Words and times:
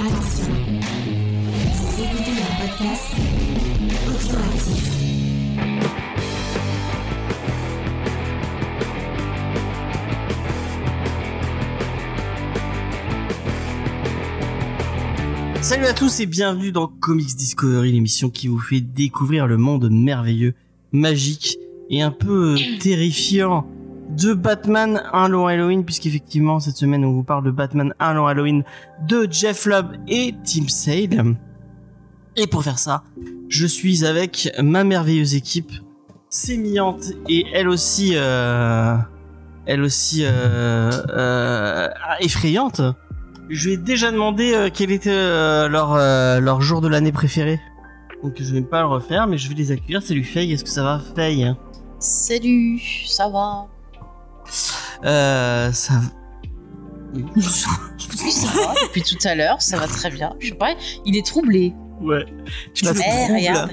Attention, 0.00 0.54
vous 1.74 2.02
écoutez 2.04 2.30
un 2.30 2.54
podcast 2.60 3.14
audioactif. 4.06 4.84
Salut 15.62 15.86
à 15.86 15.92
tous 15.92 16.20
et 16.20 16.26
bienvenue 16.26 16.70
dans 16.70 16.86
Comics 16.86 17.34
Discovery, 17.34 17.90
l'émission 17.90 18.30
qui 18.30 18.46
vous 18.46 18.60
fait 18.60 18.80
découvrir 18.80 19.48
le 19.48 19.56
monde 19.56 19.90
merveilleux, 19.90 20.54
magique 20.92 21.58
et 21.90 22.02
un 22.02 22.12
peu 22.12 22.54
euh, 22.54 22.58
terrifiant 22.80 23.66
de 24.20 24.34
Batman 24.34 25.02
un 25.12 25.28
long 25.28 25.46
Halloween, 25.46 25.84
puisqu'effectivement 25.84 26.58
cette 26.58 26.76
semaine 26.76 27.04
on 27.04 27.12
vous 27.12 27.22
parle 27.22 27.44
de 27.44 27.50
Batman 27.50 27.94
un 28.00 28.14
long 28.14 28.26
Halloween 28.26 28.64
de 29.06 29.28
Jeff 29.30 29.64
Lubb 29.66 29.96
et 30.08 30.34
Tim 30.44 30.66
Sale. 30.68 31.36
Et 32.36 32.46
pour 32.46 32.64
faire 32.64 32.78
ça, 32.78 33.04
je 33.48 33.66
suis 33.66 34.04
avec 34.04 34.50
ma 34.60 34.84
merveilleuse 34.84 35.34
équipe, 35.34 35.72
sémillante 36.28 37.12
et 37.28 37.44
elle 37.52 37.68
aussi, 37.68 38.12
euh, 38.14 38.96
elle 39.66 39.82
aussi 39.82 40.22
euh, 40.24 40.90
euh, 41.10 41.88
effrayante. 42.20 42.80
Je 43.48 43.68
lui 43.68 43.74
ai 43.74 43.76
déjà 43.78 44.10
demandé 44.10 44.68
quel 44.74 44.90
était 44.90 45.10
leur 45.68 45.96
leur 45.96 46.60
jour 46.60 46.80
de 46.80 46.88
l'année 46.88 47.12
préféré. 47.12 47.60
Donc 48.22 48.34
je 48.36 48.52
vais 48.52 48.62
pas 48.62 48.80
le 48.80 48.88
refaire, 48.88 49.26
mais 49.26 49.38
je 49.38 49.48
vais 49.48 49.54
les 49.54 49.70
accueillir. 49.70 50.02
Salut 50.02 50.24
Faye, 50.24 50.52
est-ce 50.52 50.64
que 50.64 50.70
ça 50.70 50.82
va 50.82 51.00
Faye? 51.14 51.54
Salut, 51.98 52.80
ça 53.06 53.28
va? 53.28 53.68
Euh, 55.04 55.72
ça. 55.72 55.94
Oui, 57.14 58.32
ça 58.32 58.48
va, 58.48 58.74
depuis 58.86 59.02
tout 59.02 59.16
à 59.28 59.34
l'heure, 59.34 59.62
ça 59.62 59.78
va 59.78 59.86
très 59.86 60.10
bien. 60.10 60.34
Je 60.40 60.48
sais 60.48 60.54
pas, 60.54 60.74
il 61.06 61.16
est 61.16 61.24
troublé. 61.24 61.74
Ouais. 62.00 62.24
Tu 62.74 62.84
Eh, 62.84 62.88
m'as 62.88 62.94
troublé. 62.94 63.34
regarde, 63.34 63.70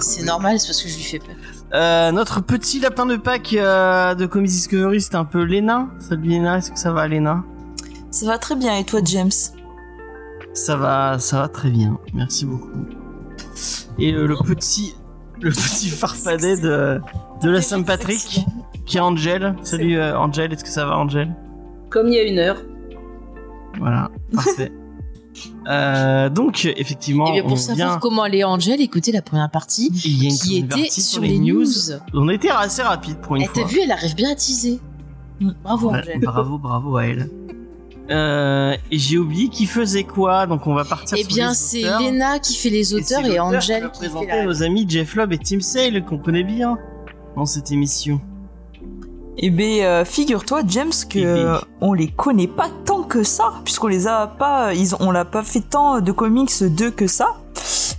c'est 0.00 0.22
normal, 0.22 0.58
c'est 0.60 0.68
parce 0.68 0.82
que 0.82 0.88
je 0.88 0.96
lui 0.96 1.02
fais 1.02 1.18
peur. 1.18 1.34
Euh, 1.74 2.12
notre 2.12 2.40
petit 2.40 2.80
lapin 2.80 3.04
de 3.06 3.16
Pâques 3.16 3.54
euh, 3.54 4.14
de 4.14 4.26
Comics 4.26 4.50
Discovery, 4.50 5.00
c'est 5.00 5.16
un 5.16 5.24
peu 5.24 5.42
Léna. 5.42 5.88
Salut 5.98 6.28
Léna, 6.28 6.58
est-ce 6.58 6.70
que 6.70 6.78
ça 6.78 6.92
va 6.92 7.08
Léna? 7.08 7.44
Ça 8.10 8.26
va 8.26 8.38
très 8.38 8.54
bien. 8.56 8.76
Et 8.78 8.84
toi, 8.84 9.00
James? 9.04 9.30
Ça 10.54 10.76
va, 10.76 11.18
ça 11.18 11.40
va 11.40 11.48
très 11.48 11.70
bien. 11.70 11.98
Merci 12.14 12.44
beaucoup. 12.46 12.70
Et 13.98 14.12
euh, 14.12 14.26
le 14.26 14.36
petit, 14.36 14.94
le 15.40 15.50
petit 15.50 15.88
farfadet 15.90 16.56
de, 16.58 17.00
de 17.42 17.50
la 17.50 17.60
Saint-Patrick, 17.62 18.40
qui 18.86 18.96
est 18.96 19.00
Angel. 19.00 19.54
Salut 19.62 19.96
euh, 19.98 20.16
Angel, 20.18 20.52
est-ce 20.52 20.64
que 20.64 20.70
ça 20.70 20.86
va 20.86 20.96
Angel 20.98 21.34
Comme 21.90 22.08
il 22.08 22.14
y 22.14 22.18
a 22.18 22.22
une 22.24 22.38
heure. 22.38 22.58
Voilà, 23.78 24.10
parfait. 24.34 24.72
Euh, 25.66 26.28
donc 26.28 26.66
effectivement, 26.76 27.26
Et 27.28 27.32
bien 27.32 27.44
on 27.44 27.48
pour 27.48 27.58
savoir 27.58 27.88
vient. 27.90 27.98
comment 27.98 28.22
aller 28.22 28.44
Angel, 28.44 28.80
écoutez 28.80 29.12
la 29.12 29.22
première 29.22 29.50
partie 29.50 29.90
Il 30.04 30.22
y 30.22 30.26
a 30.26 30.30
une 30.30 30.36
qui 30.36 30.60
première 30.60 30.64
était 30.64 30.82
partie 30.88 31.00
sur 31.00 31.22
les 31.22 31.38
news. 31.38 31.90
Eh, 31.90 31.94
On 32.14 32.28
était 32.28 32.50
assez 32.50 32.82
rapide 32.82 33.16
pour 33.22 33.36
une 33.36 33.42
Et 33.42 33.46
fois. 33.46 33.62
t'as 33.62 33.68
vu, 33.68 33.80
elle 33.82 33.92
arrive 33.92 34.14
bien 34.14 34.30
à 34.30 34.34
teaser. 34.34 34.78
Bravo 35.62 35.90
Ouais, 35.90 35.98
Angel. 36.00 36.20
bravo, 36.20 36.58
bravo 36.58 36.96
à 36.96 37.06
elle. 37.06 37.30
Euh, 38.10 38.76
et 38.90 38.98
j'ai 38.98 39.16
oublié 39.16 39.48
qui 39.48 39.64
faisait 39.64 40.04
quoi, 40.04 40.46
donc 40.46 40.66
on 40.66 40.74
va 40.74 40.84
partir 40.84 41.16
Eh 41.18 41.22
sur 41.22 41.32
bien, 41.32 41.54
c'est. 41.54 41.82
Léna 42.00 42.38
qui 42.40 42.54
fait 42.54 42.68
les 42.68 42.92
auteurs 42.94 43.24
et, 43.24 43.30
qui 43.30 43.40
Angel 43.40 43.84
va 43.84 43.88
qui 43.88 44.00
fait 44.00 44.08
présenter 44.08 44.26
la... 44.26 44.44
nos 44.44 44.62
amis 44.62 44.84
Jeff 44.88 45.14
Lobb 45.14 45.32
et 45.32 45.38
Tim 45.38 45.60
Sale 45.60 46.04
qu'on 46.04 46.18
connaît 46.18 46.44
bien 46.44 46.76
dans 47.36 47.46
cette 47.46 47.70
émission. 47.72 48.20
Eh 49.38 49.50
ben, 49.50 49.80
euh, 49.82 50.04
figure-toi, 50.04 50.62
James, 50.68 50.92
que 51.08 51.18
Eh 51.18 51.24
ben. 51.24 51.28
euh, 51.28 51.58
on 51.80 51.94
les 51.94 52.08
connaît 52.08 52.46
pas 52.46 52.68
tant 52.84 53.02
que 53.02 53.22
ça, 53.22 53.52
puisqu'on 53.64 53.88
les 53.88 54.06
a 54.06 54.26
pas, 54.26 54.74
ils, 54.74 54.94
on 55.00 55.10
l'a 55.10 55.24
pas 55.24 55.42
fait 55.42 55.60
tant 55.60 56.00
de 56.00 56.12
comics 56.12 56.62
d'eux 56.64 56.90
que 56.90 57.06
ça. 57.06 57.36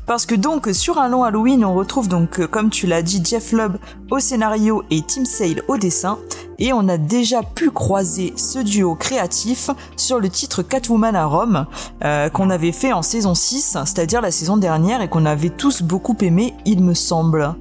Parce 0.05 0.25
que 0.25 0.35
donc 0.35 0.67
sur 0.73 0.99
un 0.99 1.07
long 1.07 1.23
Halloween, 1.23 1.63
on 1.63 1.73
retrouve 1.73 2.07
donc, 2.09 2.39
euh, 2.39 2.47
comme 2.47 2.69
tu 2.69 2.87
l'as 2.87 3.01
dit, 3.01 3.21
Jeff 3.23 3.51
Lubb 3.53 3.77
au 4.11 4.19
scénario 4.19 4.83
et 4.91 5.01
Tim 5.01 5.23
Sale 5.25 5.63
au 5.69 5.77
dessin, 5.77 6.19
et 6.59 6.71
on 6.73 6.87
a 6.89 6.97
déjà 6.97 7.41
pu 7.41 7.71
croiser 7.71 8.33
ce 8.35 8.59
duo 8.59 8.95
créatif 8.95 9.69
sur 9.95 10.19
le 10.19 10.29
titre 10.29 10.61
Catwoman 10.61 11.15
à 11.15 11.25
Rome, 11.25 11.65
euh, 12.03 12.29
qu'on 12.29 12.49
avait 12.49 12.71
fait 12.73 12.93
en 12.93 13.01
saison 13.01 13.33
6, 13.33 13.77
c'est-à-dire 13.85 14.21
la 14.21 14.29
saison 14.31 14.57
dernière, 14.57 15.01
et 15.01 15.07
qu'on 15.07 15.25
avait 15.25 15.49
tous 15.49 15.81
beaucoup 15.81 16.15
aimé, 16.21 16.53
il 16.65 16.83
me 16.83 16.93
semble. 16.93 17.55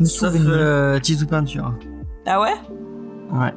Me 0.00 0.06
Sauf 0.06 0.32
euh, 0.34 0.98
Titou 0.98 1.26
Peinture. 1.26 1.72
Ah 2.26 2.40
ouais? 2.40 2.54
Ouais. 3.32 3.52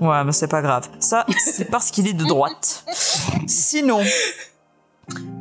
Ouais, 0.00 0.24
mais 0.24 0.32
c'est 0.32 0.48
pas 0.48 0.62
grave. 0.62 0.88
Ça, 1.00 1.24
c'est 1.38 1.70
parce 1.70 1.90
qu'il 1.90 2.06
est 2.06 2.12
de 2.12 2.24
droite. 2.24 2.84
Sinon. 3.46 4.00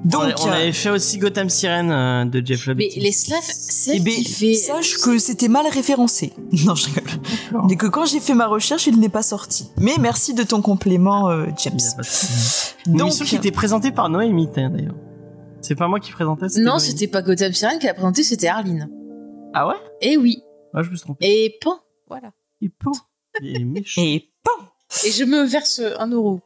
Donc, 0.05 0.33
on, 0.39 0.47
on 0.47 0.51
avait 0.51 0.71
fait 0.71 0.91
aussi 0.91 1.17
Gotham 1.17 1.49
Sirène 1.49 1.91
euh, 1.91 2.25
de 2.25 2.45
Jeff 2.45 2.67
Lobb. 2.67 2.77
Mais 2.77 2.89
les 2.95 3.11
Slaves, 3.11 3.41
celle 3.41 3.97
eh 3.97 3.99
ben, 3.99 4.13
qui 4.13 4.25
fait... 4.25 4.53
sache 4.53 4.97
que 4.97 5.17
c'était 5.17 5.47
mal 5.47 5.65
référencé. 5.67 6.33
Non, 6.65 6.75
je 6.75 6.85
rigole. 6.85 7.03
Mais 7.67 7.75
que 7.75 7.87
quand 7.87 8.05
j'ai 8.05 8.19
fait 8.19 8.35
ma 8.35 8.45
recherche, 8.45 8.85
il 8.85 8.99
n'est 8.99 9.09
pas 9.09 9.23
sorti. 9.23 9.71
Mais 9.77 9.95
merci 9.99 10.35
de 10.35 10.43
ton 10.43 10.61
complément, 10.61 11.29
euh, 11.29 11.47
James. 11.57 11.79
De 12.85 12.97
Donc, 12.97 13.11
qui 13.13 13.35
était 13.35 13.51
présentée 13.51 13.91
par 13.91 14.09
Noémie 14.09 14.49
hein, 14.57 14.69
d'ailleurs. 14.69 14.95
C'est 15.61 15.75
pas 15.75 15.87
moi 15.87 15.99
qui 15.99 16.11
présentais. 16.11 16.45
Non, 16.59 16.77
c'était 16.77 17.07
pas 17.07 17.23
Gotham 17.23 17.51
Sirène 17.51 17.79
qu'elle 17.79 17.89
a 17.89 17.95
présenté, 17.95 18.21
c'était 18.21 18.47
Arline. 18.47 18.87
Ah 19.55 19.67
ouais? 19.67 19.75
Eh 20.01 20.17
oui. 20.17 20.43
Ouais, 20.75 20.83
je 20.83 20.91
me 20.91 20.95
suis 20.95 21.03
trompé. 21.03 21.25
Et 21.25 21.57
pan, 21.59 21.79
voilà. 22.07 22.31
Et 22.61 22.69
pan. 22.69 22.91
Et 23.41 24.29
pan 24.43 24.51
Et 25.05 25.11
je 25.11 25.23
me 25.23 25.43
verse 25.45 25.81
un 25.99 26.07
euro. 26.09 26.39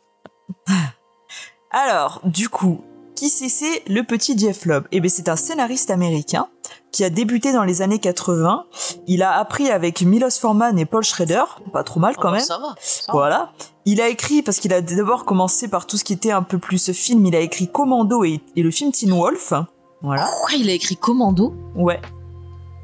Alors, 1.71 2.21
du 2.23 2.49
coup, 2.49 2.81
qui 3.15 3.29
c'est 3.29 3.49
c'est 3.49 3.83
le 3.87 4.03
petit 4.03 4.37
Jeff 4.37 4.65
Lobb 4.65 4.87
Eh 4.91 4.99
bien, 4.99 5.09
c'est 5.09 5.29
un 5.29 5.35
scénariste 5.35 5.91
américain 5.91 6.47
qui 6.91 7.03
a 7.03 7.09
débuté 7.11 7.53
dans 7.53 7.63
les 7.63 7.81
années 7.83 7.99
80. 7.99 8.65
Il 9.07 9.21
a 9.21 9.33
appris 9.37 9.69
avec 9.69 10.01
Milos 10.01 10.31
Forman 10.39 10.77
et 10.79 10.85
Paul 10.85 11.03
Schrader, 11.03 11.43
pas 11.71 11.83
trop 11.83 11.99
mal 11.99 12.15
quand 12.17 12.29
Oh, 12.29 12.31
même. 12.31 12.41
Ça 12.41 12.57
va. 12.57 12.73
ça 12.79 13.03
va. 13.07 13.13
Voilà. 13.13 13.53
Il 13.85 14.01
a 14.01 14.07
écrit, 14.07 14.41
parce 14.41 14.59
qu'il 14.59 14.73
a 14.73 14.81
d'abord 14.81 15.25
commencé 15.25 15.67
par 15.67 15.85
tout 15.85 15.97
ce 15.97 16.03
qui 16.03 16.13
était 16.13 16.31
un 16.31 16.41
peu 16.43 16.57
plus 16.57 16.91
film, 16.91 17.25
il 17.25 17.35
a 17.35 17.39
écrit 17.39 17.67
Commando 17.67 18.23
et, 18.23 18.41
et 18.55 18.63
le 18.63 18.71
film 18.71 18.91
Teen 18.91 19.11
Wolf. 19.11 19.53
Voilà. 20.01 20.23
Quoi, 20.41 20.57
il 20.57 20.69
a 20.69 20.73
écrit 20.73 20.95
Commando? 20.95 21.53
Ouais. 21.75 21.99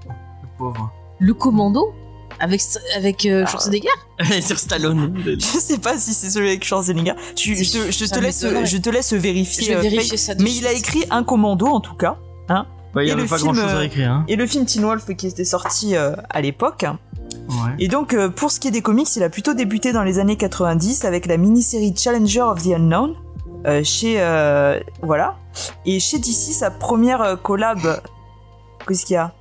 Le 0.07 0.47
pauvre. 0.57 0.91
Le 1.19 1.33
Commando? 1.33 1.93
Avec, 2.39 2.61
avec 2.95 3.25
euh, 3.25 3.45
Schwarzenegger 3.45 3.87
Sur 4.41 4.57
Stallone. 4.59 5.13
Je 5.39 5.45
sais 5.59 5.77
pas 5.77 5.97
si 5.97 6.13
c'est 6.13 6.29
celui 6.29 6.49
avec 6.49 6.63
Schwarzenegger. 6.63 7.13
Tu, 7.35 7.55
je, 7.55 7.71
te- 7.71 7.91
je 7.91 8.05
te 8.05 8.19
laisse, 8.19 8.45
je 8.65 8.77
te 8.77 8.89
laisse 8.89 9.13
vérifier. 9.13 9.63
Je 9.65 9.69
vais 9.71 9.75
euh, 9.77 9.81
vérifier 9.81 10.09
Faye. 10.09 10.17
ça 10.17 10.35
de 10.35 10.43
Mais 10.43 10.53
il 10.53 10.65
a 10.67 10.73
écrit 10.73 11.03
un 11.11 11.23
commando 11.23 11.67
en 11.67 11.79
tout 11.79 11.95
cas. 11.95 12.17
Ouais, 12.95 13.03
il 13.03 13.07
y 13.07 13.09
Et 13.09 13.11
avait 13.13 13.23
le 13.23 13.27
pas 13.27 13.37
film, 13.37 13.51
grand 13.51 13.61
chose 13.61 13.71
à 13.73 13.77
euh, 13.79 13.83
écrire. 13.83 14.09
Hein. 14.11 14.25
Et 14.29 14.37
le 14.37 14.47
film 14.47 14.65
Teen 14.65 14.83
Wolf 14.83 15.05
qui 15.17 15.27
était 15.27 15.43
sorti 15.43 15.97
euh, 15.97 16.15
à 16.29 16.39
l'époque. 16.39 16.85
Ouais. 17.49 17.55
Et 17.77 17.89
donc, 17.89 18.13
euh, 18.13 18.29
pour 18.29 18.51
ce 18.51 18.59
qui 18.61 18.69
est 18.69 18.71
des 18.71 18.81
comics, 18.81 19.13
il 19.17 19.23
a 19.23 19.29
plutôt 19.29 19.53
débuté 19.53 19.91
dans 19.91 20.03
les 20.03 20.17
années 20.19 20.37
90 20.37 21.03
avec 21.03 21.25
la 21.25 21.35
mini-série 21.35 21.93
Challenger 21.97 22.41
of 22.43 22.63
the 22.63 22.67
Unknown. 22.67 23.13
euh, 23.67 23.83
chez 23.83 24.15
euh, 24.21 24.79
voilà 25.01 25.35
et 25.85 25.99
chez 25.99 26.19
DC 26.19 26.53
sa 26.53 26.71
première 26.71 27.37
collab 27.43 28.01
qu'est-ce 28.87 29.05
qu'il 29.05 29.15
y 29.15 29.17
a? 29.17 29.33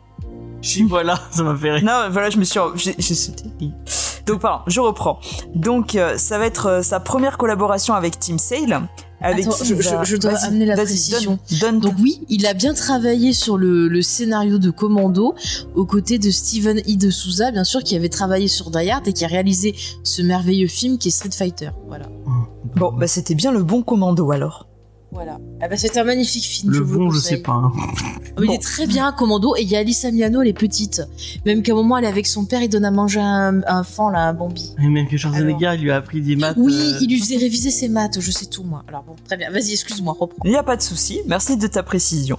Chi, 0.65 0.83
voilà, 0.85 1.21
ça 1.31 1.43
m'a 1.43 1.55
fait 1.57 1.73
rire. 1.73 1.85
Non, 1.85 2.09
voilà, 2.11 2.31
je 2.31 2.39
me 2.39 2.45
suis, 2.45 2.59
j'ai 2.77 2.95
j'ai 2.99 3.15
sauté. 3.15 3.45
Donc, 4.27 4.41
pardon, 4.41 4.65
je 4.67 4.81
reprends. 4.81 5.21
Donc, 5.55 5.95
euh, 5.95 6.17
ça 6.17 6.39
va 6.39 6.47
être 6.47 6.67
euh, 6.67 6.83
sa 6.83 6.99
première 7.01 7.37
collaboration 7.37 7.93
avec 7.95 8.19
Tim 8.19 8.39
Sale. 8.39 8.89
Avec 9.21 9.47
Attends, 9.47 9.57
je- 9.63 9.75
il 9.75 9.83
va- 9.83 10.05
je- 10.05 10.11
je 10.13 10.17
dois 10.17 10.33
Vas-y, 10.33 10.47
amener 10.47 10.65
la 10.67 10.75
précision. 10.77 11.39
Donne, 11.51 11.59
donne 11.61 11.81
Donc 11.81 11.95
oui, 12.03 12.21
il 12.29 12.47
a 12.47 12.53
bien 12.55 12.73
travaillé 12.75 13.33
sur 13.33 13.57
le, 13.59 13.89
le 13.89 14.03
scénario 14.03 14.59
de 14.59 14.71
Commando 14.71 15.35
aux 15.75 15.85
côtés 15.87 16.19
de 16.19 16.31
Steven 16.31 16.81
I. 16.87 16.97
de 16.97 17.11
Souza, 17.11 17.51
bien 17.51 17.65
sûr, 17.65 17.83
qui 17.83 17.97
avait 17.97 18.09
travaillé 18.09 18.49
sur 18.49 18.71
Die 18.71 18.91
Hard 18.91 19.07
et 19.09 19.13
qui 19.13 19.25
a 19.25 19.29
réalisé 19.29 19.75
ce 20.03 20.23
merveilleux 20.23 20.69
film 20.69 20.97
qui 20.99 21.09
est 21.09 21.11
Street 21.11 21.31
Fighter. 21.31 21.71
Voilà. 21.89 22.07
Bon, 22.77 22.93
bah, 22.93 23.07
c'était 23.07 23.35
bien 23.35 23.53
le 23.53 23.63
bon 23.63 23.83
commando 23.83 24.31
alors. 24.31 24.67
Voilà. 25.15 25.39
Ah 25.63 25.69
bah 25.69 25.77
c'est 25.77 25.97
un 25.97 26.05
magnifique 26.05 26.45
film. 26.45 26.71
Le 26.73 26.79
je 26.79 26.83
vous 26.83 26.99
bon, 26.99 27.11
je 27.11 27.19
sais 27.21 27.37
pas. 27.39 27.53
hein. 27.53 27.73
Oh, 28.37 28.41
Il 28.43 28.47
Bon. 28.49 28.53
est 28.53 28.59
très 28.63 28.87
bien 28.89 29.13
Commando 29.13 29.55
et 29.57 29.63
il 29.63 29.69
y 29.69 29.77
a 29.77 29.79
Alissa 29.79 30.11
Miano, 30.11 30.43
elle 30.43 30.49
est 30.49 30.53
petite. 30.53 31.03
Même 31.47 31.63
qu'à 31.63 31.71
un 31.73 31.77
moment 31.77 31.97
elle 31.99 32.05
est 32.05 32.09
avec 32.09 32.27
son 32.27 32.45
père, 32.45 32.61
il 32.63 32.69
donne 32.69 32.85
à 32.85 32.91
manger 32.91 33.21
un, 33.21 33.61
un 33.67 33.85
fan 33.85 34.13
là, 34.13 34.27
un 34.29 34.33
Bambi. 34.35 34.75
Et 34.83 34.89
même 34.89 35.07
que 35.07 35.17
Schwarzenegger, 35.17 35.73
il 35.77 35.83
lui 35.83 35.91
a 35.93 35.97
appris 35.97 36.21
des 36.21 36.35
maths. 36.35 36.57
Oui, 36.59 36.75
euh, 36.75 36.99
il 37.01 37.09
lui 37.09 37.21
faisait 37.21 37.37
réviser 37.37 37.71
ses 37.71 37.89
maths, 37.89 38.19
je 38.21 38.31
sais 38.33 38.47
tout 38.47 38.65
moi. 38.65 38.83
Alors 38.89 39.05
bon, 39.05 39.15
très 39.25 39.37
bien. 39.37 39.51
Vas-y, 39.51 39.73
excuse-moi, 39.73 40.17
reprends. 40.19 40.43
Il 40.45 40.51
n'y 40.51 40.57
a 40.57 40.65
pas 40.65 40.77
de 40.77 40.83
souci. 40.83 41.21
Merci 41.29 41.57
de 41.57 41.67
ta 41.69 41.85
précision. 41.85 42.37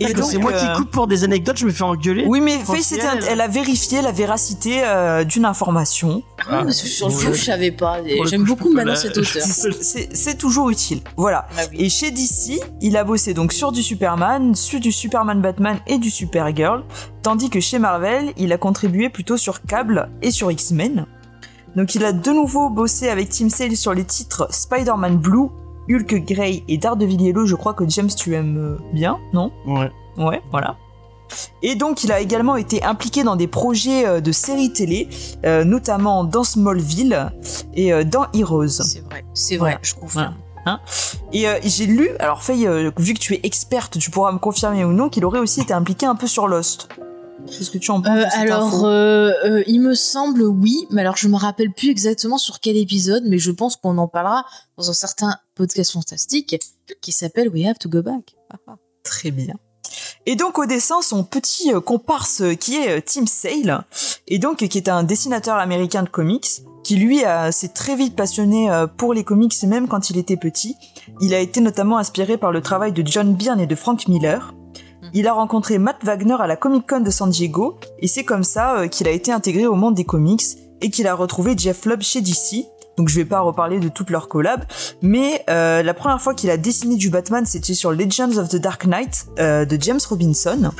Et 0.00 0.12
donc, 0.12 0.24
c'est 0.28 0.38
moi 0.38 0.52
euh, 0.52 0.58
qui 0.58 0.78
coupe 0.78 0.90
pour 0.90 1.06
des 1.06 1.22
anecdotes, 1.24 1.56
je 1.58 1.64
me 1.66 1.70
fais 1.70 1.84
engueuler. 1.84 2.24
Oui, 2.26 2.40
mais 2.40 2.58
Faye, 2.58 2.82
elle- 2.92 3.24
elle 3.30 3.40
a 3.40 3.48
vérifié 3.48 4.02
la 4.02 4.10
véracité 4.12 4.82
euh, 4.84 5.22
d'une 5.24 5.44
information. 5.44 6.22
Ah, 6.50 6.64
sur 6.72 7.08
le 7.08 7.14
coup, 7.14 7.32
je 7.32 7.40
savais 7.44 7.70
pas. 7.70 7.98
J'aime 8.26 8.44
beaucoup 8.44 8.70
maintenant 8.72 8.92
la- 8.92 8.98
cet 8.98 9.16
auteur. 9.16 9.42
C'est 10.12 10.36
toujours 10.38 10.70
utile. 10.70 11.00
Voilà. 11.16 11.46
Ah. 11.56 11.62
Et 11.72 11.88
chez 11.88 12.10
DC, 12.16 12.58
il 12.80 12.96
a 12.96 13.04
bossé 13.04 13.34
donc 13.34 13.52
sur 13.52 13.70
du 13.72 13.82
Superman, 13.82 14.54
sur 14.54 14.80
du 14.80 14.90
Superman 14.90 15.42
Batman 15.42 15.78
et 15.86 15.98
du 15.98 16.10
Supergirl, 16.10 16.82
tandis 17.22 17.50
que 17.50 17.60
chez 17.60 17.78
Marvel, 17.78 18.32
il 18.38 18.52
a 18.54 18.58
contribué 18.58 19.10
plutôt 19.10 19.36
sur 19.36 19.60
Cable 19.62 20.08
et 20.22 20.30
sur 20.30 20.50
X-Men. 20.50 21.04
Donc 21.76 21.94
il 21.94 22.04
a 22.06 22.12
de 22.12 22.30
nouveau 22.30 22.70
bossé 22.70 23.10
avec 23.10 23.28
Tim 23.28 23.50
Sale 23.50 23.76
sur 23.76 23.92
les 23.92 24.04
titres 24.04 24.48
Spider-Man 24.50 25.18
Blue 25.18 25.48
Hulk 25.90 26.24
Grey 26.26 26.62
et 26.68 26.78
Daredevil 26.78 27.20
Yellow, 27.20 27.44
je 27.44 27.54
crois 27.54 27.74
que 27.74 27.86
James 27.88 28.08
tu 28.08 28.34
aimes 28.34 28.56
euh, 28.56 28.78
bien, 28.94 29.18
non? 29.34 29.52
Ouais. 29.66 29.90
Ouais, 30.16 30.40
voilà. 30.50 30.76
Et 31.62 31.74
donc 31.74 32.02
il 32.02 32.12
a 32.12 32.20
également 32.20 32.56
été 32.56 32.82
impliqué 32.82 33.24
dans 33.24 33.36
des 33.36 33.46
projets 33.48 34.06
euh, 34.06 34.20
de 34.20 34.32
séries 34.32 34.72
télé, 34.72 35.08
euh, 35.44 35.64
notamment 35.64 36.24
dans 36.24 36.44
Smallville 36.44 37.30
et 37.74 37.92
euh, 37.92 38.04
dans 38.04 38.26
Heroes. 38.32 38.68
C'est 38.68 39.04
vrai, 39.04 39.24
c'est 39.34 39.56
vrai, 39.58 39.70
Voilà. 39.72 39.78
je 39.82 39.94
confirme. 39.94 40.34
Et 41.32 41.48
euh, 41.48 41.58
j'ai 41.62 41.86
lu, 41.86 42.10
alors 42.18 42.42
Faye, 42.42 42.66
euh, 42.66 42.90
vu 42.98 43.14
que 43.14 43.18
tu 43.18 43.34
es 43.34 43.40
experte, 43.42 43.98
tu 43.98 44.10
pourras 44.10 44.32
me 44.32 44.38
confirmer 44.38 44.84
ou 44.84 44.92
non 44.92 45.08
qu'il 45.08 45.24
aurait 45.24 45.38
aussi 45.38 45.60
été 45.60 45.72
impliqué 45.72 46.06
un 46.06 46.14
peu 46.14 46.26
sur 46.26 46.48
Lost. 46.48 46.88
Qu'est-ce 47.46 47.70
que 47.70 47.78
tu 47.78 47.90
en 47.90 48.00
penses 48.00 48.10
Euh, 48.16 49.32
alors, 49.44 49.64
il 49.66 49.80
me 49.80 49.94
semble 49.94 50.42
oui, 50.42 50.86
mais 50.90 51.02
alors 51.02 51.16
je 51.16 51.28
me 51.28 51.36
rappelle 51.36 51.72
plus 51.72 51.90
exactement 51.90 52.38
sur 52.38 52.58
quel 52.60 52.76
épisode, 52.76 53.24
mais 53.26 53.38
je 53.38 53.52
pense 53.52 53.76
qu'on 53.76 53.98
en 53.98 54.08
parlera 54.08 54.44
dans 54.76 54.90
un 54.90 54.94
certain 54.94 55.36
podcast 55.54 55.92
fantastique 55.92 56.56
qui 57.00 57.12
s'appelle 57.12 57.48
We 57.48 57.66
Have 57.66 57.78
to 57.78 57.88
Go 57.88 58.02
Back. 58.02 58.34
Très 59.04 59.30
bien. 59.30 59.54
Et 60.28 60.34
donc 60.34 60.58
au 60.58 60.66
dessin, 60.66 61.02
son 61.02 61.22
petit 61.22 61.70
comparse 61.84 62.42
qui 62.58 62.74
est 62.76 63.00
Tim 63.02 63.26
Sale, 63.26 63.84
et 64.26 64.40
donc 64.40 64.66
qui 64.66 64.78
est 64.78 64.88
un 64.88 65.04
dessinateur 65.04 65.56
américain 65.56 66.02
de 66.02 66.08
comics, 66.08 66.62
qui 66.86 66.94
lui 66.94 67.24
a- 67.24 67.50
s'est 67.50 67.70
très 67.74 67.96
vite 67.96 68.14
passionné 68.14 68.70
euh, 68.70 68.86
pour 68.86 69.12
les 69.12 69.24
comics 69.24 69.60
même 69.64 69.88
quand 69.88 70.08
il 70.08 70.18
était 70.18 70.36
petit. 70.36 70.76
Il 71.20 71.34
a 71.34 71.40
été 71.40 71.60
notamment 71.60 71.98
inspiré 71.98 72.36
par 72.36 72.52
le 72.52 72.60
travail 72.60 72.92
de 72.92 73.04
John 73.04 73.34
Byrne 73.34 73.58
et 73.58 73.66
de 73.66 73.74
Frank 73.74 74.06
Miller. 74.06 74.54
Il 75.12 75.26
a 75.26 75.32
rencontré 75.32 75.78
Matt 75.78 75.96
Wagner 76.04 76.36
à 76.38 76.46
la 76.46 76.54
Comic 76.54 76.86
Con 76.88 77.00
de 77.00 77.10
San 77.10 77.28
Diego, 77.28 77.76
et 77.98 78.06
c'est 78.06 78.22
comme 78.22 78.44
ça 78.44 78.76
euh, 78.78 78.86
qu'il 78.86 79.08
a 79.08 79.10
été 79.10 79.32
intégré 79.32 79.66
au 79.66 79.74
monde 79.74 79.94
des 79.96 80.04
comics 80.04 80.44
et 80.80 80.90
qu'il 80.90 81.08
a 81.08 81.14
retrouvé 81.16 81.54
Jeff 81.58 81.86
Lubb 81.86 82.02
chez 82.02 82.20
DC. 82.20 82.66
Donc 82.96 83.08
je 83.08 83.16
vais 83.16 83.24
pas 83.24 83.40
reparler 83.40 83.78
de 83.78 83.88
toutes 83.88 84.10
leurs 84.10 84.28
collabs, 84.28 84.64
mais 85.02 85.44
euh, 85.50 85.82
la 85.82 85.94
première 85.94 86.20
fois 86.20 86.34
qu'il 86.34 86.50
a 86.50 86.56
dessiné 86.56 86.96
du 86.96 87.10
Batman, 87.10 87.44
c'était 87.44 87.74
sur 87.74 87.92
Legends 87.92 88.36
of 88.38 88.48
the 88.48 88.56
Dark 88.56 88.86
Knight 88.86 89.26
euh, 89.38 89.64
de 89.64 89.78
James 89.80 90.00
Robinson. 90.08 90.70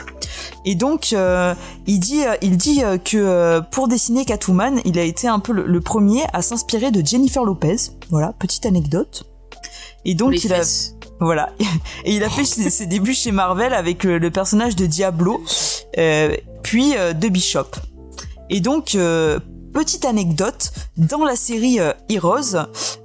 Et 0.64 0.74
donc 0.74 1.12
euh, 1.12 1.54
il 1.86 2.00
dit, 2.00 2.24
euh, 2.24 2.34
il 2.42 2.56
dit 2.56 2.82
euh, 2.82 2.98
que 2.98 3.16
euh, 3.16 3.60
pour 3.60 3.88
dessiner 3.88 4.24
Catwoman, 4.24 4.80
il 4.84 4.98
a 4.98 5.02
été 5.02 5.28
un 5.28 5.38
peu 5.38 5.52
le, 5.52 5.66
le 5.66 5.80
premier 5.80 6.22
à 6.32 6.42
s'inspirer 6.42 6.90
de 6.90 7.04
Jennifer 7.04 7.44
Lopez. 7.44 7.76
Voilà, 8.10 8.32
petite 8.38 8.66
anecdote. 8.66 9.26
Et 10.04 10.14
donc 10.14 10.32
les 10.32 10.44
il 10.46 10.52
a, 10.52 10.56
fesses. 10.56 10.94
voilà, 11.20 11.50
et 12.04 12.14
il 12.14 12.24
a 12.24 12.30
fait 12.30 12.44
ses, 12.44 12.86
débuts 12.86 13.14
chez 13.14 13.32
Marvel 13.32 13.74
avec 13.74 14.04
le 14.04 14.30
personnage 14.30 14.76
de 14.76 14.86
Diablo, 14.86 15.42
euh, 15.98 16.34
puis 16.62 16.92
de 16.92 17.28
Bishop. 17.28 17.66
Et 18.50 18.60
donc, 18.60 18.94
euh, 18.94 19.38
petite 19.76 20.06
anecdote, 20.06 20.72
dans 20.96 21.22
la 21.22 21.36
série 21.36 21.80
euh, 21.80 21.92
Heroes, 22.08 22.56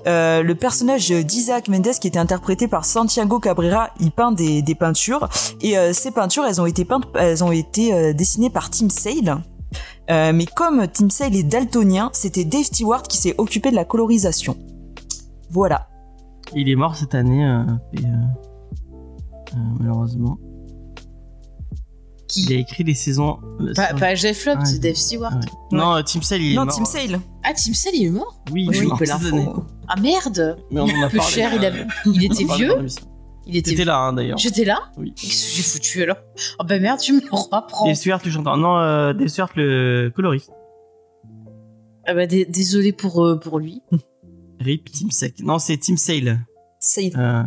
euh, 0.08 0.42
le 0.42 0.56
personnage 0.56 1.10
d'Isaac 1.10 1.68
Mendes 1.68 2.00
qui 2.00 2.08
était 2.08 2.18
interprété 2.18 2.70
par 2.70 2.86
Santiago 2.86 3.40
Cabrera, 3.42 3.90
il 4.00 4.10
peint 4.10 4.32
des, 4.32 4.64
peintures, 4.80 5.28
et 5.60 5.78
euh, 5.78 5.92
ces 5.92 6.12
peintures, 6.12 6.46
elles 6.46 6.62
ont 6.62 6.66
été 6.66 6.86
peintes, 6.86 7.04
elles 7.16 7.44
ont 7.44 7.52
été 7.52 8.14
dessinées 8.14 8.50
par 8.50 8.70
Tim 8.70 8.88
Sale. 8.88 9.42
Mais 10.10 10.46
comme 10.56 10.88
Tim 10.88 11.10
Sale 11.10 11.36
est 11.36 11.44
daltonien, 11.44 12.10
c'était 12.14 12.46
Dave 12.46 12.64
Stewart 12.64 13.04
qui 13.04 13.18
s'est 13.18 13.36
occupé 13.38 13.70
de 13.72 13.76
la 13.76 13.84
colorisation. 13.84 14.58
Voilà. 15.50 15.90
Il 16.56 16.70
est 16.70 16.76
mort 16.76 16.96
cette 16.96 17.16
année, 17.16 17.46
malheureusement. 19.78 20.38
Qui 22.32 22.44
Il 22.44 22.54
a 22.54 22.60
écrit 22.60 22.84
les 22.84 22.94
saisons. 22.94 23.40
Pas, 23.76 23.88
sur- 23.90 23.96
pas 24.00 24.16
Jeff 24.16 24.46
Lubb, 24.46 24.60
Ouais. 24.60 24.66
c'est 24.66 24.80
Dave 24.80 24.96
Stewart. 24.96 25.34
Ouais. 25.34 25.78
Non, 25.78 26.02
Tim 26.04 26.22
Sale, 26.22 26.42
il 26.42 26.54
est 26.54 26.56
non, 26.56 26.66
mort. 26.66 26.76
Tim 26.76 26.86
Sale. 26.86 27.20
Ah, 27.44 27.54
Tim 27.54 27.74
Sale, 27.74 27.94
il 27.96 28.06
est 28.08 28.10
mort? 28.10 28.42
Oui, 28.52 28.68
Oui, 28.70 28.78
il 28.78 28.84
est 28.84 29.34
mort. 29.34 29.66
Ah 29.88 30.00
merde 30.00 30.58
Mais 30.72 30.80
on 30.80 30.84
en 30.86 31.04
a 31.04 31.10
Peu 31.10 31.18
parlé. 31.18 31.32
cher, 31.34 31.52
il, 31.54 31.66
avait... 31.66 31.86
il 32.06 32.24
était 32.26 32.44
vieux. 32.56 32.74
Il 33.48 33.58
était 33.58 33.72
T'étais 33.72 33.86
là, 33.86 33.98
hein, 33.98 34.14
d'ailleurs. 34.14 34.38
J'étais 34.38 34.64
là? 34.64 34.80
Oui. 34.98 35.14
Qu'est-ce 35.16 35.50
que 35.50 35.56
j'ai 35.58 35.64
foutu 35.64 36.04
alors 36.04 36.18
Oh 36.60 36.64
bah 36.64 36.80
merde, 36.80 37.00
tu 37.00 37.12
me 37.14 37.20
le 37.22 37.28
rapprends. 37.52 37.86
Dave 37.88 37.96
Stewart, 37.96 38.20
le 38.24 38.32
chanteur. 38.32 38.56
Non, 38.56 38.78
euh, 38.78 39.14
Dave 39.14 39.28
Stewart, 39.28 39.50
le 39.56 40.10
coloriste. 40.16 40.52
Ah 42.08 42.14
bah 42.14 42.26
dé- 42.28 42.46
désolé 42.46 42.92
pour, 42.94 43.26
euh, 43.26 43.40
pour 43.40 43.60
lui. 43.60 43.82
Rip, 44.60 44.90
Tim 44.92 45.10
Sale. 45.10 45.32
Non, 45.44 45.60
c'est 45.60 45.78
Tim 45.78 45.98
Sale. 45.98 46.40
Sale. 46.80 47.12
Euh, 47.18 47.44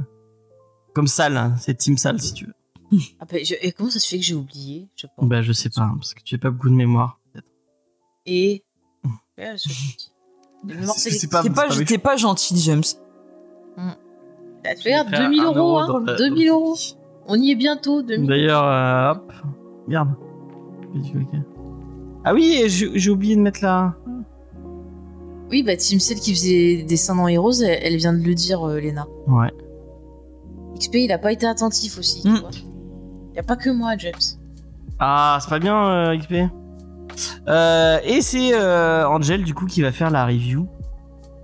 comme 0.94 1.06
Sale, 1.06 1.36
hein, 1.36 1.54
c'est 1.58 1.78
Tim 1.78 1.96
Sale 1.96 2.20
si 2.20 2.34
tu 2.34 2.46
veux. 2.46 2.54
Ah 3.20 3.24
bah, 3.30 3.38
je- 3.42 3.54
Et 3.62 3.72
comment 3.72 3.90
ça 3.90 3.98
se 4.00 4.08
fait 4.08 4.18
que 4.18 4.24
j'ai 4.24 4.34
oublié 4.34 4.88
Je 4.96 5.02
sais 5.02 5.08
pas. 5.16 5.24
Bah, 5.26 5.42
je 5.42 5.52
sais 5.52 5.70
pas, 5.70 5.82
hein, 5.82 5.94
parce 5.96 6.14
que 6.14 6.22
tu 6.22 6.34
as 6.34 6.38
pas 6.38 6.50
beaucoup 6.50 6.68
de 6.70 6.74
mémoire. 6.74 7.18
peut-être. 7.32 7.48
Et. 8.26 8.62
Ouais, 9.38 9.54
sélective. 9.56 11.28
pas- 11.30 11.42
T'es 11.42 11.50
pas, 11.50 11.68
pas 11.68 11.98
pas 11.98 12.16
gentil, 12.16 12.56
James. 12.60 12.82
Ah, 13.76 14.74
tu 14.76 14.88
regardes, 14.88 15.08
J'ai 15.10 15.16
fait 15.16 15.22
2000 15.24 15.40
un 15.40 15.44
euros, 15.46 15.58
euro 15.58 15.78
hein. 15.78 15.86
dans 15.88 15.98
la- 15.98 16.14
2000 16.16 16.30
dans 16.48 16.54
le 16.54 16.60
euros. 16.64 16.76
On 17.26 17.40
y 17.40 17.50
est 17.50 17.54
bientôt, 17.56 18.02
2000 18.02 18.28
D'ailleurs, 18.28 18.64
euh, 18.64 19.10
hop. 19.12 19.32
Ok. 20.96 21.40
Ah 22.24 22.32
oui, 22.32 22.62
j'ai 22.68 23.10
oublié 23.10 23.36
de 23.36 23.40
mettre 23.42 23.60
la. 23.62 23.94
Oui, 25.50 25.62
bah 25.62 25.76
Tim 25.76 25.98
Cell 25.98 26.18
qui 26.18 26.34
faisait 26.34 26.76
des 26.76 26.82
dessins 26.84 27.14
dans 27.14 27.28
Heroes, 27.28 27.60
elle, 27.62 27.78
elle 27.82 27.96
vient 27.96 28.14
de 28.14 28.22
le 28.24 28.34
dire, 28.34 28.66
euh, 28.66 28.80
Léna. 28.80 29.06
Ouais. 29.26 29.52
XP, 30.78 30.94
il 30.94 31.12
a 31.12 31.18
pas 31.18 31.32
été 31.32 31.46
attentif 31.46 31.98
aussi, 31.98 32.26
Mm. 32.26 32.34
tu 32.34 32.40
vois. 32.40 32.50
Y 33.34 33.38
a 33.40 33.42
pas 33.42 33.56
que 33.56 33.70
moi, 33.70 33.96
James. 33.98 34.12
Ah, 34.98 35.38
c'est 35.40 35.50
pas 35.50 35.58
bien, 35.58 35.76
euh, 35.88 36.16
XP. 36.16 36.34
Euh, 37.48 37.98
et 38.04 38.20
c'est 38.20 38.52
euh, 38.54 39.06
Angel, 39.08 39.44
du 39.44 39.54
coup, 39.54 39.66
qui 39.66 39.82
va 39.82 39.92
faire 39.92 40.10
la 40.10 40.26
review 40.26 40.68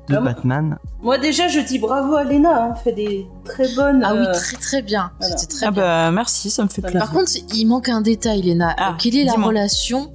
de 0.08 0.16
Ah 0.16 0.20
Batman. 0.20 0.76
Moi 1.02 1.19
déjà 1.19 1.46
je 1.46 1.60
dis 1.60 1.78
bravo 1.78 2.16
à 2.16 2.25
Lena, 2.25 2.64
hein, 2.64 2.75
fait 2.75 2.92
des 2.92 3.26
très 3.44 3.72
bonnes. 3.76 4.02
Ah 4.04 4.12
oui, 4.12 4.20
euh, 4.26 4.32
très 4.32 4.56
très 4.56 4.82
bien. 4.82 5.12
voilà. 5.20 5.37
C'était 5.37 5.54
très 5.54 5.66
Ah 5.66 5.70
bien. 5.70 5.82
bah 5.82 6.10
merci, 6.10 6.50
ça 6.50 6.64
me 6.64 6.69
fait 6.69 6.82
Par 6.82 6.90
plaisir. 6.90 7.06
Par 7.06 7.16
contre, 7.16 7.31
il 7.54 7.64
manque 7.66 7.88
un 7.88 8.00
détail, 8.00 8.43
Léna. 8.43 8.75
Ah, 8.76 8.96
Quelle 8.98 9.16
est 9.16 9.25
la 9.25 9.34
relation 9.34 10.12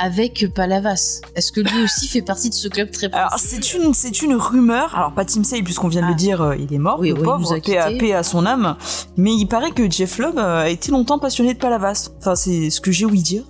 avec 0.00 0.46
Palavas 0.54 1.20
Est-ce 1.34 1.50
que 1.52 1.60
lui 1.60 1.82
aussi 1.82 2.06
fait 2.08 2.22
partie 2.22 2.50
de 2.50 2.54
ce 2.54 2.68
club 2.68 2.90
très 2.90 3.12
Alors 3.12 3.38
c'est 3.38 3.74
une 3.74 3.94
c'est 3.94 4.22
une 4.22 4.34
rumeur. 4.34 4.94
Alors 4.94 5.12
pas 5.12 5.24
Tim 5.24 5.42
Sale 5.44 5.64
puisqu'on 5.64 5.88
vient 5.88 6.02
de 6.02 6.06
Ah. 6.06 6.10
le 6.10 6.14
dire, 6.16 6.40
euh, 6.42 6.56
il 6.56 6.72
est 6.72 6.78
mort, 6.78 6.98
Oui, 7.00 7.08
le 7.08 7.14
oui, 7.14 7.20
il 7.20 7.24
nous 7.24 7.30
pauvre, 7.38 7.54
a 7.56 7.60
paix 7.60 7.78
à, 7.78 7.90
paix 7.90 8.12
à 8.12 8.22
son 8.22 8.46
âme. 8.46 8.76
Mais 9.16 9.32
il 9.34 9.46
paraît 9.46 9.70
que 9.72 9.90
Jeff 9.90 10.18
Lubb 10.18 10.38
euh, 10.38 10.60
a 10.62 10.68
été 10.68 10.90
longtemps 10.92 11.18
passionné 11.18 11.54
de 11.54 11.58
Palavas. 11.58 12.10
Enfin 12.18 12.34
c'est 12.36 12.70
ce 12.70 12.80
que 12.80 12.92
j'ai 12.92 13.04
ouï 13.06 13.22
dire. 13.22 13.44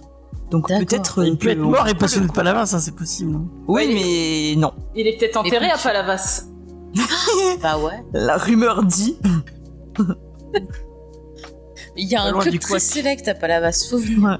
Donc 0.50 0.68
peut-être. 0.68 1.24
Il 1.26 1.32
euh, 1.32 1.36
peut 1.36 1.48
être 1.50 1.58
mort 1.58 1.86
et 1.88 1.94
passionné 1.94 2.26
de 2.28 2.32
Palavas, 2.32 2.66
ça 2.66 2.80
c'est 2.80 2.94
possible. 2.94 3.34
hein. 3.34 3.44
Oui 3.66 3.82
Ouais, 3.86 3.94
mais 4.54 4.60
non. 4.60 4.72
Il 4.96 5.06
est 5.06 5.18
peut-être 5.18 5.36
enterré 5.36 5.66
Mais 5.66 5.72
à 5.72 5.76
Palavas. 5.78 6.44
Bah 7.62 7.76
ouais. 7.78 8.02
La 8.14 8.36
rumeur 8.38 8.82
dit. 8.84 9.18
Il 11.96 12.08
y 12.08 12.14
a 12.16 12.22
un 12.22 12.32
club 12.38 12.58
très 12.60 12.78
sélect 12.78 13.26
à 13.28 13.34
Palavas. 13.34 13.86
Faut 13.90 13.98
venir. 13.98 14.38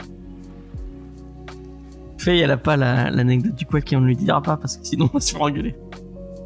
Faye, 2.28 2.40
elle 2.40 2.50
a 2.50 2.56
pas 2.56 2.76
la- 2.76 3.10
l'anecdote 3.10 3.54
du 3.54 3.64
quoi 3.66 3.80
qui 3.80 3.96
on 3.96 4.00
ne 4.00 4.06
lui 4.06 4.16
dira 4.16 4.42
pas 4.42 4.56
parce 4.56 4.76
que 4.76 4.86
sinon 4.86 5.08
on 5.12 5.16
va 5.16 5.20
se 5.20 5.32
faire 5.32 5.42
engueuler. 5.42 5.74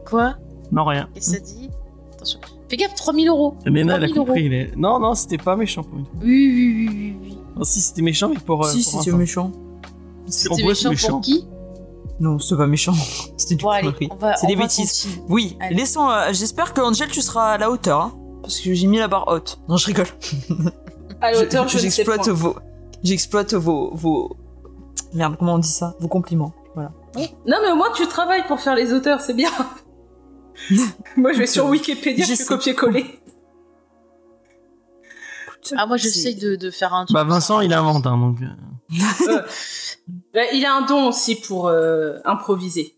Quoi? 0.09 0.35
Non, 0.71 0.85
rien. 0.85 1.09
Que 1.15 1.21
ça 1.21 1.39
dit? 1.39 1.71
Attention. 2.15 2.41
Fais 2.69 2.77
gaffe, 2.77 2.95
3000 2.95 3.29
euros. 3.29 3.57
Léna, 3.67 3.97
elle 3.97 4.05
a 4.05 4.09
3000 4.09 4.17
euros. 4.19 4.27
compris. 4.27 4.71
Non, 4.77 4.99
non, 5.01 5.15
c'était 5.15 5.39
pas 5.39 5.57
méchant 5.57 5.83
pour 5.83 5.99
une 5.99 6.05
fois. 6.07 6.15
Oui, 6.23 6.29
oui, 6.55 6.75
oui, 6.77 6.89
oui. 6.93 7.17
oui. 7.23 7.39
Non, 7.57 7.65
si, 7.65 7.81
c'était 7.81 8.03
méchant, 8.03 8.29
mais 8.29 8.39
pour. 8.39 8.65
euh, 8.65 8.71
si 8.71 8.89
pour 8.91 9.03
c'était 9.03 9.17
méchant. 9.17 9.53
C'était 10.27 10.55
c'est 10.55 10.63
méchant 10.65 10.83
pour 10.85 10.91
méchant. 10.91 11.21
qui? 11.21 11.47
Non 12.21 12.39
c'est 12.39 12.57
pas 12.57 12.67
méchant. 12.69 12.93
C'était 13.37 13.57
du 13.57 13.65
Bon. 13.65 13.73
C'est 14.41 14.47
des 14.47 14.55
bêtises. 14.55 15.03
continuer. 15.03 15.25
Oui. 15.29 15.57
Allez. 15.61 15.75
Laissons. 15.77 16.09
euh, 16.09 16.33
J'espère 16.33 16.73
que 16.73 16.81
Angel 16.81 17.09
tu 17.11 17.21
seras 17.21 17.53
à 17.55 17.59
la 17.59 17.71
hauteur. 17.71 18.01
Hein, 18.01 18.13
parce 18.43 18.61
que 18.61 18.73
j'ai 18.73 18.87
mis 18.87 18.99
la 18.99 19.09
barre 19.09 19.27
haute. 19.27 19.59
Non 19.69 19.77
je 19.77 19.87
rigole. 19.87 20.07
À 21.21 21.33
l'auteur, 21.33 21.67
je, 21.69 21.77
ne 21.77 21.81
sais 21.81 21.89
J'exploite 21.91 22.29
vos. 22.29 22.55
J'exploite 23.03 23.55
vos 23.55 23.91
vos. 23.95 24.37
Merde 25.15 25.37
comment 25.39 25.55
on 25.55 25.59
dit 25.59 25.69
ça? 25.69 25.95
Vos 26.01 26.09
compliments. 26.09 26.53
Voilà. 26.75 26.93
Non 27.17 27.57
mais 27.63 27.71
au 27.71 27.77
moins 27.77 27.93
tu 27.95 28.07
travailles 28.07 28.47
pour 28.47 28.61
faire 28.61 28.75
les 28.75 28.93
auteurs, 28.93 29.21
c'est 29.21 29.35
bien. 29.35 29.51
Moi 31.17 31.33
je 31.33 31.39
vais 31.39 31.47
sur 31.47 31.67
Wikipédia, 31.67 32.25
je 32.25 32.35
fais 32.35 32.45
copier-coller. 32.45 33.21
Ah, 35.77 35.87
moi, 35.87 35.97
j'essaye 35.97 36.35
de, 36.35 36.57
de 36.57 36.71
faire 36.73 36.93
un 36.93 37.05
truc. 37.07 37.15
Bah, 37.15 37.23
Vincent, 37.23 37.61
il 37.61 37.73
invente, 37.73 38.05
hein, 38.07 38.19
donc. 38.19 38.39
euh, 39.29 39.43
Bah, 40.35 40.41
il 40.53 40.65
a 40.67 40.75
un 40.75 40.83
don 40.87 41.07
aussi 41.07 41.37
pour 41.37 41.69
euh, 41.69 42.17
improviser. 42.25 42.97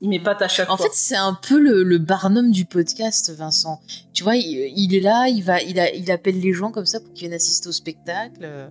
Il 0.00 0.08
met 0.08 0.18
pas 0.18 0.34
à 0.40 0.48
chaque 0.48 0.70
En 0.70 0.78
fois. 0.78 0.86
fait, 0.86 0.94
c'est 0.94 1.16
un 1.16 1.34
peu 1.34 1.58
le, 1.58 1.82
le 1.84 1.98
Barnum 1.98 2.50
du 2.50 2.64
podcast, 2.64 3.30
Vincent. 3.36 3.78
Tu 4.14 4.24
vois, 4.24 4.36
il, 4.36 4.72
il 4.74 4.94
est 4.94 5.00
là, 5.00 5.28
il 5.28 5.44
va, 5.44 5.60
il, 5.60 5.78
a, 5.78 5.92
il 5.94 6.10
appelle 6.10 6.40
les 6.40 6.54
gens 6.54 6.72
comme 6.72 6.86
ça 6.86 6.98
pour 6.98 7.12
qu'ils 7.12 7.28
viennent 7.28 7.34
assister 7.34 7.68
au 7.68 7.72
spectacle. 7.72 8.70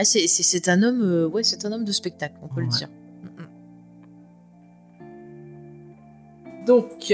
Ah, 0.00 0.04
c'est, 0.04 0.68
un 0.68 0.84
homme, 0.84 1.02
euh, 1.02 1.26
ouais, 1.26 1.42
c'est 1.42 1.64
un 1.64 1.72
homme 1.72 1.84
de 1.84 1.90
spectacle, 1.90 2.36
on 2.40 2.46
peut 2.46 2.60
le 2.60 2.68
dire. 2.68 2.86
Donc, 6.68 7.12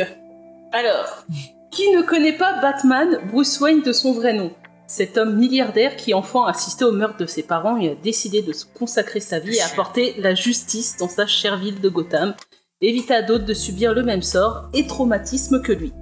alors, 0.70 1.24
qui 1.70 1.90
ne 1.96 2.02
connaît 2.02 2.36
pas 2.36 2.60
Batman, 2.60 3.20
Bruce 3.32 3.58
Wayne 3.58 3.80
de 3.80 3.92
son 3.94 4.12
vrai 4.12 4.34
nom? 4.34 4.52
Cet 4.86 5.16
homme 5.16 5.34
milliardaire 5.38 5.96
qui, 5.96 6.12
enfant, 6.12 6.44
a 6.44 6.50
assisté 6.50 6.84
au 6.84 6.92
meurtre 6.92 7.16
de 7.16 7.24
ses 7.24 7.42
parents 7.42 7.78
et 7.78 7.92
a 7.92 7.94
décidé 7.94 8.42
de 8.42 8.52
se 8.52 8.66
consacrer 8.66 9.20
sa 9.20 9.38
vie 9.38 9.58
à 9.60 9.66
apporter 9.66 10.14
la 10.18 10.34
justice 10.34 10.98
dans 10.98 11.08
sa 11.08 11.26
chère 11.26 11.56
ville 11.56 11.80
de 11.80 11.88
Gotham, 11.88 12.34
éviter 12.82 13.14
à 13.14 13.22
d'autres 13.22 13.46
de 13.46 13.54
subir 13.54 13.94
le 13.94 14.02
même 14.02 14.20
sort 14.20 14.68
et 14.74 14.86
traumatisme 14.86 15.62
que 15.62 15.72
lui. 15.72 15.94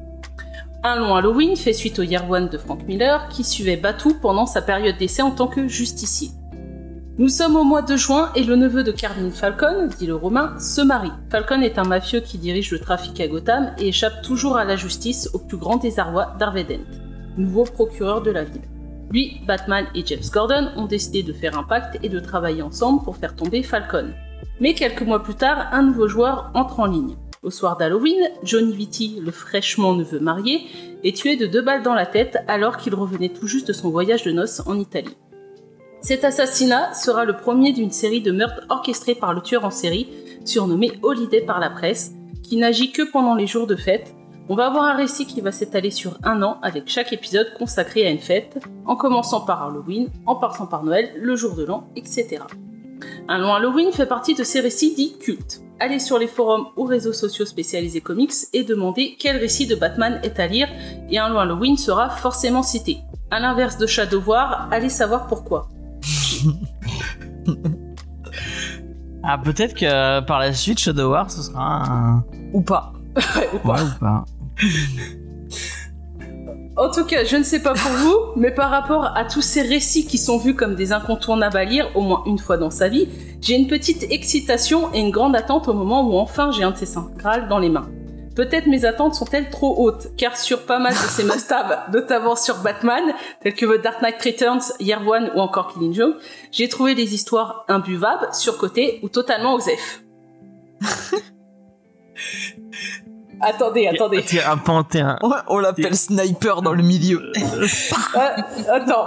Un 0.82 0.96
long 0.96 1.14
Halloween 1.14 1.54
fait 1.54 1.74
suite 1.74 2.00
au 2.00 2.02
Year 2.02 2.28
One 2.28 2.48
de 2.48 2.58
Frank 2.58 2.82
Miller, 2.88 3.28
qui 3.28 3.44
suivait 3.44 3.76
Batou 3.76 4.14
pendant 4.20 4.46
sa 4.46 4.62
période 4.62 4.98
d'essai 4.98 5.22
en 5.22 5.30
tant 5.30 5.46
que 5.46 5.68
justicier. 5.68 6.30
Nous 7.18 7.28
sommes 7.28 7.56
au 7.56 7.62
mois 7.62 7.82
de 7.82 7.94
juin 7.94 8.30
et 8.34 8.42
le 8.42 8.56
neveu 8.56 8.82
de 8.82 8.90
Carmine 8.90 9.32
Falcon, 9.32 9.90
dit 9.98 10.06
le 10.06 10.14
Romain, 10.14 10.58
se 10.58 10.80
marie. 10.80 11.12
Falcon 11.30 11.60
est 11.60 11.78
un 11.78 11.84
mafieux 11.84 12.20
qui 12.20 12.38
dirige 12.38 12.70
le 12.70 12.78
trafic 12.78 13.20
à 13.20 13.28
Gotham 13.28 13.74
et 13.76 13.88
échappe 13.88 14.22
toujours 14.22 14.56
à 14.56 14.64
la 14.64 14.76
justice 14.76 15.28
au 15.34 15.38
plus 15.38 15.58
grand 15.58 15.76
désarroi 15.76 16.34
d'Harvey 16.38 16.64
Dent, 16.64 16.88
nouveau 17.36 17.64
procureur 17.64 18.22
de 18.22 18.30
la 18.30 18.44
ville. 18.44 18.62
Lui, 19.10 19.42
Batman 19.46 19.84
et 19.94 20.06
James 20.06 20.22
Gordon 20.32 20.70
ont 20.74 20.86
décidé 20.86 21.22
de 21.22 21.34
faire 21.34 21.58
un 21.58 21.64
pacte 21.64 21.98
et 22.02 22.08
de 22.08 22.18
travailler 22.18 22.62
ensemble 22.62 23.04
pour 23.04 23.18
faire 23.18 23.36
tomber 23.36 23.62
Falcon. 23.62 24.08
Mais 24.58 24.72
quelques 24.72 25.02
mois 25.02 25.22
plus 25.22 25.34
tard, 25.34 25.68
un 25.72 25.82
nouveau 25.82 26.08
joueur 26.08 26.50
entre 26.54 26.80
en 26.80 26.86
ligne. 26.86 27.16
Au 27.42 27.50
soir 27.50 27.76
d'Halloween, 27.76 28.30
Johnny 28.42 28.74
Vitti, 28.74 29.20
le 29.22 29.32
fraîchement 29.32 29.92
neveu 29.92 30.18
marié, 30.18 30.62
est 31.04 31.14
tué 31.14 31.36
de 31.36 31.44
deux 31.44 31.60
balles 31.60 31.82
dans 31.82 31.92
la 31.92 32.06
tête 32.06 32.38
alors 32.48 32.78
qu'il 32.78 32.94
revenait 32.94 33.28
tout 33.28 33.46
juste 33.46 33.68
de 33.68 33.74
son 33.74 33.90
voyage 33.90 34.24
de 34.24 34.32
noces 34.32 34.62
en 34.64 34.78
Italie. 34.78 35.14
Cet 36.02 36.24
assassinat 36.24 36.94
sera 36.94 37.24
le 37.24 37.36
premier 37.36 37.72
d'une 37.72 37.92
série 37.92 38.20
de 38.20 38.32
meurtres 38.32 38.66
orchestrés 38.68 39.14
par 39.14 39.32
le 39.32 39.40
tueur 39.40 39.64
en 39.64 39.70
série, 39.70 40.08
surnommé 40.44 40.90
Holiday 41.00 41.42
par 41.42 41.60
la 41.60 41.70
presse, 41.70 42.10
qui 42.42 42.56
n'agit 42.56 42.90
que 42.90 43.08
pendant 43.08 43.36
les 43.36 43.46
jours 43.46 43.68
de 43.68 43.76
fête. 43.76 44.12
On 44.48 44.56
va 44.56 44.66
avoir 44.66 44.82
un 44.82 44.96
récit 44.96 45.26
qui 45.26 45.40
va 45.40 45.52
s'étaler 45.52 45.92
sur 45.92 46.18
un 46.24 46.42
an 46.42 46.58
avec 46.60 46.88
chaque 46.88 47.12
épisode 47.12 47.54
consacré 47.56 48.04
à 48.04 48.10
une 48.10 48.18
fête, 48.18 48.58
en 48.84 48.96
commençant 48.96 49.42
par 49.42 49.62
Halloween, 49.62 50.08
en 50.26 50.34
passant 50.34 50.66
par 50.66 50.82
Noël, 50.82 51.12
le 51.16 51.36
jour 51.36 51.54
de 51.54 51.64
l'an, 51.64 51.86
etc. 51.94 52.40
Un 53.28 53.38
long 53.38 53.54
Halloween 53.54 53.92
fait 53.92 54.06
partie 54.06 54.34
de 54.34 54.42
ces 54.42 54.58
récits 54.58 54.96
dits 54.96 55.16
cultes. 55.20 55.60
Allez 55.78 56.00
sur 56.00 56.18
les 56.18 56.26
forums 56.26 56.66
ou 56.76 56.82
réseaux 56.82 57.12
sociaux 57.12 57.46
spécialisés 57.46 58.00
comics 58.00 58.34
et 58.52 58.64
demandez 58.64 59.14
quel 59.20 59.36
récit 59.36 59.68
de 59.68 59.76
Batman 59.76 60.20
est 60.24 60.40
à 60.40 60.48
lire 60.48 60.68
et 61.10 61.18
un 61.20 61.28
long 61.28 61.38
Halloween 61.38 61.76
sera 61.76 62.10
forcément 62.10 62.64
cité. 62.64 62.98
À 63.30 63.38
l'inverse 63.38 63.78
de 63.78 63.86
Shadow 63.86 64.20
War, 64.26 64.68
allez 64.72 64.88
savoir 64.88 65.28
pourquoi. 65.28 65.68
Ah, 69.24 69.38
peut-être 69.38 69.74
que 69.74 69.86
euh, 69.86 70.20
par 70.20 70.40
la 70.40 70.52
suite, 70.52 70.80
Shadow 70.80 71.12
War, 71.12 71.30
ce 71.30 71.42
sera 71.42 71.84
un. 71.84 72.24
Ou 72.52 72.60
pas. 72.60 72.92
Ouais, 73.16 73.48
ou 73.54 73.98
pas. 74.00 74.24
En 76.76 76.90
tout 76.90 77.04
cas, 77.04 77.24
je 77.24 77.36
ne 77.36 77.42
sais 77.42 77.60
pas 77.60 77.74
pour 77.74 77.92
vous, 77.92 78.16
mais 78.36 78.50
par 78.50 78.70
rapport 78.70 79.12
à 79.14 79.24
tous 79.24 79.42
ces 79.42 79.62
récits 79.62 80.06
qui 80.06 80.16
sont 80.18 80.38
vus 80.38 80.54
comme 80.54 80.74
des 80.74 80.92
incontournables 80.92 81.56
à 81.56 81.64
lire 81.64 81.88
au 81.94 82.00
moins 82.00 82.22
une 82.26 82.38
fois 82.38 82.56
dans 82.56 82.70
sa 82.70 82.88
vie, 82.88 83.08
j'ai 83.40 83.56
une 83.56 83.68
petite 83.68 84.06
excitation 84.10 84.92
et 84.94 85.00
une 85.00 85.10
grande 85.10 85.36
attente 85.36 85.68
au 85.68 85.74
moment 85.74 86.08
où 86.08 86.16
enfin 86.16 86.50
j'ai 86.50 86.64
un 86.64 86.70
de 86.70 86.76
ces 86.76 86.98
Graal 87.18 87.48
dans 87.48 87.58
les 87.58 87.68
mains. 87.68 87.88
Peut-être 88.34 88.66
mes 88.66 88.84
attentes 88.84 89.14
sont-elles 89.14 89.50
trop 89.50 89.74
hautes, 89.78 90.08
car 90.16 90.36
sur 90.36 90.62
pas 90.62 90.78
mal 90.78 90.92
de 90.92 90.98
ces 90.98 91.24
must-have, 91.30 91.90
notamment 91.92 92.34
sur 92.36 92.56
Batman, 92.58 93.02
tels 93.42 93.54
que 93.54 93.66
The 93.66 93.82
Dark 93.82 94.00
Knight 94.02 94.22
Returns, 94.22 94.72
Year 94.80 95.06
One 95.06 95.30
ou 95.34 95.40
encore 95.40 95.72
Killing 95.74 95.92
Joke, 95.94 96.16
j'ai 96.50 96.68
trouvé 96.68 96.94
des 96.94 97.14
histoires 97.14 97.64
imbuvables, 97.68 98.28
surcotées 98.32 99.00
ou 99.02 99.08
totalement 99.08 99.54
osef. 99.54 100.02
attendez, 103.40 103.86
attendez. 103.88 104.22
C'est 104.26 104.42
un 104.42 104.56
panthéon. 104.56 105.16
Ouais, 105.22 105.36
on 105.48 105.58
l'appelle 105.58 105.96
sniper 105.96 106.62
dans 106.62 106.72
le 106.72 106.82
milieu. 106.82 107.32
Ah, 108.14 108.36
attends. 108.70 109.06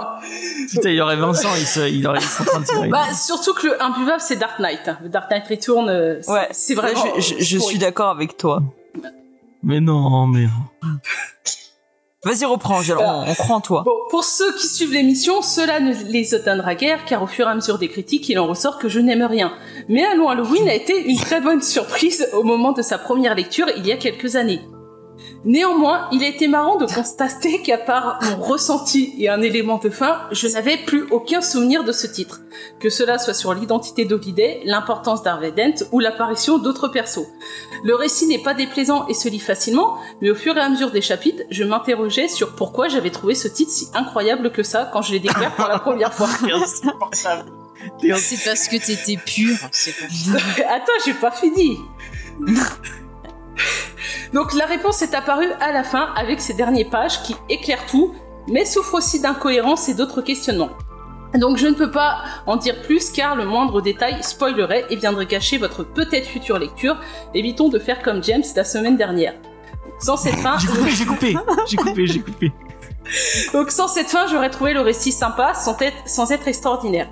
Putain, 0.68 0.88
il 0.90 0.96
y 0.96 1.00
aurait 1.00 1.14
Vincent, 1.14 1.48
il, 1.56 1.64
se, 1.66 1.88
il 1.88 2.04
aurait 2.08 2.18
en 2.18 2.44
train 2.44 2.58
de 2.60 2.64
tirer. 2.64 2.88
Bah, 2.88 3.04
surtout 3.14 3.54
que 3.54 3.68
le 3.68 3.80
imbuvable, 3.80 4.20
c'est 4.20 4.34
Dark 4.34 4.58
Knight. 4.58 4.80
Le 5.00 5.08
Dark 5.08 5.30
Knight 5.30 5.46
Return, 5.48 5.88
euh, 5.88 6.18
c'est 6.22 6.32
Ouais, 6.32 6.48
c'est 6.50 6.74
Là, 6.74 6.82
vraiment... 6.82 7.04
je, 7.18 7.20
je- 7.20 7.44
je 7.44 7.58
pourri. 7.58 7.70
suis 7.70 7.78
d'accord 7.78 8.08
avec 8.08 8.36
toi. 8.36 8.62
Mais 9.66 9.80
non, 9.80 10.28
mais. 10.28 10.46
Vas-y, 12.24 12.44
reprends, 12.44 12.76
Angèle, 12.76 12.98
on, 13.00 13.24
on 13.28 13.34
croit 13.34 13.56
en 13.56 13.60
toi. 13.60 13.82
Bon, 13.84 13.96
pour 14.10 14.22
ceux 14.22 14.54
qui 14.54 14.68
suivent 14.68 14.92
l'émission, 14.92 15.42
cela 15.42 15.80
ne 15.80 15.92
les 16.04 16.34
atteindra 16.34 16.76
guère, 16.76 17.04
car 17.04 17.24
au 17.24 17.26
fur 17.26 17.48
et 17.48 17.50
à 17.50 17.54
mesure 17.56 17.76
des 17.76 17.88
critiques, 17.88 18.28
il 18.28 18.38
en 18.38 18.46
ressort 18.46 18.78
que 18.78 18.88
je 18.88 19.00
n'aime 19.00 19.24
rien. 19.24 19.52
Mais 19.88 20.04
Allons 20.04 20.28
Halloween 20.28 20.68
a 20.68 20.74
été 20.74 21.10
une 21.10 21.18
très 21.18 21.40
bonne 21.40 21.62
surprise 21.62 22.28
au 22.32 22.44
moment 22.44 22.70
de 22.70 22.82
sa 22.82 22.96
première 22.96 23.34
lecture 23.34 23.66
il 23.76 23.84
y 23.84 23.90
a 23.90 23.96
quelques 23.96 24.36
années. 24.36 24.60
Néanmoins, 25.44 26.08
il 26.12 26.24
a 26.24 26.28
été 26.28 26.48
marrant 26.48 26.76
de 26.76 26.86
constater 26.86 27.62
qu'à 27.62 27.78
part 27.78 28.18
mon 28.22 28.42
ressenti 28.42 29.14
et 29.18 29.28
un 29.28 29.42
élément 29.42 29.78
de 29.78 29.90
fin, 29.90 30.22
je 30.32 30.48
n'avais 30.48 30.76
plus 30.76 31.06
aucun 31.10 31.40
souvenir 31.40 31.84
de 31.84 31.92
ce 31.92 32.06
titre. 32.06 32.40
Que 32.80 32.90
cela 32.90 33.18
soit 33.18 33.34
sur 33.34 33.54
l'identité 33.54 34.04
d'Holiday, 34.04 34.60
l'importance 34.64 35.22
d'Harvey 35.22 35.52
Dent 35.52 35.86
ou 35.92 36.00
l'apparition 36.00 36.58
d'autres 36.58 36.88
persos. 36.88 37.26
Le 37.84 37.94
récit 37.94 38.26
n'est 38.26 38.42
pas 38.42 38.54
déplaisant 38.54 39.06
et 39.08 39.14
se 39.14 39.28
lit 39.28 39.38
facilement, 39.38 39.96
mais 40.20 40.30
au 40.30 40.34
fur 40.34 40.56
et 40.56 40.60
à 40.60 40.68
mesure 40.68 40.90
des 40.90 41.02
chapitres, 41.02 41.42
je 41.50 41.64
m'interrogeais 41.64 42.28
sur 42.28 42.54
pourquoi 42.54 42.88
j'avais 42.88 43.10
trouvé 43.10 43.34
ce 43.34 43.48
titre 43.48 43.70
si 43.70 43.88
incroyable 43.94 44.50
que 44.50 44.62
ça 44.62 44.90
quand 44.92 45.02
je 45.02 45.12
l'ai 45.12 45.20
découvert 45.20 45.54
pour 45.54 45.68
la 45.68 45.78
première 45.78 46.12
fois. 46.12 46.28
C'est 48.16 48.44
parce 48.44 48.68
que 48.68 48.76
t'étais 48.76 49.16
pur. 49.16 49.56
C'est 49.70 49.94
pour 49.96 50.08
ça. 50.10 50.32
Attends, 50.68 50.92
j'ai 51.04 51.14
pas 51.14 51.30
fini. 51.30 51.78
Donc 54.32 54.54
la 54.54 54.66
réponse 54.66 55.02
est 55.02 55.14
apparue 55.14 55.50
à 55.60 55.72
la 55.72 55.84
fin 55.84 56.08
avec 56.16 56.40
ces 56.40 56.54
dernières 56.54 56.90
pages 56.90 57.22
qui 57.22 57.34
éclairent 57.48 57.86
tout, 57.86 58.14
mais 58.48 58.64
souffrent 58.64 58.94
aussi 58.94 59.20
d'incohérences 59.20 59.88
et 59.88 59.94
d'autres 59.94 60.22
questionnements. 60.22 60.70
Donc 61.34 61.56
je 61.58 61.66
ne 61.66 61.74
peux 61.74 61.90
pas 61.90 62.18
en 62.46 62.56
dire 62.56 62.80
plus 62.82 63.10
car 63.10 63.36
le 63.36 63.44
moindre 63.44 63.80
détail 63.80 64.22
spoilerait 64.22 64.86
et 64.90 64.96
viendrait 64.96 65.26
gâcher 65.26 65.58
votre 65.58 65.84
peut-être 65.84 66.26
future 66.26 66.58
lecture. 66.58 66.96
Évitons 67.34 67.68
de 67.68 67.78
faire 67.78 68.02
comme 68.02 68.22
James 68.22 68.44
la 68.54 68.64
semaine 68.64 68.96
dernière. 68.96 69.34
Sans 69.98 70.16
cette 70.16 70.36
fin, 70.36 70.58
J'ai 70.58 70.66
coupé, 70.68 70.90
j'ai 70.90 71.04
coupé, 71.06 71.36
j'ai 71.66 71.76
coupé, 71.76 72.06
j'ai 72.06 72.20
coupé. 72.20 72.52
donc 73.52 73.70
sans 73.70 73.88
cette 73.88 74.08
fin, 74.08 74.26
j'aurais 74.26 74.50
trouvé 74.50 74.74
le 74.74 74.80
récit 74.80 75.12
sympa 75.12 75.54
sans 75.54 75.78
être, 75.80 75.96
sans 76.06 76.30
être 76.32 76.48
extraordinaire. 76.48 77.08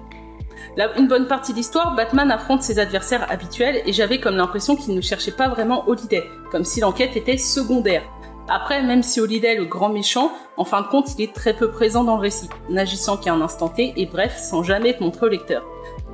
Là, 0.76 0.90
une 0.98 1.06
bonne 1.06 1.28
partie 1.28 1.52
de 1.52 1.58
l'histoire, 1.58 1.94
Batman 1.94 2.30
affronte 2.32 2.62
ses 2.62 2.80
adversaires 2.80 3.30
habituels 3.30 3.82
et 3.86 3.92
j'avais 3.92 4.18
comme 4.18 4.36
l'impression 4.36 4.74
qu'il 4.74 4.94
ne 4.94 5.00
cherchait 5.00 5.30
pas 5.30 5.48
vraiment 5.48 5.88
Holiday, 5.88 6.24
comme 6.50 6.64
si 6.64 6.80
l'enquête 6.80 7.16
était 7.16 7.38
secondaire. 7.38 8.02
Après, 8.48 8.82
même 8.82 9.02
si 9.02 9.20
Holiday 9.20 9.54
est 9.54 9.58
le 9.58 9.64
grand 9.66 9.88
méchant, 9.88 10.32
en 10.56 10.64
fin 10.64 10.82
de 10.82 10.88
compte, 10.88 11.14
il 11.16 11.22
est 11.22 11.32
très 11.32 11.54
peu 11.54 11.70
présent 11.70 12.02
dans 12.02 12.16
le 12.16 12.22
récit, 12.22 12.50
n'agissant 12.68 13.16
qu'à 13.16 13.32
un 13.32 13.40
instant 13.40 13.68
T 13.68 13.94
et 13.96 14.06
bref, 14.06 14.36
sans 14.36 14.62
jamais 14.62 14.90
être 14.90 15.00
montré 15.00 15.26
au 15.26 15.28
lecteur. 15.28 15.64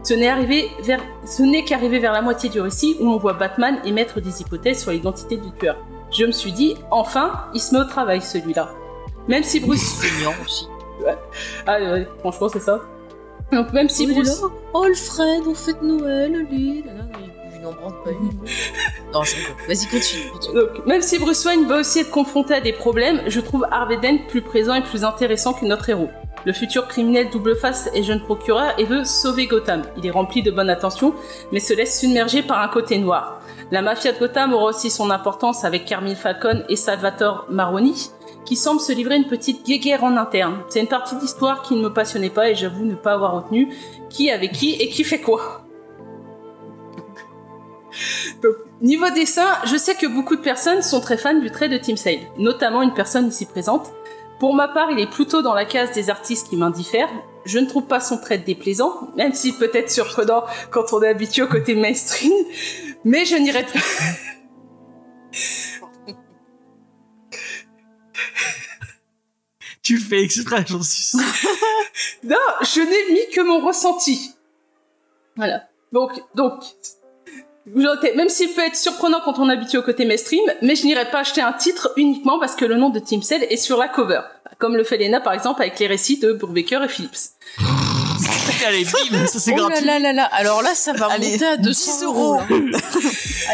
Ce 0.03 0.15
n'est 0.15 0.29
arrivé 0.29 0.69
vers, 0.83 1.01
ce 1.27 1.43
n'est 1.43 1.65
qu'arrivé 1.65 1.99
vers 1.99 2.13
la 2.13 2.23
moitié 2.23 2.51
du 2.51 2.61
récit 2.61 2.97
où 3.01 3.09
on 3.09 3.17
voit 3.17 3.33
Batman 3.33 3.79
émettre 3.85 4.21
des 4.21 4.43
hypothèses 4.43 4.83
sur 4.83 4.93
l'identité 4.93 5.39
du 5.39 5.51
tueur. 5.53 5.77
Je 6.11 6.25
me 6.25 6.33
suis 6.33 6.53
dit, 6.53 6.77
enfin, 6.91 7.47
il 7.55 7.61
se 7.61 7.75
met 7.75 7.81
au 7.81 7.85
travail 7.85 8.21
celui-là. 8.21 8.71
Même 9.27 9.43
si 9.43 9.61
Bruce 9.61 10.01
aussi. 10.45 10.69
ah 11.67 11.81
ouais, 11.81 12.07
franchement 12.21 12.49
c'est 12.49 12.61
ça. 12.61 12.81
Donc 13.53 13.73
même 13.73 13.89
si 13.89 14.05
est 14.05 14.15
Bruce... 14.15 14.43
Oh, 14.73 14.83
Alfred, 14.85 15.43
on 15.47 15.55
fête 15.55 15.83
Noël, 15.83 16.47
il 17.61 17.65
n'en 17.65 17.73
branle 17.73 18.03
pas 18.03 18.11
une. 18.11 18.31
Non, 19.13 19.23
je. 19.23 19.37
Vas-y, 19.69 19.87
continue. 19.87 20.31
continue. 20.33 20.55
Donc, 20.55 20.87
même 20.87 21.03
si 21.03 21.19
Bruce 21.19 21.45
Wayne 21.45 21.67
va 21.67 21.81
aussi 21.81 21.99
être 21.99 22.11
confronté 22.11 22.55
à 22.55 22.61
des 22.61 22.73
problèmes, 22.73 23.21
je 23.27 23.41
trouve 23.41 23.67
Harvey 23.71 23.99
Dent 23.99 24.19
plus 24.29 24.41
présent 24.41 24.75
et 24.75 24.83
plus 24.83 25.05
intéressant 25.05 25.53
que 25.53 25.67
notre 25.67 25.89
héros. 25.91 26.09
Le 26.47 26.55
futur 26.55 26.89
criminel 26.89 27.29
double 27.29 27.55
face 27.55 27.91
et 27.93 28.03
jeune 28.03 28.23
procureur 28.23 28.73
et 28.79 28.85
veut 28.85 29.05
sauver 29.05 29.47
Gotham. 29.47 29.83
Il 29.99 30.07
est 30.07 30.11
rempli 30.11 30.43
de 30.43 30.51
bonne 30.51 30.71
intention, 30.71 31.15
mais 31.53 31.61
se 31.61 31.75
laisse 31.75 32.01
submerger 32.01 32.43
par 32.43 32.63
un 32.63 32.69
côté 32.69 32.97
noir. 32.97 33.43
La 33.71 33.83
mafia 33.83 34.13
de 34.13 34.19
Gotham 34.19 34.55
aura 34.55 34.71
aussi 34.71 34.91
son 34.91 35.11
importance 35.11 35.65
avec 35.65 35.85
Carmine 35.85 36.17
Falcon 36.17 36.65
et 36.71 36.77
Salvatore 36.77 37.47
Maroni, 37.51 38.11
qui 38.45 38.57
semblent 38.57 38.81
se 38.81 38.93
livrer 38.93 39.17
une 39.17 39.27
petite 39.27 39.65
guéguerre 39.65 40.05
en 40.05 40.17
interne. 40.17 40.59
C'est 40.69 40.81
une 40.81 40.89
partie 40.89 41.17
d'histoire 41.17 41.63
qui 41.63 41.75
ne 41.75 41.83
me 41.83 41.93
passionnait 41.93 42.31
pas 42.31 42.51
et 42.51 42.55
j'avoue 42.55 42.85
ne 42.85 42.95
pas 42.95 43.13
avoir 43.13 43.35
retenu 43.35 43.69
qui 44.09 44.31
avec 44.31 44.53
qui 44.53 44.75
et 44.75 44.89
qui 44.89 45.05
fait 45.05 45.21
quoi. 45.21 45.63
Donc, 48.43 48.55
niveau 48.81 49.11
dessin, 49.11 49.47
je 49.65 49.77
sais 49.77 49.95
que 49.95 50.07
beaucoup 50.07 50.37
de 50.37 50.41
personnes 50.41 50.83
sont 50.83 51.01
très 51.01 51.17
fans 51.17 51.39
du 51.39 51.51
trait 51.51 51.69
de 51.69 51.77
Tim 51.77 51.97
Sale, 51.97 52.21
notamment 52.39 52.83
une 52.83 52.95
personne 52.95 53.29
ici 53.29 53.47
présente. 53.47 53.93
Pour 54.39 54.55
ma 54.55 54.69
part, 54.69 54.91
il 54.91 54.99
est 54.99 55.11
plutôt 55.11 55.43
dans 55.43 55.53
la 55.53 55.67
case 55.67 55.93
des 55.93 56.09
artistes 56.09 56.49
qui 56.49 56.57
m'indiffèrent. 56.57 57.11
Je 57.45 57.59
ne 57.59 57.67
trouve 57.67 57.85
pas 57.85 58.01
son 58.01 58.19
trait 58.19 58.39
déplaisant, 58.39 59.11
même 59.17 59.35
si 59.35 59.53
peut 59.53 59.71
être 59.75 59.91
surprenant 59.91 60.45
quand 60.71 60.93
on 60.93 61.03
est 61.03 61.09
habitué 61.09 61.43
au 61.43 61.47
côté 61.47 61.75
mainstream, 61.75 62.33
mais 63.05 63.25
je 63.27 63.37
n'irai 63.37 63.65
pas. 63.65 63.79
Tu 69.91 69.97
le 69.97 70.03
fais 70.03 70.23
exprès, 70.23 70.65
j'en 70.69 70.85
suis 70.85 71.03
sûr. 71.03 71.19
Non, 72.23 72.37
je 72.63 72.81
n'ai 72.81 73.13
mis 73.13 73.35
que 73.35 73.41
mon 73.41 73.59
ressenti. 73.59 74.31
Voilà. 75.35 75.65
Donc, 75.93 76.13
donc, 76.37 76.63
même 77.67 78.29
s'il 78.29 78.55
peut 78.55 78.61
être 78.61 78.77
surprenant 78.77 79.19
quand 79.25 79.41
on 79.41 79.51
est 79.51 79.53
habitué 79.53 79.79
au 79.79 79.83
côté 79.83 80.05
mainstream, 80.05 80.45
mais 80.63 80.77
je 80.77 80.87
n'irai 80.87 81.11
pas 81.11 81.19
acheter 81.19 81.41
un 81.41 81.53
titre 81.53 81.93
uniquement 81.97 82.39
parce 82.39 82.55
que 82.55 82.65
le 82.65 82.77
nom 82.77 82.91
de 82.91 83.01
Tim 83.01 83.21
Sale 83.21 83.43
est 83.43 83.57
sur 83.57 83.79
la 83.79 83.89
cover. 83.89 84.21
Comme 84.61 84.77
le 84.77 84.85
fait 84.85 84.97
Lena 84.97 85.21
par 85.21 85.33
exemple 85.33 85.61
avec 85.61 85.81
les 85.81 85.89
récits 85.89 86.21
de 86.21 86.35
Brubaker 86.35 86.85
et 86.85 86.89
Phillips. 86.89 87.33
Allez, 88.67 88.85
bim, 88.85 89.27
ça 89.27 89.39
c'est 89.39 89.53
Oh 89.53 89.57
là 89.57 89.63
gratuit. 89.69 89.87
là 89.87 89.99
là 89.99 90.13
là. 90.13 90.25
Alors 90.33 90.63
là, 90.63 90.75
ça 90.75 90.93
va 90.93 91.07
Allez, 91.11 91.33
monter 91.33 91.47
à 91.47 91.57
10 91.57 91.63
200 91.65 92.05
euros. 92.07 92.41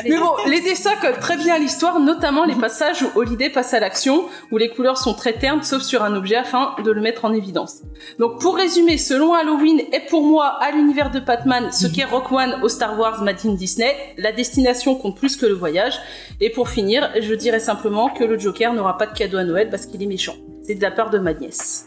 Mais 0.05 0.17
bon, 0.19 0.31
les 0.47 0.61
dessins 0.61 0.95
codent 1.01 1.21
très 1.21 1.37
bien 1.37 1.59
l'histoire, 1.59 2.01
notamment 2.01 2.45
les 2.45 2.55
passages 2.55 3.03
où 3.03 3.11
Holiday 3.19 3.49
passe 3.51 3.73
à 3.75 3.81
l'action, 3.81 4.27
où 4.51 4.59
les 4.59 4.69
couleurs 4.69 4.99
sont 4.99 5.15
très 5.15 5.33
ternes, 5.33 5.63
sauf 5.63 5.83
sur 5.83 6.03
un 6.03 6.15
objet 6.15 6.37
afin 6.37 6.75
de 6.85 6.91
le 6.91 7.01
mettre 7.01 7.25
en 7.25 7.33
évidence. 7.33 7.77
Donc 8.19 8.41
pour 8.41 8.57
résumer, 8.57 8.99
selon 8.99 9.33
Halloween 9.35 9.81
est 9.93 10.09
pour 10.09 10.23
moi 10.25 10.59
à 10.61 10.71
l'univers 10.71 11.11
de 11.11 11.21
Batman 11.21 11.71
ce 11.73 11.87
qu'est 11.87 12.05
Rock 12.05 12.31
One 12.33 12.61
au 12.63 12.69
Star 12.69 12.99
Wars 12.99 13.23
Made 13.23 13.39
in 13.47 13.55
Disney, 13.55 13.95
la 14.19 14.33
destination 14.33 14.95
compte 14.97 15.17
plus 15.19 15.37
que 15.37 15.47
le 15.47 15.55
voyage. 15.55 15.95
Et 16.41 16.51
pour 16.51 16.69
finir, 16.69 17.11
je 17.21 17.35
dirais 17.35 17.61
simplement 17.61 18.09
que 18.11 18.25
le 18.25 18.39
Joker 18.39 18.73
n'aura 18.75 18.99
pas 18.99 19.07
de 19.07 19.17
cadeau 19.17 19.39
à 19.39 19.45
Noël 19.45 19.71
parce 19.71 19.87
qu'il 19.87 20.03
est 20.03 20.07
méchant. 20.07 20.35
C'est 20.67 20.75
de 20.75 20.83
la 20.83 20.91
part 20.91 21.11
de 21.11 21.19
ma 21.19 21.33
nièce. 21.33 21.87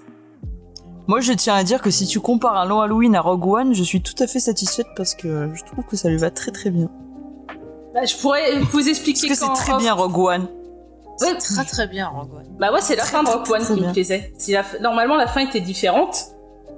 Moi, 1.10 1.22
je 1.22 1.34
tiens 1.34 1.56
à 1.56 1.64
dire 1.64 1.82
que 1.82 1.90
si 1.90 2.06
tu 2.06 2.20
compares 2.20 2.56
un 2.56 2.66
long 2.66 2.82
Halloween 2.82 3.16
à 3.16 3.22
Rogue 3.22 3.44
One, 3.48 3.74
je 3.74 3.82
suis 3.82 4.00
tout 4.00 4.14
à 4.20 4.28
fait 4.28 4.40
satisfaite 4.40 4.86
parce 4.96 5.16
que 5.16 5.50
je 5.56 5.64
trouve 5.64 5.84
que 5.84 5.96
ça 5.96 6.08
lui 6.08 6.18
va 6.18 6.30
très 6.30 6.52
très 6.52 6.70
bien. 6.70 6.88
Bah, 7.96 8.06
je 8.06 8.16
pourrais 8.16 8.60
vous 8.60 8.88
expliquer 8.88 9.28
Parce 9.28 9.40
que 9.40 9.46
c'est 9.48 9.54
très 9.54 9.74
off- 9.74 9.82
bien 9.82 9.94
Rogue 9.96 10.18
One. 10.20 10.48
C'est 11.18 11.36
très 11.40 11.66
très 11.66 11.88
bien, 11.88 12.10
Rogue 12.10 12.32
One. 12.36 12.46
Bah 12.60 12.72
ouais, 12.72 12.82
c'est 12.82 12.96
la 12.96 13.06
fin 13.06 13.24
de 13.24 13.28
Rock 13.30 13.50
One 13.50 13.60
très 13.62 13.74
qui 13.74 13.82
me 13.82 13.92
plaisait. 13.92 14.32
Si 14.38 14.52
la 14.52 14.62
f- 14.62 14.80
Normalement, 14.82 15.16
la 15.16 15.26
fin 15.26 15.42
était 15.42 15.62
différente. 15.62 16.28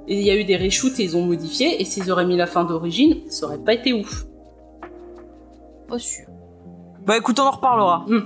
Et 0.08 0.18
il 0.20 0.26
y 0.26 0.32
a 0.32 0.36
eu 0.36 0.46
des 0.46 0.56
reshoots 0.56 0.98
et 1.00 1.04
ils 1.04 1.18
ont 1.18 1.26
modifié. 1.26 1.82
Et 1.82 1.86
s'ils 1.86 2.10
auraient 2.10 2.26
mis 2.26 2.38
la 2.38 2.48
fin 2.48 2.64
d'origine, 2.64 3.18
ça 3.30 3.48
aurait 3.48 3.58
pas 3.60 3.74
été 3.74 3.92
ouf. 3.92 4.26
Pas 5.90 6.00
sûr. 6.00 6.26
Bah 7.06 7.18
écoute, 7.18 7.38
on 7.40 7.44
en 7.44 7.52
reparlera. 7.52 8.06
Oui, 8.08 8.18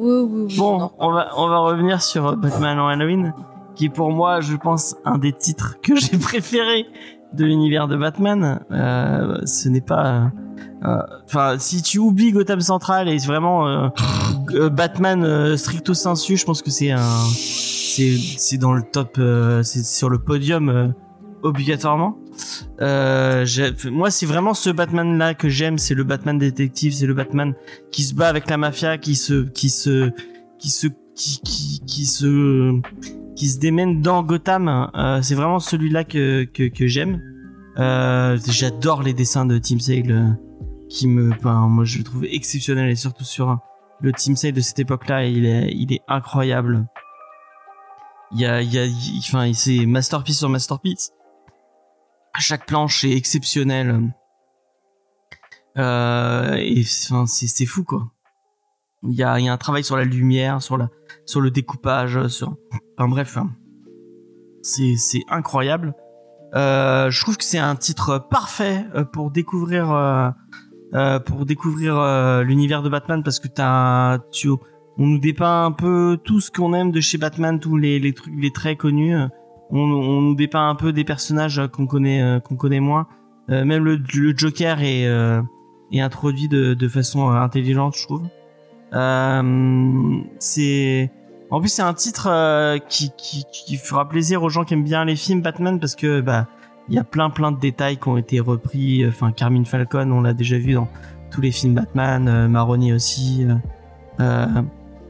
oui, 0.00 0.22
oui. 0.48 0.56
Bon, 0.58 0.90
on 0.98 1.12
va, 1.12 1.28
on 1.36 1.48
va 1.48 1.58
revenir 1.60 2.02
sur 2.02 2.26
euh, 2.26 2.36
Batman 2.36 2.78
en 2.80 2.88
Halloween, 2.88 3.32
qui 3.74 3.86
est 3.86 3.90
pour 3.90 4.10
moi, 4.10 4.40
je 4.40 4.56
pense, 4.56 4.96
un 5.04 5.18
des 5.18 5.32
titres 5.32 5.76
que 5.82 5.96
j'ai 5.96 6.18
préférés 6.18 6.86
de 7.32 7.44
l'univers 7.44 7.88
de 7.88 7.96
Batman. 7.96 8.60
Euh, 8.70 9.38
ce 9.46 9.68
n'est 9.68 9.80
pas... 9.80 10.30
euh, 10.84 10.98
Enfin, 11.24 11.56
si 11.58 11.82
tu 11.82 11.98
oublies 11.98 12.32
Gotham 12.32 12.60
Central 12.60 13.08
et 13.08 13.16
vraiment 13.18 13.66
euh, 13.68 13.88
euh, 14.54 14.68
Batman 14.68 15.24
euh, 15.24 15.56
stricto 15.56 15.94
sensu, 15.94 16.36
je 16.36 16.44
pense 16.44 16.60
que 16.62 16.70
c'est 16.70 16.90
un... 16.90 17.00
C'est 17.00 18.16
c'est 18.38 18.56
dans 18.58 18.72
le 18.72 18.82
top... 18.82 19.16
euh, 19.18 19.62
c'est 19.62 19.84
sur 19.84 20.08
le 20.08 20.18
podium 20.18 20.68
euh, 20.68 20.88
obligatoirement. 21.42 22.16
Euh, 22.80 23.44
moi, 23.90 24.10
c'est 24.10 24.26
vraiment 24.26 24.54
ce 24.54 24.70
Batman-là 24.70 25.34
que 25.34 25.48
j'aime. 25.48 25.78
C'est 25.78 25.94
le 25.94 26.04
Batman 26.04 26.38
détective, 26.38 26.92
c'est 26.94 27.06
le 27.06 27.14
Batman 27.14 27.54
qui 27.90 28.02
se 28.04 28.14
bat 28.14 28.28
avec 28.28 28.48
la 28.48 28.56
mafia, 28.56 28.96
qui 28.98 29.14
se, 29.14 29.42
qui 29.44 29.68
se, 29.70 30.10
qui 30.58 30.70
se, 30.70 30.86
qui, 31.14 31.40
qui, 31.44 31.80
qui 31.86 32.06
se, 32.06 32.80
qui 33.36 33.48
se 33.48 33.58
démène 33.58 34.00
dans 34.00 34.22
Gotham. 34.22 34.90
Euh, 34.94 35.22
c'est 35.22 35.34
vraiment 35.34 35.60
celui-là 35.60 36.04
que, 36.04 36.44
que, 36.44 36.68
que 36.68 36.86
j'aime. 36.86 37.20
Euh, 37.78 38.38
j'adore 38.46 39.02
les 39.02 39.14
dessins 39.14 39.46
de 39.46 39.58
Team 39.58 39.80
Sale, 39.80 40.10
euh, 40.10 40.28
qui 40.88 41.08
me, 41.08 41.32
enfin, 41.32 41.68
moi, 41.68 41.84
je 41.84 41.98
le 41.98 42.04
trouve 42.04 42.24
exceptionnel 42.24 42.90
et 42.90 42.96
surtout 42.96 43.24
sur 43.24 43.58
le 44.00 44.12
Team 44.12 44.36
Sale 44.36 44.52
de 44.52 44.60
cette 44.60 44.78
époque-là, 44.78 45.24
il 45.24 45.46
est, 45.46 45.72
il 45.72 45.92
est 45.92 46.02
incroyable. 46.08 46.86
Il 48.32 48.40
y 48.40 48.46
a, 48.46 48.62
il 48.62 48.72
y 48.72 48.78
a, 48.78 48.86
enfin, 49.18 49.52
c'est 49.52 49.86
masterpiece 49.86 50.38
sur 50.38 50.48
masterpiece. 50.48 51.12
Chaque 52.38 52.66
planche 52.66 53.04
est 53.04 53.16
exceptionnelle. 53.16 54.12
Euh, 55.78 56.54
et 56.56 56.84
enfin, 57.08 57.26
c'est 57.26 57.66
fou 57.66 57.84
quoi. 57.84 58.11
Il 59.08 59.14
y 59.14 59.22
a, 59.22 59.38
y 59.40 59.48
a 59.48 59.52
un 59.52 59.56
travail 59.56 59.82
sur 59.82 59.96
la 59.96 60.04
lumière, 60.04 60.62
sur 60.62 60.76
la, 60.78 60.88
sur 61.26 61.40
le 61.40 61.50
découpage, 61.50 62.28
sur, 62.28 62.56
enfin 62.96 63.08
bref, 63.08 63.36
hein. 63.36 63.50
c'est 64.62 65.22
incroyable. 65.28 65.94
Euh, 66.54 67.10
je 67.10 67.20
trouve 67.22 67.36
que 67.36 67.44
c'est 67.44 67.58
un 67.58 67.74
titre 67.76 68.26
parfait 68.30 68.84
euh, 68.94 69.04
pour 69.04 69.30
découvrir 69.30 69.90
euh, 69.90 70.28
euh, 70.94 71.18
pour 71.18 71.46
découvrir 71.46 71.96
euh, 71.96 72.42
l'univers 72.42 72.82
de 72.82 72.90
Batman 72.90 73.22
parce 73.22 73.40
que 73.40 73.48
t'as 73.48 74.18
tu 74.32 74.50
on 74.50 75.06
nous 75.06 75.18
dépeint 75.18 75.64
un 75.64 75.72
peu 75.72 76.18
tout 76.22 76.40
ce 76.40 76.50
qu'on 76.50 76.74
aime 76.74 76.92
de 76.92 77.00
chez 77.00 77.16
Batman, 77.16 77.58
tous 77.58 77.78
les 77.78 77.98
les 77.98 78.12
trucs 78.12 78.34
les 78.36 78.52
traits 78.52 78.78
connus. 78.78 79.16
On, 79.70 79.78
on 79.80 80.20
nous 80.20 80.34
dépeint 80.34 80.68
un 80.68 80.74
peu 80.74 80.92
des 80.92 81.04
personnages 81.04 81.62
qu'on 81.72 81.86
connaît 81.86 82.22
euh, 82.22 82.40
qu'on 82.40 82.56
connaît 82.56 82.80
moins. 82.80 83.06
Euh, 83.48 83.64
même 83.64 83.82
le, 83.82 83.96
le 84.14 84.36
Joker 84.36 84.82
est 84.82 85.06
euh, 85.06 85.40
est 85.90 86.00
introduit 86.00 86.48
de, 86.48 86.74
de 86.74 86.88
façon 86.88 87.30
euh, 87.30 87.36
intelligente, 87.36 87.96
je 87.96 88.04
trouve. 88.04 88.22
Euh, 88.94 90.20
c'est 90.38 91.10
en 91.52 91.60
plus 91.60 91.68
c'est 91.68 91.82
un 91.82 91.92
titre 91.92 92.28
euh, 92.30 92.78
qui, 92.78 93.12
fera 93.76 94.08
plaisir 94.08 94.42
aux 94.42 94.48
gens 94.48 94.64
qui 94.64 94.72
aiment 94.72 94.84
bien 94.84 95.04
les 95.04 95.16
films 95.16 95.42
Batman 95.42 95.78
parce 95.78 95.94
que 95.94 96.22
bah 96.22 96.46
il 96.88 96.94
y 96.94 96.98
a 96.98 97.04
plein 97.04 97.28
plein 97.28 97.52
de 97.52 97.60
détails 97.60 97.98
qui 97.98 98.08
ont 98.08 98.16
été 98.16 98.40
repris. 98.40 99.06
Enfin 99.06 99.32
Carmine 99.32 99.66
Falcon, 99.66 100.10
on 100.10 100.22
l'a 100.22 100.32
déjà 100.32 100.56
vu 100.56 100.72
dans 100.72 100.88
tous 101.30 101.42
les 101.42 101.50
films 101.50 101.74
Batman, 101.74 102.26
euh, 102.26 102.48
Maroni 102.48 102.94
aussi. 102.94 103.46
euh, 104.20 104.46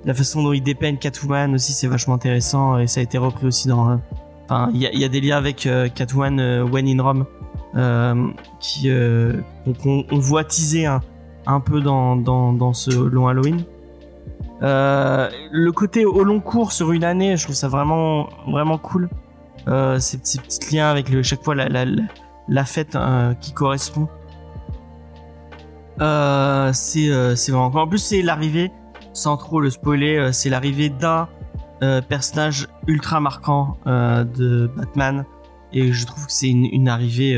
la 0.05 0.15
façon 0.15 0.43
dont 0.43 0.53
il 0.53 0.65
dépeigne 0.65 0.97
Catwoman 0.97 1.55
aussi 1.55 1.73
c'est 1.73 1.87
vachement 1.87 2.15
intéressant 2.15 2.77
et 2.77 2.89
ça 2.89 2.99
a 2.99 3.05
été 3.05 3.19
repris 3.19 3.47
aussi 3.47 3.69
dans. 3.69 4.01
Enfin 4.45 4.69
il 4.75 4.81
y 4.81 5.05
a, 5.05 5.09
des 5.09 5.21
liens 5.21 5.37
avec 5.37 5.69
Catwoman 5.95 6.63
When 6.63 6.89
in 6.89 7.01
Rome 7.01 7.25
qui 8.59 8.91
donc 8.91 9.77
on, 9.87 10.19
voit 10.19 10.43
teaser 10.43 10.87
un, 10.87 11.61
peu 11.61 11.81
dans, 11.81 12.17
dans 12.17 12.73
ce 12.73 12.91
long 12.91 13.29
Halloween. 13.29 13.65
Euh, 14.63 15.29
le 15.51 15.73
côté 15.73 16.05
au 16.05 16.23
long 16.23 16.41
cours 16.41 16.71
sur 16.73 16.93
une 16.93 17.03
année, 17.05 17.37
je 17.37 17.45
trouve 17.45 17.57
ça 17.57 17.69
vraiment 17.69 18.29
vraiment 18.47 18.79
cool. 18.79 19.09
Euh, 19.69 19.99
ces, 19.99 20.19
petits, 20.19 20.39
petits 20.39 20.77
liens 20.77 20.91
avec 20.91 21.09
le, 21.09 21.23
chaque 21.23 21.43
fois 21.43 21.55
la, 21.55 21.69
la, 21.69 21.85
la, 22.49 22.65
fête 22.65 22.95
euh, 22.97 23.35
qui 23.35 23.53
correspond. 23.53 24.09
Euh, 26.01 26.71
c'est 26.73 27.11
euh, 27.11 27.37
c'est 27.37 27.53
vraiment 27.53 27.71
cool. 27.71 27.81
En 27.81 27.89
plus 27.89 27.99
c'est 27.99 28.23
l'arrivée, 28.23 28.71
sans 29.13 29.37
trop 29.37 29.61
le 29.61 29.71
spoiler, 29.71 30.31
c'est 30.33 30.49
l'arrivée 30.49 30.89
d'un 30.91 31.29
personnage 32.09 32.69
ultra 32.87 33.19
marquant 33.19 33.77
de 33.87 34.71
Batman 34.77 35.25
et 35.73 35.93
je 35.93 36.07
trouve 36.07 36.27
que 36.27 36.33
c'est 36.33 36.49
une, 36.49 36.65
une 36.67 36.89
arrivée 36.89 37.37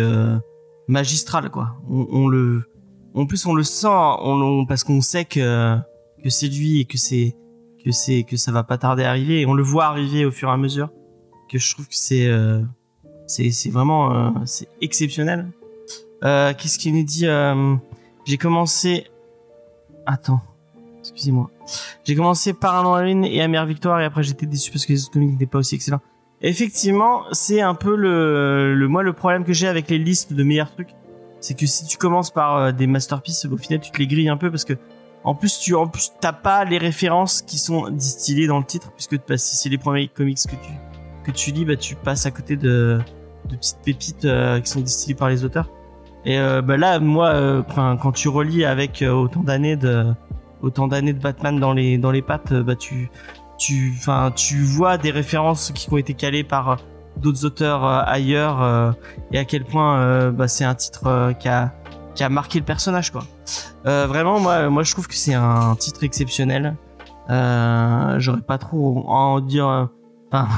magistrale 0.87 1.49
quoi. 1.49 1.77
On, 1.91 2.07
on 2.13 2.29
le, 2.29 2.63
en 3.15 3.25
plus 3.25 3.47
on 3.47 3.55
le 3.55 3.63
sent, 3.63 3.87
on, 3.89 4.41
on- 4.43 4.67
parce 4.67 4.85
qu'on 4.85 5.01
sait 5.01 5.25
que 5.25 5.79
que 6.25 6.31
c'est 6.31 6.49
lui 6.49 6.81
et 6.81 6.85
que 6.87 6.97
c'est 6.97 7.37
que 7.85 7.93
c'est 7.93 8.25
que 8.25 8.39
ça 8.39 8.51
va 8.51 8.65
pas 8.65 8.79
tarder 8.79 9.05
à 9.05 9.11
arriver 9.11 9.43
et 9.43 9.47
on 9.47 9.53
le 9.53 9.63
voit 9.63 9.85
arriver 9.85 10.25
au 10.25 10.31
fur 10.31 10.49
et 10.49 10.53
à 10.53 10.57
mesure. 10.57 10.89
Que 11.51 11.59
je 11.59 11.75
trouve 11.75 11.87
que 11.87 11.95
c'est 11.95 12.27
euh, 12.27 12.63
c'est 13.27 13.71
vraiment 13.71 14.13
euh, 14.13 14.31
c'est 14.47 14.69
exceptionnel. 14.81 15.53
Euh, 16.25 16.55
Qu'est-ce 16.57 16.79
qu'il 16.79 16.95
nous 16.97 17.05
dit 17.05 17.27
J'ai 18.25 18.39
commencé. 18.39 19.07
Attends, 20.07 20.41
excusez-moi. 21.01 21.51
J'ai 22.05 22.17
commencé 22.17 22.55
par 22.55 22.75
un 22.75 22.95
Halloween 22.97 23.25
et 23.25 23.43
Amère 23.43 23.67
Victoire 23.67 24.01
et 24.01 24.05
après 24.07 24.23
j'étais 24.23 24.47
déçu 24.47 24.71
parce 24.71 24.87
que 24.87 24.93
les 24.93 25.03
autres 25.03 25.13
comics 25.13 25.31
n'étaient 25.31 25.47
pas 25.47 25.59
aussi 25.59 25.75
excellents. 25.75 26.01
Effectivement, 26.41 27.23
c'est 27.33 27.61
un 27.61 27.75
peu 27.75 27.95
le, 27.97 28.75
le 28.75 28.89
moi 28.89 29.03
le 29.03 29.13
problème 29.13 29.45
que 29.45 29.53
j'ai 29.53 29.69
avec 29.69 29.91
les 29.91 29.99
listes 29.99 30.33
de 30.33 30.43
meilleurs 30.43 30.71
trucs, 30.71 30.95
c'est 31.41 31.59
que 31.59 31.67
si 31.67 31.87
tu 31.87 31.99
commences 31.99 32.31
par 32.31 32.73
des 32.73 32.87
masterpieces, 32.87 33.45
au 33.45 33.57
final 33.59 33.81
tu 33.81 33.91
te 33.91 33.99
les 33.99 34.07
grilles 34.07 34.31
un 34.31 34.39
peu 34.39 34.51
parce 34.51 34.65
que 34.65 34.75
en 35.25 35.35
plus 35.35 35.59
tu 35.59 35.75
en 35.75 35.87
plus 35.87 36.13
t'as 36.21 36.33
pas 36.33 36.65
les 36.65 36.79
références 36.79 37.43
qui 37.43 37.59
sont 37.59 37.91
distillées 37.91 38.47
dans 38.47 38.59
le 38.59 38.65
titre 38.65 38.93
puisque 38.93 39.17
si 39.37 39.57
c'est 39.57 39.69
les 39.69 39.79
premiers 39.79 40.09
comics 40.09 40.39
que 40.39 40.57
tu 40.57 40.73
que 41.25 41.31
tu 41.31 41.51
lis, 41.51 41.65
bah 41.65 41.77
tu 41.77 41.97
passes 41.97 42.27
à 42.27 42.31
côté 42.31 42.57
de 42.57 43.01
de 43.49 43.57
petites 43.57 43.79
pépites 43.85 44.25
euh, 44.25 44.61
qui 44.61 44.71
sont 44.71 44.81
distillées 44.81 45.15
par 45.15 45.29
les 45.29 45.45
auteurs. 45.45 45.71
Et 46.25 46.39
euh, 46.39 46.63
bah 46.63 46.77
là, 46.77 47.01
moi, 47.01 47.29
euh, 47.29 47.63
quand 47.63 48.13
tu 48.13 48.29
relis 48.29 48.65
avec 48.65 49.03
euh, 49.03 49.11
autant 49.13 49.43
d'années 49.43 49.77
de 49.77 50.07
autant 50.63 50.89
d'années 50.89 51.13
de 51.13 51.21
Batman 51.21 51.59
dans 51.59 51.73
les 51.73 51.99
dans 51.99 52.11
les 52.11 52.23
pattes, 52.23 52.53
bah 52.53 52.77
tu 52.77 53.11
tu 53.59 53.93
enfin 53.97 54.33
tu 54.35 54.63
vois 54.63 54.97
des 54.97 55.11
références 55.11 55.73
qui 55.73 55.93
ont 55.93 55.99
été 55.99 56.15
calées 56.15 56.45
par 56.45 56.79
d'autres 57.17 57.45
auteurs 57.45 57.85
euh, 57.85 58.03
ailleurs 58.07 58.95
et 59.33 59.39
à 59.39 59.45
quel 59.45 59.65
point 59.65 60.31
bah, 60.31 60.49
c'est 60.49 60.65
un 60.65 60.75
titre 60.75 61.33
qui 61.39 61.49
a 61.49 61.75
qui 62.15 62.23
a 62.25 62.29
marqué 62.29 62.59
le 62.61 62.65
personnage 62.65 63.11
quoi. 63.11 63.25
Euh, 63.87 64.07
vraiment 64.07 64.41
moi 64.41 64.69
moi 64.71 64.83
je 64.83 64.93
trouve 64.93 65.07
que 65.09 65.15
c'est 65.15 65.35
un 65.35 65.75
titre 65.77 66.05
exceptionnel. 66.05 66.77
Euh, 67.31 68.17
J'aurais 68.19 68.43
pas 68.43 68.59
trop 68.59 69.05
à 69.09 69.13
en 69.13 69.41
dire. 69.41 69.67
euh, 69.69 69.87
Enfin 70.33 70.49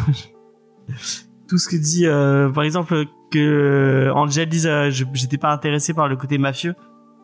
tout 1.49 1.59
ce 1.59 1.69
que 1.69 1.77
dit 1.77 2.07
euh, 2.07 2.49
par 2.51 2.65
exemple 2.65 3.05
que 3.31 4.11
Angel 4.15 4.49
dise 4.49 4.67
euh, 4.67 4.91
j'étais 4.91 5.39
pas 5.39 5.53
intéressé 5.53 5.95
par 5.95 6.09
le 6.09 6.17
côté 6.17 6.39
mafieux. 6.39 6.75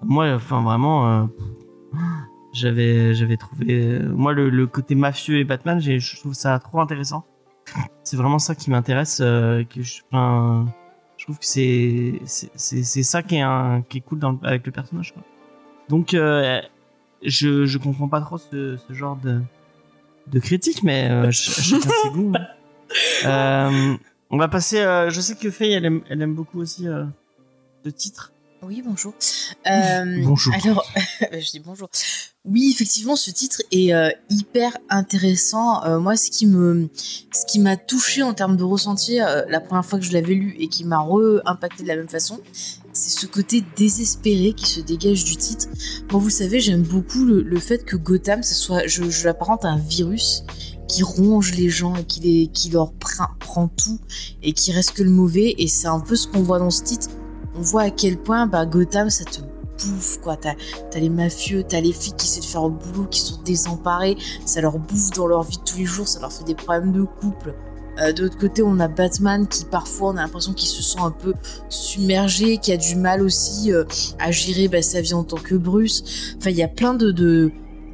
Moi 0.02 0.32
enfin 0.34 0.62
vraiment. 0.62 1.22
euh, 1.22 1.24
j'avais 2.52 3.14
j'avais 3.14 3.36
trouvé 3.38 3.98
moi 4.14 4.32
le, 4.32 4.50
le 4.50 4.66
côté 4.66 4.94
mafieux 4.94 5.38
et 5.38 5.44
Batman 5.44 5.80
je 5.80 6.16
trouve 6.20 6.34
ça 6.34 6.58
trop 6.58 6.80
intéressant 6.80 7.24
c'est 8.04 8.16
vraiment 8.16 8.38
ça 8.38 8.54
qui 8.54 8.70
m'intéresse 8.70 9.18
que 9.18 9.82
je 9.82 10.02
enfin, 10.12 10.66
je 11.22 11.26
trouve 11.26 11.38
que 11.38 11.46
c'est 11.46 12.20
c'est 12.26 12.50
c'est 12.82 13.02
ça 13.04 13.22
qui 13.22 13.36
est 13.36 13.42
un 13.42 13.82
qui 13.88 13.98
est 13.98 14.00
cool 14.00 14.18
dans 14.18 14.32
le- 14.32 14.38
avec 14.42 14.66
le 14.66 14.72
personnage 14.72 15.12
quoi. 15.12 15.22
donc 15.88 16.14
euh, 16.14 16.60
je 17.22 17.64
je 17.64 17.78
comprends 17.78 18.08
pas 18.08 18.20
trop 18.20 18.38
ce, 18.38 18.76
ce 18.76 18.92
genre 18.92 19.14
de 19.14 19.40
de 20.26 20.38
critique 20.40 20.82
mais 20.82 21.08
euh, 21.08 21.30
ch- 21.30 21.60
chacun 21.60 21.90
ses 22.02 22.10
goûts 22.10 22.32
hein. 22.34 22.46
Euh, 23.24 23.94
on 24.30 24.36
va 24.36 24.48
passer 24.48 24.80
euh, 24.80 25.08
je 25.10 25.20
sais 25.22 25.36
que 25.36 25.50
Faye 25.50 25.72
elle 25.72 25.84
aime 25.86 26.02
elle 26.10 26.20
aime 26.20 26.34
beaucoup 26.34 26.58
aussi 26.60 26.88
euh, 26.88 27.04
ce 27.84 27.88
titre. 27.90 28.31
Oui, 28.64 28.80
bonjour. 28.86 29.12
Euh, 29.66 30.22
Bonjour. 30.22 30.54
Alors, 30.54 30.86
je 31.32 31.50
dis 31.50 31.58
bonjour. 31.58 31.88
Oui, 32.44 32.70
effectivement, 32.72 33.16
ce 33.16 33.32
titre 33.32 33.60
est 33.72 33.92
euh, 33.92 34.08
hyper 34.30 34.76
intéressant. 34.88 35.84
Euh, 35.84 35.98
moi, 35.98 36.16
ce 36.16 36.30
qui 36.30 36.46
me, 36.46 36.88
ce 37.32 37.44
qui 37.44 37.58
m'a 37.58 37.76
touché 37.76 38.22
en 38.22 38.34
termes 38.34 38.56
de 38.56 38.62
ressenti 38.62 39.16
la 39.16 39.60
première 39.60 39.84
fois 39.84 39.98
que 39.98 40.04
je 40.04 40.12
l'avais 40.12 40.34
lu 40.34 40.54
et 40.60 40.68
qui 40.68 40.84
m'a 40.84 41.00
re-impacté 41.00 41.82
de 41.82 41.88
la 41.88 41.96
même 41.96 42.08
façon, 42.08 42.38
c'est 42.92 43.10
ce 43.10 43.26
côté 43.26 43.64
désespéré 43.76 44.52
qui 44.52 44.66
se 44.66 44.80
dégage 44.80 45.24
du 45.24 45.36
titre. 45.36 45.66
Moi, 46.12 46.20
vous 46.20 46.30
savez, 46.30 46.60
j'aime 46.60 46.82
beaucoup 46.82 47.24
le, 47.24 47.42
le 47.42 47.58
fait 47.58 47.84
que 47.84 47.96
Gotham, 47.96 48.44
ce 48.44 48.54
soit, 48.54 48.86
je, 48.86 49.10
je 49.10 49.24
l'apparente 49.24 49.64
à 49.64 49.70
un 49.70 49.78
virus 49.78 50.44
qui 50.86 51.02
ronge 51.02 51.52
les 51.54 51.68
gens 51.68 51.96
et 51.96 52.04
qui, 52.04 52.20
les, 52.20 52.46
qui 52.46 52.70
leur 52.70 52.92
prend, 52.92 53.26
prend 53.40 53.66
tout 53.66 53.98
et 54.42 54.52
qui 54.52 54.70
reste 54.70 54.92
que 54.92 55.02
le 55.02 55.10
mauvais. 55.10 55.54
Et 55.58 55.66
c'est 55.66 55.88
un 55.88 56.00
peu 56.00 56.14
ce 56.14 56.28
qu'on 56.28 56.42
voit 56.42 56.60
dans 56.60 56.70
ce 56.70 56.84
titre 56.84 57.08
on 57.56 57.60
voit 57.60 57.82
à 57.82 57.90
quel 57.90 58.18
point 58.18 58.46
bah, 58.46 58.66
Gotham 58.66 59.10
ça 59.10 59.24
te 59.24 59.40
bouffe 59.40 60.18
quoi. 60.20 60.36
T'as 60.36 60.54
as 60.94 60.98
les 60.98 61.08
mafieux, 61.08 61.64
t'as 61.64 61.80
les 61.80 61.92
filles 61.92 62.14
qui 62.16 62.26
essaient 62.26 62.40
de 62.40 62.46
faire 62.46 62.64
le 62.64 62.70
boulot, 62.70 63.06
qui 63.10 63.20
sont 63.20 63.40
désemparées, 63.44 64.16
ça 64.44 64.60
leur 64.60 64.78
bouffe 64.78 65.10
dans 65.10 65.26
leur 65.26 65.42
vie 65.42 65.58
de 65.58 65.64
tous 65.64 65.78
les 65.78 65.84
jours, 65.84 66.08
ça 66.08 66.20
leur 66.20 66.32
fait 66.32 66.44
des 66.44 66.54
problèmes 66.54 66.92
de 66.92 67.02
couple. 67.02 67.54
Euh, 68.00 68.12
de 68.12 68.22
l'autre 68.22 68.38
côté, 68.38 68.62
on 68.62 68.80
a 68.80 68.88
Batman 68.88 69.46
qui 69.46 69.64
parfois 69.64 70.10
on 70.10 70.16
a 70.16 70.22
l'impression 70.22 70.54
qu'il 70.54 70.68
se 70.68 70.82
sent 70.82 71.00
un 71.00 71.10
peu 71.10 71.34
submergé, 71.68 72.56
qui 72.58 72.72
a 72.72 72.76
du 72.76 72.96
mal 72.96 73.22
aussi 73.22 73.72
euh, 73.72 73.84
à 74.18 74.30
gérer 74.30 74.68
bah, 74.68 74.82
sa 74.82 75.00
vie 75.00 75.14
en 75.14 75.24
tant 75.24 75.36
que 75.36 75.54
Bruce. 75.54 76.34
Enfin, 76.38 76.50
il 76.50 76.56
y 76.56 76.62
a 76.62 76.68
plein 76.68 76.94
de, 76.94 77.52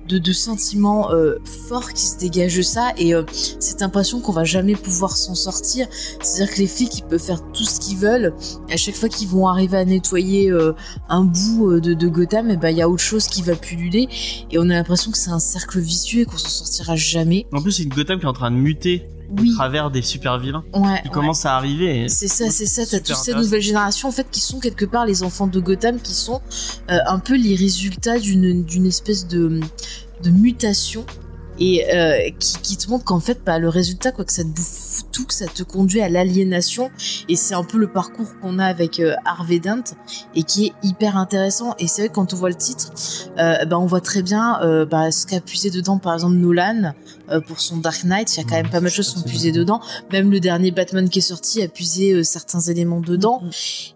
de, 0.08 0.18
de 0.18 0.32
sentiments 0.32 1.12
euh, 1.12 1.36
forts 1.44 1.92
qui 1.92 2.04
se 2.06 2.18
dégagent 2.18 2.56
de 2.56 2.62
ça 2.62 2.92
et 2.96 3.14
euh, 3.14 3.22
cette 3.60 3.82
impression 3.82 4.20
qu'on 4.20 4.32
va 4.32 4.44
jamais 4.44 4.74
pouvoir 4.74 5.16
s'en 5.16 5.34
sortir. 5.34 5.86
C'est-à-dire 6.22 6.54
que 6.54 6.60
les 6.60 6.66
flics 6.66 7.04
peuvent 7.08 7.22
faire 7.22 7.42
tout 7.52 7.64
ce 7.64 7.78
qu'ils 7.80 7.98
veulent. 7.98 8.34
À 8.70 8.76
chaque 8.76 8.96
fois 8.96 9.08
qu'ils 9.08 9.28
vont 9.28 9.46
arriver 9.46 9.76
à 9.76 9.84
nettoyer 9.84 10.50
euh, 10.50 10.72
un 11.08 11.24
bout 11.24 11.70
euh, 11.70 11.80
de, 11.80 11.94
de 11.94 12.08
Gotham, 12.08 12.50
et 12.50 12.56
ben 12.56 12.70
il 12.70 12.78
y 12.78 12.82
a 12.82 12.88
autre 12.88 13.02
chose 13.02 13.26
qui 13.26 13.42
va 13.42 13.54
pulluler 13.54 14.08
et 14.50 14.58
on 14.58 14.62
a 14.62 14.74
l'impression 14.74 15.10
que 15.10 15.18
c'est 15.18 15.30
un 15.30 15.38
cercle 15.38 15.78
vicieux 15.78 16.22
et 16.22 16.24
qu'on 16.24 16.38
s'en 16.38 16.48
sortira 16.48 16.96
jamais. 16.96 17.46
En 17.52 17.62
plus, 17.62 17.72
c'est 17.72 17.82
une 17.82 17.90
Gotham 17.90 18.18
qui 18.18 18.24
est 18.24 18.28
en 18.28 18.32
train 18.32 18.50
de 18.50 18.56
muter 18.56 19.06
Oui, 19.30 19.52
à 19.52 19.56
travers 19.56 19.90
des 19.90 20.02
super 20.02 20.38
vilains 20.38 20.64
ouais. 20.74 21.00
qui 21.02 21.08
ouais. 21.08 21.12
commencent 21.12 21.44
à 21.44 21.56
arriver. 21.56 22.08
C'est 22.08 22.28
ça, 22.28 22.50
c'est 22.50 22.66
ça. 22.66 22.86
T'as 22.86 23.00
toute 23.00 23.16
cette 23.16 23.36
nouvelle 23.36 23.60
génération 23.60 24.08
en 24.08 24.12
fait 24.12 24.26
qui 24.30 24.40
sont 24.40 24.58
quelque 24.60 24.84
part 24.84 25.06
les 25.06 25.22
enfants 25.22 25.46
de 25.46 25.60
Gotham, 25.60 26.00
qui 26.00 26.14
sont 26.14 26.40
euh, 26.90 26.98
un 27.06 27.18
peu 27.18 27.36
les 27.36 27.54
résultats 27.54 28.18
d'une 28.18 28.64
d'une 28.64 28.86
espèce 28.86 29.26
de 29.26 29.60
de 30.22 30.30
mutation 30.30 31.04
et 31.58 31.94
euh, 31.94 32.30
qui, 32.38 32.58
qui 32.62 32.76
te 32.76 32.88
montre 32.90 33.04
qu'en 33.04 33.20
fait 33.20 33.40
bah, 33.44 33.58
le 33.58 33.68
résultat 33.68 34.12
quoi 34.12 34.24
que 34.24 34.32
ça 34.32 34.42
te 34.42 34.48
bouffe 34.48 35.02
tout, 35.12 35.26
que 35.26 35.34
ça 35.34 35.46
te 35.46 35.62
conduit 35.62 36.00
à 36.00 36.08
l'aliénation. 36.08 36.90
Et 37.28 37.36
c'est 37.36 37.54
un 37.54 37.64
peu 37.64 37.78
le 37.78 37.90
parcours 37.90 38.38
qu'on 38.40 38.58
a 38.58 38.66
avec 38.66 39.00
euh, 39.00 39.14
Harvey 39.24 39.58
Dent 39.58 39.82
et 40.34 40.42
qui 40.42 40.66
est 40.66 40.72
hyper 40.82 41.16
intéressant. 41.16 41.74
Et 41.78 41.88
c'est 41.88 42.02
vrai 42.02 42.08
que 42.08 42.14
quand 42.14 42.32
on 42.34 42.36
voit 42.36 42.50
le 42.50 42.54
titre 42.54 42.92
euh, 43.38 43.64
bah, 43.64 43.78
on 43.78 43.86
voit 43.86 44.00
très 44.00 44.22
bien 44.22 44.60
euh, 44.62 44.86
bah, 44.86 45.10
ce 45.10 45.26
qu'a 45.26 45.40
puisé 45.40 45.70
dedans 45.70 45.98
par 45.98 46.14
exemple 46.14 46.36
Nolan 46.36 46.94
euh, 47.30 47.40
pour 47.40 47.60
son 47.60 47.78
Dark 47.78 48.04
Knight. 48.04 48.34
Il 48.34 48.38
y 48.38 48.40
a 48.40 48.44
quand 48.44 48.56
même 48.56 48.70
pas 48.70 48.80
mal 48.80 48.90
de 48.90 48.94
choses 48.94 49.12
qui 49.12 49.20
sont 49.20 49.26
puisées 49.26 49.52
dedans. 49.52 49.80
Même 50.12 50.30
le 50.30 50.40
dernier 50.40 50.70
Batman 50.70 51.08
qui 51.08 51.18
est 51.18 51.22
sorti 51.22 51.62
a 51.62 51.68
puisé 51.68 52.12
euh, 52.12 52.22
certains 52.22 52.60
éléments 52.60 53.00
dedans. 53.00 53.42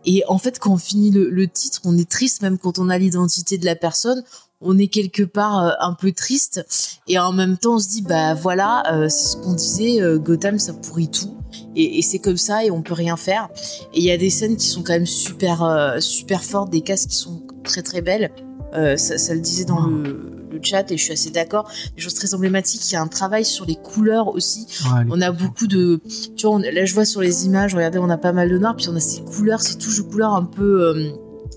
Et 0.05 0.23
en 0.29 0.39
fait, 0.39 0.59
quand 0.59 0.73
on 0.73 0.79
finit 0.79 1.11
le, 1.11 1.31
le 1.31 1.49
titre, 1.49 1.81
on 1.85 1.97
est 1.97 2.09
triste, 2.09 2.43
même 2.43 2.59
quand 2.59 2.79
on 2.79 2.89
a 2.89 2.99
l'identité 2.99 3.59
de 3.59 3.65
la 3.65 3.77
personne. 3.77 4.23
On 4.63 4.79
est 4.79 4.87
quelque 4.87 5.23
part 5.25 5.65
euh, 5.65 5.71
un 5.81 5.95
peu 5.95 6.13
triste. 6.13 6.65
Et 7.09 7.19
en 7.19 7.33
même 7.33 7.57
temps, 7.59 7.75
on 7.75 7.79
se 7.79 7.89
dit, 7.89 8.03
bah 8.03 8.35
voilà, 8.35 8.83
euh, 8.95 9.09
c'est 9.09 9.29
ce 9.33 9.37
qu'on 9.37 9.55
disait, 9.55 10.01
euh, 10.01 10.19
Gotham, 10.19 10.59
ça 10.59 10.73
pourrit 10.73 11.09
tout. 11.11 11.37
Et, 11.75 11.99
et 11.99 12.03
c'est 12.03 12.19
comme 12.19 12.37
ça, 12.37 12.65
et 12.65 12.71
on 12.71 12.83
peut 12.83 12.95
rien 12.95 13.17
faire. 13.17 13.49
Et 13.93 13.99
il 13.99 14.05
y 14.05 14.11
a 14.11 14.17
des 14.17 14.31
scènes 14.31 14.57
qui 14.57 14.67
sont 14.69 14.83
quand 14.83 14.93
même 14.93 15.07
super, 15.07 15.97
super 16.01 16.43
fortes, 16.45 16.71
des 16.71 16.81
cases 16.83 17.07
qui 17.07 17.17
sont 17.17 17.43
très 17.65 17.83
très 17.83 18.01
belles. 18.03 18.31
Ça, 18.75 19.19
ça 19.19 19.35
le 19.35 19.41
disait 19.41 19.67
dans 19.67 19.85
le, 19.85 20.47
le 20.51 20.59
chat, 20.63 20.91
et 20.91 20.97
je 20.97 21.03
suis 21.03 21.13
assez 21.13 21.29
d'accord. 21.31 21.69
Des 21.95 22.01
choses 22.01 22.15
très 22.15 22.33
emblématiques. 22.35 22.91
Il 22.91 22.95
y 22.95 22.97
a 22.97 23.03
un 23.03 23.07
travail 23.09 23.45
sur 23.45 23.67
les 23.67 23.75
couleurs 23.77 24.29
aussi. 24.29 24.67
Ouais, 24.85 25.03
On 25.11 25.21
a 25.21 25.31
beaucoup 25.31 25.67
de, 25.67 26.01
tu 26.37 26.47
vois, 26.47 26.57
on- 26.57 26.59
là 26.59 26.85
je 26.87 26.95
vois 26.95 27.05
sur 27.05 27.21
les 27.21 27.45
images, 27.45 27.75
regardez, 27.75 27.99
on 27.99 28.09
a 28.09 28.17
pas 28.17 28.33
mal 28.33 28.49
de 28.51 28.57
noir, 28.57 28.75
puis 28.77 28.89
on 28.89 28.97
a 28.97 29.01
ces 29.01 29.21
couleurs, 29.23 29.61
ces 29.61 29.77
touches 29.77 29.99
de 29.99 30.03
couleurs 30.03 30.33
un 30.33 30.45
peu, 30.45 31.13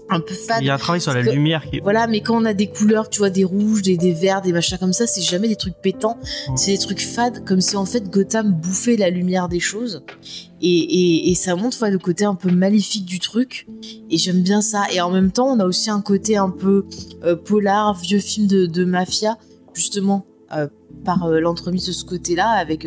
un 0.09 0.19
peu 0.19 0.33
fades. 0.33 0.61
Il 0.61 0.67
y 0.67 0.69
a 0.69 0.75
un 0.75 0.77
travail 0.77 1.01
sur 1.01 1.13
la 1.13 1.23
que- 1.23 1.29
lumière 1.31 1.67
qui 1.69 1.77
est. 1.77 1.79
Voilà, 1.81 2.07
mais 2.07 2.21
quand 2.21 2.39
on 2.41 2.45
a 2.45 2.53
des 2.53 2.67
couleurs, 2.67 3.09
tu 3.09 3.19
vois, 3.19 3.29
des 3.29 3.43
rouges, 3.43 3.81
des, 3.81 3.97
des 3.97 4.13
verts, 4.13 4.41
des 4.41 4.53
machins 4.53 4.77
comme 4.77 4.93
ça, 4.93 5.07
c'est 5.07 5.21
jamais 5.21 5.47
des 5.47 5.55
trucs 5.55 5.75
pétants, 5.81 6.19
c'est 6.55 6.71
des 6.71 6.77
trucs 6.77 7.01
fades, 7.01 7.43
comme 7.45 7.61
si 7.61 7.75
en 7.75 7.85
fait 7.85 8.09
Gotham 8.09 8.51
bouffait 8.51 8.97
la 8.97 9.09
lumière 9.09 9.49
des 9.49 9.59
choses. 9.59 10.03
Et, 10.61 10.67
et, 10.69 11.31
et 11.31 11.35
ça 11.35 11.55
montre 11.55 11.81
ouais, 11.81 11.91
le 11.91 11.99
côté 11.99 12.23
un 12.25 12.35
peu 12.35 12.51
maléfique 12.51 13.05
du 13.05 13.19
truc. 13.19 13.67
Et 14.09 14.17
j'aime 14.17 14.41
bien 14.41 14.61
ça. 14.61 14.83
Et 14.93 15.01
en 15.01 15.11
même 15.11 15.31
temps, 15.31 15.47
on 15.47 15.59
a 15.59 15.65
aussi 15.65 15.89
un 15.89 16.01
côté 16.01 16.37
un 16.37 16.49
peu 16.49 16.85
euh, 17.23 17.35
polar, 17.35 17.93
vieux 17.99 18.19
film 18.19 18.47
de, 18.47 18.65
de 18.65 18.85
mafia, 18.85 19.37
justement, 19.73 20.25
euh, 20.55 20.67
par 21.03 21.23
euh, 21.25 21.39
l'entremise 21.39 21.87
de 21.87 21.91
ce 21.91 22.05
côté-là, 22.05 22.49
avec 22.49 22.85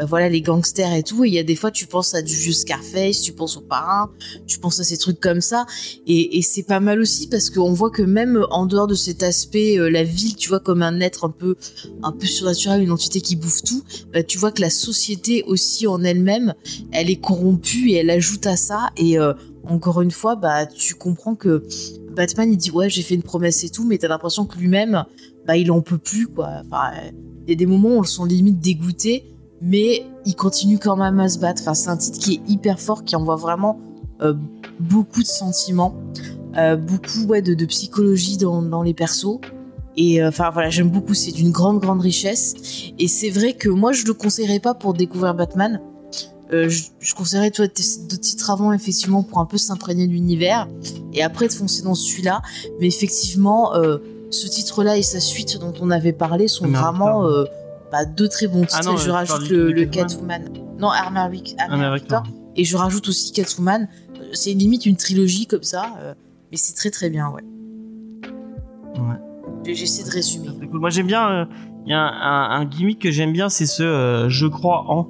bah, 0.00 0.06
voilà 0.06 0.30
les 0.30 0.40
gangsters 0.40 0.94
et 0.94 1.02
tout. 1.02 1.26
Et 1.26 1.28
il 1.28 1.34
y 1.34 1.38
a 1.38 1.42
des 1.42 1.54
fois, 1.54 1.70
tu 1.70 1.86
penses 1.86 2.14
à 2.14 2.22
du 2.22 2.34
vieux 2.34 2.54
Scarface, 2.54 3.20
tu 3.20 3.32
penses 3.32 3.58
au 3.58 3.60
parrain, 3.60 4.10
tu 4.46 4.58
penses 4.58 4.80
à 4.80 4.84
ces 4.84 4.96
trucs 4.96 5.20
comme 5.20 5.42
ça. 5.42 5.66
Et, 6.06 6.40
c'est 6.40 6.62
pas 6.62 6.80
mal 6.80 7.00
aussi 7.00 7.28
parce 7.28 7.50
qu'on 7.50 7.74
voit 7.74 7.90
que 7.90 8.02
même 8.02 8.46
en 8.50 8.64
dehors 8.64 8.86
de 8.86 8.94
cet 8.94 9.22
aspect, 9.22 9.78
euh, 9.78 9.90
la 9.90 10.02
ville, 10.02 10.36
tu 10.36 10.48
vois, 10.48 10.58
comme 10.58 10.82
un 10.82 11.00
être 11.00 11.26
un 11.26 11.30
peu, 11.30 11.56
un 12.02 12.12
peu 12.12 12.24
surnaturel, 12.24 12.82
une 12.82 12.92
entité 12.92 13.20
qui 13.20 13.36
bouffe 13.36 13.62
tout, 13.62 13.84
bah, 14.10 14.22
tu 14.22 14.38
vois 14.38 14.52
que 14.52 14.62
la 14.62 14.70
société 14.70 15.44
aussi 15.46 15.86
en 15.86 16.02
elle-même, 16.02 16.54
elle 16.92 17.10
est 17.10 17.20
corrompue 17.20 17.90
et 17.90 17.96
elle 17.96 18.10
ajoute 18.10 18.46
à 18.46 18.56
ça. 18.56 18.88
Et 18.96 19.18
euh, 19.18 19.34
encore 19.64 20.00
une 20.00 20.12
fois, 20.12 20.34
bah, 20.34 20.64
tu 20.64 20.94
comprends 20.94 21.34
que 21.34 21.62
Batman, 22.16 22.50
il 22.50 22.56
dit 22.56 22.70
ouais, 22.70 22.88
j'ai 22.88 23.02
fait 23.02 23.16
une 23.16 23.22
promesse 23.22 23.64
et 23.64 23.68
tout, 23.68 23.84
mais 23.84 23.98
t'as 23.98 24.08
l'impression 24.08 24.46
que 24.46 24.56
lui-même, 24.56 25.04
bah, 25.46 25.58
il 25.58 25.70
en 25.70 25.82
peut 25.82 25.98
plus, 25.98 26.26
quoi. 26.26 26.62
Enfin, 26.64 26.92
il 27.46 27.50
y 27.50 27.52
a 27.52 27.56
des 27.56 27.66
moments 27.66 27.90
où 27.90 27.98
on 27.98 28.00
le 28.00 28.06
sent 28.06 28.22
limite 28.26 28.60
dégoûté, 28.60 29.29
mais 29.60 30.06
il 30.24 30.34
continue 30.34 30.78
quand 30.78 30.96
même 30.96 31.20
à 31.20 31.28
se 31.28 31.38
battre. 31.38 31.62
Enfin, 31.62 31.74
c'est 31.74 31.90
un 31.90 31.96
titre 31.96 32.18
qui 32.18 32.34
est 32.34 32.50
hyper 32.50 32.80
fort, 32.80 33.04
qui 33.04 33.16
envoie 33.16 33.36
vraiment 33.36 33.78
euh, 34.22 34.34
beaucoup 34.78 35.22
de 35.22 35.28
sentiments, 35.28 35.94
euh, 36.56 36.76
beaucoup 36.76 37.24
ouais, 37.28 37.42
de, 37.42 37.54
de 37.54 37.64
psychologie 37.66 38.36
dans, 38.36 38.62
dans 38.62 38.82
les 38.82 38.94
persos. 38.94 39.38
Et 39.96 40.22
euh, 40.22 40.28
enfin 40.28 40.50
voilà, 40.50 40.70
j'aime 40.70 40.88
beaucoup, 40.88 41.14
c'est 41.14 41.32
d'une 41.32 41.50
grande, 41.50 41.80
grande 41.80 42.00
richesse. 42.00 42.54
Et 42.98 43.08
c'est 43.08 43.30
vrai 43.30 43.52
que 43.52 43.68
moi, 43.68 43.92
je 43.92 44.06
le 44.06 44.14
conseillerais 44.14 44.60
pas 44.60 44.74
pour 44.74 44.94
découvrir 44.94 45.34
Batman. 45.34 45.80
Je, 46.52 46.82
je 46.98 47.14
conseillerais 47.14 47.52
toi 47.52 47.68
d'autres 47.68 48.20
titres 48.20 48.50
avant 48.50 48.72
effectivement 48.72 49.22
pour 49.22 49.38
un 49.38 49.46
peu 49.46 49.56
s'imprégner 49.56 50.08
de 50.08 50.12
l'univers 50.12 50.66
et 51.12 51.22
après 51.22 51.46
de 51.46 51.52
foncer 51.52 51.82
dans 51.82 51.94
celui-là 51.94 52.42
mais 52.80 52.88
effectivement 52.88 53.70
ce 54.30 54.48
titre 54.48 54.82
là 54.82 54.98
et 54.98 55.02
sa 55.02 55.20
suite 55.20 55.58
dont 55.58 55.72
on 55.80 55.92
avait 55.92 56.12
parlé 56.12 56.48
sont 56.48 56.66
vraiment 56.66 57.24
bah, 57.92 58.04
deux 58.04 58.28
très 58.28 58.46
bons 58.46 58.62
titres 58.62 58.78
Ah 58.80 58.84
non, 58.84 58.94
et 58.94 58.98
je 58.98 59.08
euh, 59.10 59.12
rajoute 59.12 59.48
le, 59.48 59.72
le 59.72 59.84
Catwoman 59.86 60.44
non 60.78 60.90
mais 61.76 61.94
Victor 61.98 62.22
et 62.56 62.64
je 62.64 62.76
rajoute 62.76 63.08
aussi 63.08 63.32
Catwoman 63.32 63.88
Euh, 64.20 64.30
c'est 64.32 64.52
limite 64.52 64.86
une 64.86 64.96
trilogie 64.96 65.46
comme 65.46 65.62
ça 65.62 65.94
euh, 66.00 66.14
mais 66.50 66.56
c'est 66.56 66.74
très 66.74 66.90
très 66.90 67.10
bien 67.10 67.28
ouais 67.30 67.42
j'essaie 69.64 70.02
de 70.04 70.10
résumer 70.10 70.48
cool. 70.70 70.80
Moi 70.80 70.90
j'aime 70.90 71.06
bien. 71.06 71.30
euh, 71.30 71.44
Il 71.86 71.90
y 71.90 71.94
a 71.94 71.98
un, 72.00 72.06
un- 72.08 72.60
un 72.60 72.64
gimmick 72.64 72.98
que 73.00 73.10
j'aime 73.10 73.32
bien, 73.32 73.48
c'est 73.48 73.66
ce 73.66 73.82
euh, 73.82 74.28
je 74.28 74.46
crois 74.46 74.84
en. 74.90 75.08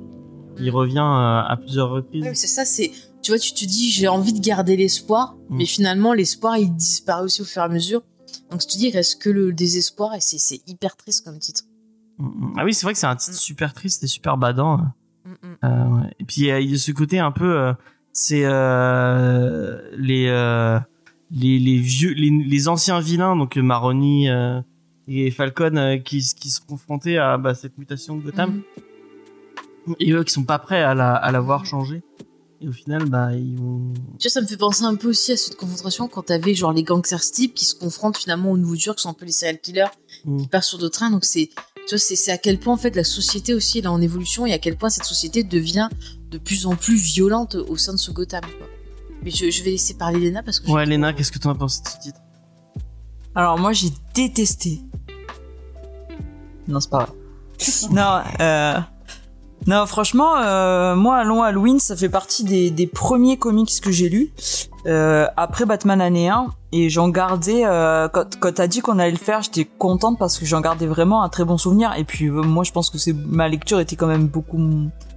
Il 0.59 0.71
revient 0.71 0.99
à 1.01 1.57
plusieurs 1.59 1.89
reprises. 1.91 2.23
Ouais, 2.23 2.35
c'est 2.35 2.47
ça, 2.47 2.65
c'est. 2.67 2.91
Tu 3.23 3.31
vois, 3.31 3.39
tu 3.39 3.53
te 3.55 3.65
dis, 3.65 3.91
j'ai 3.91 4.09
envie 4.09 4.33
de 4.35 4.41
garder 4.41 4.77
l'espoir, 4.77 5.37
Mm. 5.49 5.57
mais 5.57 5.65
finalement, 5.65 6.13
l'espoir, 6.13 6.59
il 6.59 6.75
disparaît 6.77 7.23
aussi 7.23 7.41
au 7.41 7.45
fur 7.47 7.63
et 7.63 7.65
à 7.65 7.69
mesure. 7.69 8.03
Donc, 8.51 8.61
tu 8.61 8.67
te 8.67 8.77
dis, 8.77 8.89
il 8.89 8.93
reste 8.93 9.23
que 9.23 9.31
le 9.31 9.53
désespoir, 9.53 10.15
et 10.15 10.21
c'est 10.21 10.61
hyper 10.67 10.97
triste 10.97 11.25
comme 11.25 11.39
titre. 11.39 11.63
Mm, 12.21 12.27
mm. 12.27 12.55
Ah 12.59 12.65
oui, 12.65 12.75
c'est 12.75 12.85
vrai 12.87 12.93
que 12.93 12.99
c'est 12.99 13.07
un 13.07 13.17
titre 13.17 13.33
Mm. 13.37 13.41
super 13.41 13.73
triste 13.75 14.05
et 14.05 14.07
super 14.07 14.37
badant. 14.37 14.77
Mm, 15.25 15.31
mm. 15.31 15.57
Euh, 15.65 15.85
ouais. 16.03 16.15
Et 16.21 16.25
puis 16.25 16.43
il 16.43 16.71
y 16.71 16.75
a- 16.75 16.79
ce 16.79 16.93
côté 16.93 17.19
un 17.19 17.33
peu, 17.33 17.53
euh, 17.59 17.73
c'est 18.13 18.43
euh, 18.45 19.81
les, 19.97 20.27
euh, 20.29 20.79
les 21.31 21.59
les 21.59 21.79
vieux, 21.79 22.13
les, 22.13 22.31
les 22.31 22.69
anciens 22.69 23.01
vilains, 23.01 23.37
donc 23.37 23.57
Maroni 23.57 24.29
euh, 24.29 24.61
et 25.09 25.31
Falcon, 25.31 25.77
euh, 25.77 25.97
qui 25.99 26.21
qui 26.39 26.51
se 26.51 26.61
confrontaient 26.61 27.19
à 27.19 27.39
bah, 27.39 27.55
cette 27.55 27.79
mutation 27.79 28.17
de 28.17 28.23
Gotham 28.23 28.63
Mhm. 29.87 29.95
et 29.99 30.13
eux 30.13 30.25
qui 30.25 30.33
sont 30.33 30.45
pas 30.45 30.59
prêts 30.59 30.83
à 30.83 30.95
la 30.95 31.15
à 31.15 31.31
la 31.33 31.41
voir 31.41 31.65
changer. 31.65 32.03
Et 32.63 32.69
au 32.69 32.73
final, 32.73 33.07
bah 33.09 33.35
ils 33.35 33.57
vont. 33.57 33.95
Tu 34.19 34.29
vois, 34.29 34.31
ça 34.31 34.43
me 34.43 34.47
fait 34.47 34.59
penser 34.59 34.83
un 34.85 34.95
peu 34.95 35.09
aussi 35.09 35.33
à 35.33 35.37
cette 35.39 35.57
confrontation 35.57 36.09
quand 36.09 36.25
t'avais 36.25 36.55
genre 36.55 36.75
les 36.75 36.83
gangsters 36.83 37.23
types 37.23 37.55
qui 37.55 37.65
se 37.65 37.75
confrontent 37.75 38.19
finalement 38.19 38.51
aux 38.51 38.59
nouveaux 38.59 38.77
durs, 38.77 38.95
qui 38.95 39.01
sont 39.03 39.09
un 39.09 39.15
peu 39.15 39.25
les 39.25 39.33
serial 39.33 39.59
killers, 39.59 39.87
Mm. 40.27 40.37
qui 40.43 40.49
partent 40.49 40.65
sur 40.65 40.77
d'autres 40.79 40.99
trains. 40.99 41.11
Donc, 41.11 41.25
c'est. 41.25 41.49
Tu 41.91 41.97
vois, 41.97 41.99
c'est 41.99 42.31
à 42.31 42.39
quel 42.39 42.61
point 42.61 42.73
en 42.73 42.77
fait 42.77 42.95
la 42.95 43.03
société 43.03 43.53
aussi 43.53 43.79
elle 43.81 43.87
est 43.87 43.89
en 43.89 44.01
évolution 44.01 44.47
et 44.47 44.53
à 44.53 44.59
quel 44.61 44.77
point 44.77 44.91
cette 44.91 45.03
société 45.05 45.43
devient 45.43 45.89
de 46.31 46.39
plus 46.39 46.67
en 46.67 46.77
plus 46.77 46.95
violente 46.95 47.57
au 47.57 47.77
sein 47.77 47.93
de 47.93 47.99
ce 47.99 48.13
Gotham. 48.13 48.43
Quoi. 48.59 48.69
Mais 49.25 49.33
je, 49.33 49.51
je 49.51 49.63
vais 49.65 49.73
laisser 49.73 49.95
parler 49.95 50.21
Léna 50.21 50.45
parce 50.45 50.61
que 50.61 50.67
Ouais, 50.71 50.83
trop- 50.85 50.91
Léna, 50.91 51.13
qu'est-ce 51.13 51.33
que 51.33 51.41
t'en 51.41 51.51
as 51.51 51.57
pensé 51.57 51.83
de 51.83 51.89
ce 51.89 51.99
titre? 51.99 52.21
Alors 53.35 53.59
moi 53.59 53.73
j'ai 53.73 53.89
détesté. 54.15 54.83
Non 56.69 56.79
c'est 56.79 56.91
pas 56.91 57.07
vrai. 57.07 57.15
non, 57.91 58.23
euh... 58.41 58.79
Non, 59.67 59.85
franchement, 59.87 60.39
euh, 60.39 60.95
moi, 60.97 61.19
Allons 61.19 61.43
Halloween, 61.43 61.81
ça 61.81 61.95
fait 61.95 62.09
partie 62.09 62.45
des, 62.45 62.71
des 62.71 62.87
premiers 62.87 63.37
comics 63.37 63.81
que 63.83 63.91
j'ai 63.91 64.09
lus 64.09 64.31
euh, 64.87 65.27
après 65.37 65.65
Batman 65.65 66.01
année 66.01 66.29
1. 66.29 66.47
Et 66.73 66.89
j'en 66.89 67.09
gardais, 67.09 67.65
euh, 67.65 68.09
quand, 68.09 68.39
quand 68.39 68.55
t'as 68.55 68.67
dit 68.67 68.81
qu'on 68.81 68.99
allait 68.99 69.11
le 69.11 69.17
faire, 69.17 69.43
j'étais 69.43 69.65
contente 69.65 70.19
parce 70.19 70.39
que 70.39 70.47
j'en 70.47 70.61
gardais 70.61 70.87
vraiment 70.87 71.23
un 71.23 71.29
très 71.29 71.45
bon 71.45 71.59
souvenir. 71.59 71.95
Et 71.97 72.05
puis, 72.05 72.27
euh, 72.27 72.43
moi, 72.43 72.65
je 72.65 72.73
pense 72.73 72.91
que 72.91 72.99
c'est 72.99 73.13
ma 73.13 73.49
lecture 73.49 73.81
était 73.81 73.97
quand 73.97 74.07
même 74.07 74.27
beaucoup, 74.27 74.61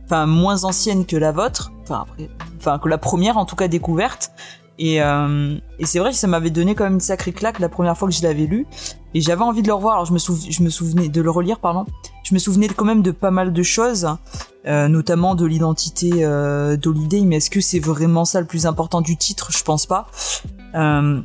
enfin, 0.06 0.26
moins 0.26 0.64
ancienne 0.64 1.06
que 1.06 1.16
la 1.16 1.32
vôtre. 1.32 1.72
Enfin, 1.84 2.06
après, 2.10 2.30
enfin, 2.58 2.80
que 2.80 2.90
la 2.90 2.98
première, 2.98 3.38
en 3.38 3.46
tout 3.46 3.56
cas, 3.56 3.68
découverte. 3.68 4.32
Et, 4.80 5.02
euh, 5.02 5.56
et 5.80 5.86
c'est 5.86 6.00
vrai 6.00 6.12
que 6.12 6.18
ça 6.18 6.28
m'avait 6.28 6.50
donné 6.50 6.76
quand 6.76 6.84
même 6.84 6.96
une 6.96 7.00
sacrée 7.00 7.32
claque 7.32 7.60
la 7.60 7.70
première 7.70 7.98
fois 7.98 8.08
que 8.08 8.14
je 8.14 8.24
l'avais 8.24 8.46
lu. 8.46 8.66
Et 9.14 9.22
j'avais 9.22 9.44
envie 9.44 9.62
de 9.62 9.68
le 9.68 9.74
revoir. 9.74 9.94
Alors 9.96 10.06
je 10.06 10.14
me, 10.14 10.20
je 10.20 10.64
me 10.64 10.70
souvenais 10.70 11.10
de 11.10 11.22
le 11.22 11.30
relire, 11.30 11.60
pardon. 11.60 11.86
Je 12.24 12.34
me 12.34 12.40
souvenais 12.40 12.68
quand 12.68 12.86
même 12.86 13.02
de 13.02 13.12
pas 13.12 13.32
mal 13.32 13.54
de 13.54 13.64
choses, 13.64 14.08
euh, 14.66 14.88
notamment 14.88 15.36
de 15.36 15.46
l'identité 15.46 16.12
euh, 16.24 16.78
d'Holiday. 16.78 17.22
Mais 17.22 17.38
est-ce 17.38 17.50
que 17.50 17.62
c'est 17.62 17.80
vraiment 17.80 18.26
ça 18.26 18.40
le 18.40 18.48
plus 18.48 18.66
important 18.66 19.02
du 19.02 19.18
titre? 19.18 19.52
Je 19.52 19.64
pense 19.64 19.86
pas. 19.86 20.08
Euh, 20.74 21.22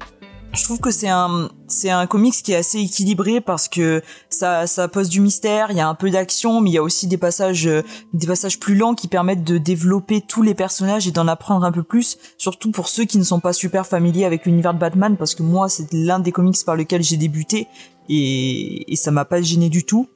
je 0.53 0.65
trouve 0.65 0.81
que 0.81 0.91
c'est 0.91 1.09
un 1.09 1.49
c'est 1.69 1.91
un 1.91 2.07
comics 2.07 2.35
qui 2.43 2.53
est 2.53 2.57
assez 2.57 2.81
équilibré 2.81 3.41
parce 3.41 3.69
que 3.69 4.03
ça 4.31 4.67
ça 4.67 4.89
pose 4.89 5.09
du 5.09 5.21
mystère, 5.21 5.71
il 5.71 5.77
y 5.77 5.81
a 5.81 5.89
un 5.89 5.95
peu 5.95 6.11
d'action, 6.11 6.61
mais 6.61 6.71
il 6.71 6.73
y 6.75 6.79
a 6.79 6.83
aussi 6.83 7.07
des 7.07 7.19
passages 7.19 7.69
des 8.13 8.27
passages 8.27 8.59
plus 8.59 8.75
lents 8.75 8.95
qui 8.95 9.09
permettent 9.09 9.45
de 9.45 9.59
développer 9.59 10.21
tous 10.21 10.43
les 10.43 10.55
personnages 10.55 11.07
et 11.07 11.13
d'en 11.13 11.29
apprendre 11.29 11.65
un 11.65 11.73
peu 11.73 11.83
plus, 11.83 12.19
surtout 12.39 12.71
pour 12.71 12.89
ceux 12.89 13.05
qui 13.05 13.19
ne 13.19 13.25
sont 13.25 13.41
pas 13.41 13.53
super 13.53 13.87
familiers 13.87 14.25
avec 14.25 14.47
l'univers 14.47 14.75
de 14.75 14.79
Batman 14.79 15.17
parce 15.17 15.35
que 15.35 15.43
moi 15.43 15.69
c'est 15.69 15.93
l'un 15.93 16.19
des 16.19 16.33
comics 16.33 16.57
par 16.65 16.77
lequel 16.77 17.03
j'ai 17.03 17.17
débuté 17.17 17.69
et, 18.09 18.93
et 18.93 18.97
ça 18.97 19.11
m'a 19.11 19.25
pas 19.25 19.41
gêné 19.43 19.69
du 19.69 19.85
tout. 19.85 20.09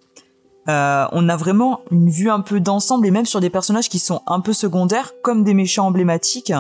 Euh, 0.69 1.07
on 1.11 1.29
a 1.29 1.37
vraiment 1.37 1.81
une 1.91 2.09
vue 2.09 2.31
un 2.31 2.41
peu 2.41 2.61
d'ensemble 2.61 3.07
et 3.07 3.11
même 3.11 3.27
sur 3.27 3.41
des 3.41 3.51
personnages 3.51 3.89
qui 3.89 3.99
sont 3.99 4.23
un 4.27 4.41
peu 4.41 4.53
secondaires 4.53 5.13
comme 5.23 5.43
des 5.43 5.55
méchants 5.55 5.87
emblématiques. 5.87 6.53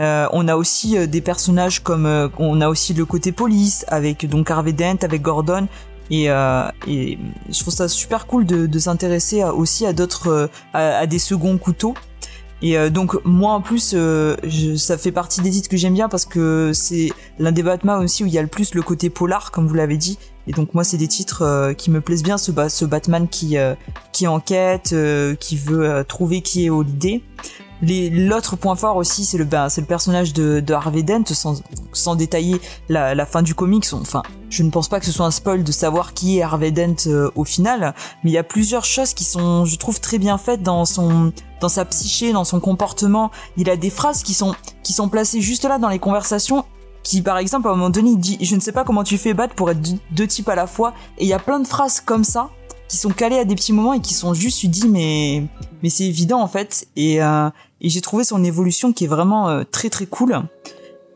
Euh, 0.00 0.26
on 0.32 0.48
a 0.48 0.56
aussi 0.56 0.96
euh, 0.96 1.06
des 1.06 1.20
personnages 1.20 1.80
comme 1.82 2.06
euh, 2.06 2.28
on 2.38 2.60
a 2.60 2.68
aussi 2.68 2.94
le 2.94 3.04
côté 3.04 3.32
police 3.32 3.84
avec 3.88 4.26
donc 4.28 4.50
Harvey 4.50 4.72
Dent 4.72 4.96
avec 5.02 5.20
Gordon. 5.22 5.68
Et, 6.10 6.28
euh, 6.30 6.62
et 6.88 7.18
je 7.48 7.60
trouve 7.60 7.72
ça 7.74 7.86
super 7.86 8.26
cool 8.26 8.44
de, 8.44 8.66
de 8.66 8.78
s'intéresser 8.78 9.44
aussi 9.44 9.86
à 9.86 9.92
d'autres 9.92 10.48
à, 10.72 10.98
à 10.98 11.06
des 11.06 11.18
seconds 11.20 11.56
couteaux. 11.58 11.94
Et 12.62 12.76
euh, 12.76 12.90
donc 12.90 13.16
moi 13.24 13.52
en 13.52 13.60
plus 13.60 13.92
euh, 13.94 14.36
je- 14.42 14.74
ça 14.76 14.98
fait 14.98 15.12
partie 15.12 15.40
des 15.40 15.50
titres 15.50 15.68
que 15.68 15.76
j'aime 15.76 15.94
bien 15.94 16.08
parce 16.08 16.24
que 16.26 16.72
c'est 16.74 17.10
l'un 17.38 17.52
des 17.52 17.62
Batman 17.62 18.02
aussi 18.02 18.22
où 18.24 18.26
il 18.26 18.32
y 18.32 18.38
a 18.38 18.42
le 18.42 18.48
plus 18.48 18.74
le 18.74 18.82
côté 18.82 19.08
polar 19.08 19.50
comme 19.50 19.66
vous 19.66 19.74
l'avez 19.74 19.96
dit. 19.96 20.18
Et 20.46 20.52
donc 20.52 20.74
moi 20.74 20.82
c'est 20.82 20.96
des 20.98 21.08
titres 21.08 21.42
euh, 21.42 21.72
qui 21.74 21.90
me 21.90 22.00
plaisent 22.00 22.22
bien 22.24 22.38
ce, 22.38 22.52
ce 22.68 22.84
Batman 22.84 23.28
qui 23.28 23.56
qui 24.12 24.26
enquête 24.26 24.94
qui 25.40 25.56
veut 25.56 26.04
trouver 26.08 26.40
qui 26.42 26.66
est 26.66 26.70
Holiday 26.70 27.22
L'autre 27.82 28.56
point 28.56 28.76
fort 28.76 28.96
aussi, 28.96 29.24
c'est 29.24 29.38
le, 29.38 29.44
ben, 29.44 29.68
c'est 29.68 29.80
le 29.80 29.86
personnage 29.86 30.32
de, 30.32 30.60
de 30.60 30.74
Harvey 30.74 31.02
Dent, 31.02 31.24
sans, 31.26 31.62
sans 31.92 32.14
détailler 32.14 32.60
la, 32.88 33.14
la 33.14 33.26
fin 33.26 33.42
du 33.42 33.54
comics. 33.54 33.86
Enfin, 33.92 34.22
je 34.50 34.62
ne 34.62 34.70
pense 34.70 34.88
pas 34.88 35.00
que 35.00 35.06
ce 35.06 35.12
soit 35.12 35.26
un 35.26 35.30
spoil 35.30 35.64
de 35.64 35.72
savoir 35.72 36.12
qui 36.12 36.38
est 36.38 36.42
Harvey 36.42 36.72
Dent 36.72 37.06
euh, 37.06 37.30
au 37.36 37.44
final, 37.44 37.94
mais 38.22 38.30
il 38.30 38.34
y 38.34 38.38
a 38.38 38.42
plusieurs 38.42 38.84
choses 38.84 39.14
qui 39.14 39.24
sont, 39.24 39.64
je 39.64 39.76
trouve, 39.76 40.00
très 40.00 40.18
bien 40.18 40.36
faites 40.38 40.62
dans 40.62 40.84
son, 40.84 41.32
dans 41.60 41.68
sa 41.68 41.84
psyché, 41.84 42.32
dans 42.32 42.44
son 42.44 42.60
comportement. 42.60 43.30
Il 43.56 43.70
a 43.70 43.76
des 43.76 43.90
phrases 43.90 44.22
qui 44.22 44.34
sont, 44.34 44.54
qui 44.82 44.92
sont 44.92 45.08
placées 45.08 45.40
juste 45.40 45.64
là 45.64 45.78
dans 45.78 45.88
les 45.88 45.98
conversations. 45.98 46.64
Qui, 47.02 47.22
par 47.22 47.38
exemple, 47.38 47.66
à 47.66 47.70
un 47.70 47.74
moment 47.74 47.88
donné, 47.88 48.10
il 48.10 48.18
dit, 48.18 48.36
je 48.42 48.54
ne 48.54 48.60
sais 48.60 48.72
pas 48.72 48.84
comment 48.84 49.04
tu 49.04 49.16
fais 49.16 49.32
battre 49.32 49.54
pour 49.54 49.70
être 49.70 49.80
deux, 50.10 50.26
types 50.26 50.48
à 50.50 50.54
la 50.54 50.66
fois. 50.66 50.92
Et 51.16 51.24
il 51.24 51.28
y 51.28 51.32
a 51.32 51.38
plein 51.38 51.58
de 51.58 51.66
phrases 51.66 52.00
comme 52.00 52.24
ça 52.24 52.50
qui 52.88 52.98
sont 52.98 53.08
calées 53.10 53.38
à 53.38 53.44
des 53.44 53.54
petits 53.54 53.72
moments 53.72 53.94
et 53.94 54.00
qui 54.00 54.12
sont 54.12 54.34
juste, 54.34 54.60
tu 54.60 54.68
dis, 54.68 54.86
mais, 54.86 55.44
mais 55.82 55.88
c'est 55.88 56.04
évident 56.04 56.42
en 56.42 56.48
fait. 56.48 56.88
Et, 56.96 57.22
euh, 57.22 57.48
et 57.80 57.88
j'ai 57.88 58.00
trouvé 58.00 58.24
son 58.24 58.44
évolution 58.44 58.92
qui 58.92 59.04
est 59.04 59.08
vraiment 59.08 59.48
euh, 59.48 59.62
très 59.70 59.90
très 59.90 60.06
cool. 60.06 60.40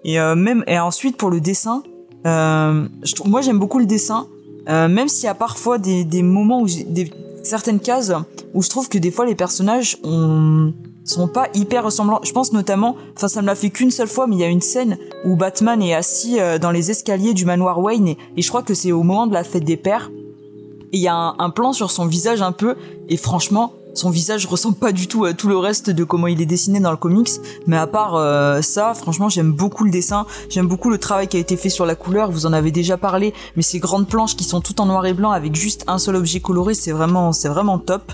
Et 0.05 0.19
euh, 0.21 0.35
même 0.35 0.65
et 0.67 0.79
ensuite 0.79 1.17
pour 1.17 1.31
le 1.31 1.41
dessin, 1.41 1.83
euh, 2.27 2.87
je 3.03 3.15
moi 3.25 3.41
j'aime 3.41 3.59
beaucoup 3.59 3.79
le 3.79 3.87
dessin, 3.87 4.27
même 4.67 5.09
s'il 5.09 5.25
y 5.25 5.29
a 5.29 5.35
parfois 5.35 5.79
des, 5.79 6.05
des 6.05 6.23
moments 6.23 6.63
où 6.63 6.67
des 6.67 7.11
certaines 7.43 7.81
cases 7.81 8.13
où 8.55 8.63
je 8.63 8.71
trouve 8.71 8.89
que 8.89 8.97
des 8.97 9.11
fois 9.11 9.27
les 9.27 9.35
personnages 9.35 9.99
ont 10.05 10.73
sont 11.07 11.29
pas 11.29 11.49
hyper 11.53 11.85
ressemblants. 11.85 12.21
Je 12.23 12.33
pense 12.33 12.55
notamment, 12.55 12.97
enfin 13.15 13.29
ça 13.29 13.43
me 13.43 13.47
l'a 13.47 13.55
fait 13.55 13.69
qu'une 13.69 13.91
seule 13.91 14.09
fois, 14.09 14.27
mais 14.27 14.37
il 14.37 14.39
y 14.39 14.45
a 14.45 14.49
une 14.49 14.63
scène 14.63 14.97
où 15.27 15.37
Batman 15.37 15.83
est 15.83 15.93
assis 15.93 16.39
dans 16.63 16.71
les 16.71 16.91
escaliers 16.91 17.35
du 17.35 17.45
manoir 17.45 17.79
Wayne 17.79 18.09
et, 18.09 18.19
et 18.39 18.43
je 18.43 18.49
crois 18.49 18.63
que 18.63 18.73
c'est 18.73 18.91
au 18.91 19.03
moment 19.03 19.27
de 19.27 19.35
la 19.35 19.45
fête 19.45 19.65
des 19.65 19.77
pères. 19.77 20.11
Et 20.93 20.97
il 20.97 21.01
y 21.01 21.09
a 21.09 21.15
un, 21.15 21.35
un 21.39 21.51
plan 21.51 21.75
sur 21.75 21.91
son 21.91 22.07
visage 22.07 22.41
un 22.41 22.53
peu 22.53 22.77
et 23.11 23.19
franchement 23.19 23.75
son 23.95 24.11
visage 24.11 24.47
ressemble 24.47 24.77
pas 24.77 24.93
du 24.93 25.09
tout 25.09 25.25
à 25.25 25.33
tout 25.33 25.49
le 25.49 25.57
reste 25.57 25.89
de 25.91 26.05
comment 26.05 26.27
il 26.27 26.41
est 26.43 26.47
dessiné 26.47 26.81
dans 26.81 26.91
le 26.91 26.97
comics. 26.97 27.31
Mais 27.67 27.77
à 27.77 27.87
part 27.87 28.17
euh, 28.17 28.61
ça, 28.61 28.93
franchement, 28.95 29.29
j'aime 29.29 29.53
beaucoup 29.53 29.85
le 29.85 29.91
dessin. 29.91 30.27
J'aime 30.51 30.67
beaucoup 30.67 30.91
le 30.91 30.99
travail 30.99 31.29
qui 31.29 31.37
a 31.37 31.41
été 31.41 31.57
fait 31.57 31.69
sur 31.71 31.87
la 31.87 31.95
couleur. 31.95 32.31
Vous 32.31 32.47
en 32.47 32.53
avez 32.53 32.71
déjà 32.73 32.97
parlé. 32.97 33.33
Mais 33.57 33.63
ces 33.63 33.79
grandes 33.79 34.09
planches 34.09 34.37
qui 34.37 34.45
sont 34.45 34.61
toutes 34.61 34.81
en 34.81 34.87
noir 34.87 35.07
et 35.07 35.15
blanc 35.15 35.31
avec 35.31 35.55
juste 35.55 35.85
un 35.87 35.99
seul 35.99 36.17
objet 36.17 36.41
coloré, 36.41 36.75
c'est 36.75 36.93
vraiment, 36.93 37.33
c'est 37.33 37.49
vraiment 37.49 37.79
top. 37.79 38.13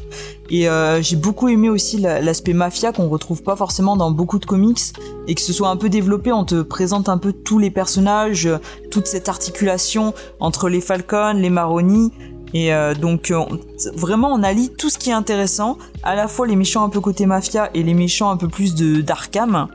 Et 0.50 0.68
euh, 0.68 1.00
j'ai 1.00 1.16
beaucoup 1.16 1.48
aimé 1.48 1.68
aussi 1.68 1.98
la- 1.98 2.20
l'aspect 2.20 2.52
mafia 2.52 2.92
qu'on 2.92 3.08
retrouve 3.08 3.42
pas 3.42 3.56
forcément 3.56 3.96
dans 3.96 4.10
beaucoup 4.10 4.38
de 4.38 4.46
comics 4.46 4.80
et 5.28 5.34
que 5.34 5.40
ce 5.40 5.52
soit 5.52 5.68
un 5.68 5.76
peu 5.76 5.88
développé. 5.88 6.32
On 6.32 6.44
te 6.44 6.62
présente 6.62 7.08
un 7.08 7.18
peu 7.18 7.32
tous 7.32 7.58
les 7.58 7.70
personnages, 7.70 8.48
toute 8.90 9.06
cette 9.06 9.28
articulation 9.28 10.12
entre 10.40 10.68
les 10.68 10.80
Falcons, 10.80 11.34
les 11.36 11.50
Maroni. 11.50 12.12
Et 12.52 12.72
euh, 12.74 12.94
donc 12.94 13.30
euh, 13.30 13.36
on- 13.36 13.58
vraiment 13.96 14.32
on 14.32 14.42
allie 14.42 14.70
tout 14.70 14.90
ce 14.90 14.98
qui 14.98 15.10
est 15.10 15.14
intéressant, 15.14 15.78
à 16.02 16.14
la 16.14 16.26
fois 16.28 16.46
les 16.46 16.56
méchants 16.56 16.84
un 16.84 16.88
peu 16.88 17.00
côté 17.00 17.26
mafia 17.26 17.70
et 17.74 17.82
les 17.82 17.94
méchants 17.94 18.30
un 18.30 18.36
peu 18.36 18.48
plus 18.48 18.74
de 18.74 19.00
d'Arkham. 19.00 19.68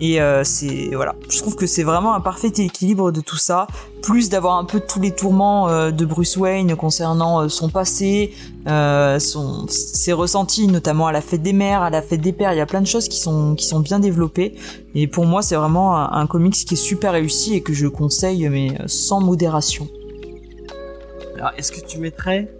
Et 0.00 0.20
euh, 0.20 0.42
c'est 0.42 0.90
voilà, 0.94 1.14
je 1.28 1.38
trouve 1.38 1.54
que 1.54 1.66
c'est 1.66 1.84
vraiment 1.84 2.14
un 2.14 2.20
parfait 2.20 2.48
équilibre 2.48 3.12
de 3.12 3.20
tout 3.20 3.36
ça, 3.36 3.68
plus 4.02 4.28
d'avoir 4.28 4.56
un 4.58 4.64
peu 4.64 4.80
tous 4.80 5.00
les 5.00 5.12
tourments 5.12 5.68
euh, 5.68 5.92
de 5.92 6.04
Bruce 6.04 6.36
Wayne 6.36 6.74
concernant 6.74 7.42
euh, 7.42 7.48
son 7.48 7.68
passé, 7.68 8.32
euh, 8.66 9.20
son 9.20 9.66
ses 9.68 10.12
ressentis, 10.12 10.66
notamment 10.66 11.06
à 11.06 11.12
la 11.12 11.20
fête 11.20 11.42
des 11.42 11.52
mères, 11.52 11.82
à 11.82 11.90
la 11.90 12.02
fête 12.02 12.20
des 12.20 12.32
pères. 12.32 12.52
Il 12.52 12.56
y 12.56 12.60
a 12.60 12.66
plein 12.66 12.80
de 12.80 12.88
choses 12.88 13.06
qui 13.06 13.20
sont 13.20 13.54
qui 13.54 13.66
sont 13.66 13.78
bien 13.80 14.00
développées. 14.00 14.56
Et 14.96 15.06
pour 15.06 15.26
moi, 15.26 15.42
c'est 15.42 15.54
vraiment 15.54 15.96
un, 15.96 16.10
un 16.10 16.26
comics 16.26 16.54
qui 16.54 16.74
est 16.74 16.76
super 16.76 17.12
réussi 17.12 17.54
et 17.54 17.60
que 17.62 17.72
je 17.72 17.86
conseille, 17.86 18.48
mais 18.48 18.76
sans 18.86 19.20
modération. 19.20 19.86
Alors, 21.44 21.58
est-ce 21.58 21.72
que 21.72 21.86
tu 21.86 21.98
mettrais 21.98 22.50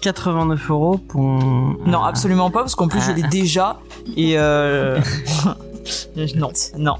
89 0.00 0.70
euros 0.70 0.96
pour. 0.96 1.20
Non, 1.22 2.02
absolument 2.02 2.50
pas, 2.50 2.60
parce 2.60 2.74
qu'en 2.74 2.88
plus 2.88 3.02
je 3.02 3.12
l'ai 3.12 3.22
déjà. 3.24 3.78
Et 4.16 4.38
euh... 4.38 4.98
non, 6.36 6.50
non. 6.78 6.94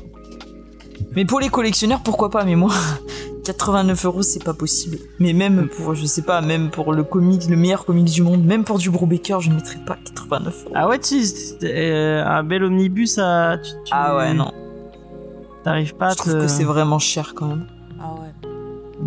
Mais 1.14 1.24
pour 1.24 1.40
les 1.40 1.48
collectionneurs, 1.48 2.00
pourquoi 2.02 2.28
pas 2.28 2.44
Mais 2.44 2.54
moi, 2.54 2.70
89 3.44 4.04
euros, 4.04 4.20
c'est 4.20 4.44
pas 4.44 4.52
possible. 4.52 4.98
Mais 5.18 5.32
même 5.32 5.68
pour, 5.68 5.94
je 5.94 6.04
sais 6.04 6.20
pas, 6.20 6.42
même 6.42 6.68
pour 6.70 6.92
le 6.92 7.02
comic, 7.02 7.48
le 7.48 7.56
meilleur 7.56 7.86
comic 7.86 8.04
du 8.04 8.20
monde, 8.20 8.44
même 8.44 8.64
pour 8.64 8.76
du 8.76 8.90
Brubaker, 8.90 9.40
je 9.40 9.48
ne 9.48 9.54
mettrais 9.54 9.82
pas 9.86 9.96
89 10.04 10.64
euros. 10.64 10.72
Ah 10.74 10.86
ouais, 10.86 10.98
tu, 10.98 11.18
euh, 11.62 12.22
un 12.26 12.42
bel 12.42 12.62
omnibus 12.62 13.16
à. 13.16 13.56
Tu, 13.56 13.70
tu- 13.86 13.90
Ah 13.90 14.16
ouais, 14.18 14.34
non. 14.34 14.52
T'arrives 15.64 15.94
pas 15.94 16.08
à 16.08 16.10
Je 16.10 16.16
trouve 16.16 16.34
que 16.34 16.48
c'est 16.48 16.64
vraiment 16.64 16.98
cher 16.98 17.32
quand 17.34 17.46
même. 17.46 17.66
Ah 17.98 18.12
ouais. 18.20 18.28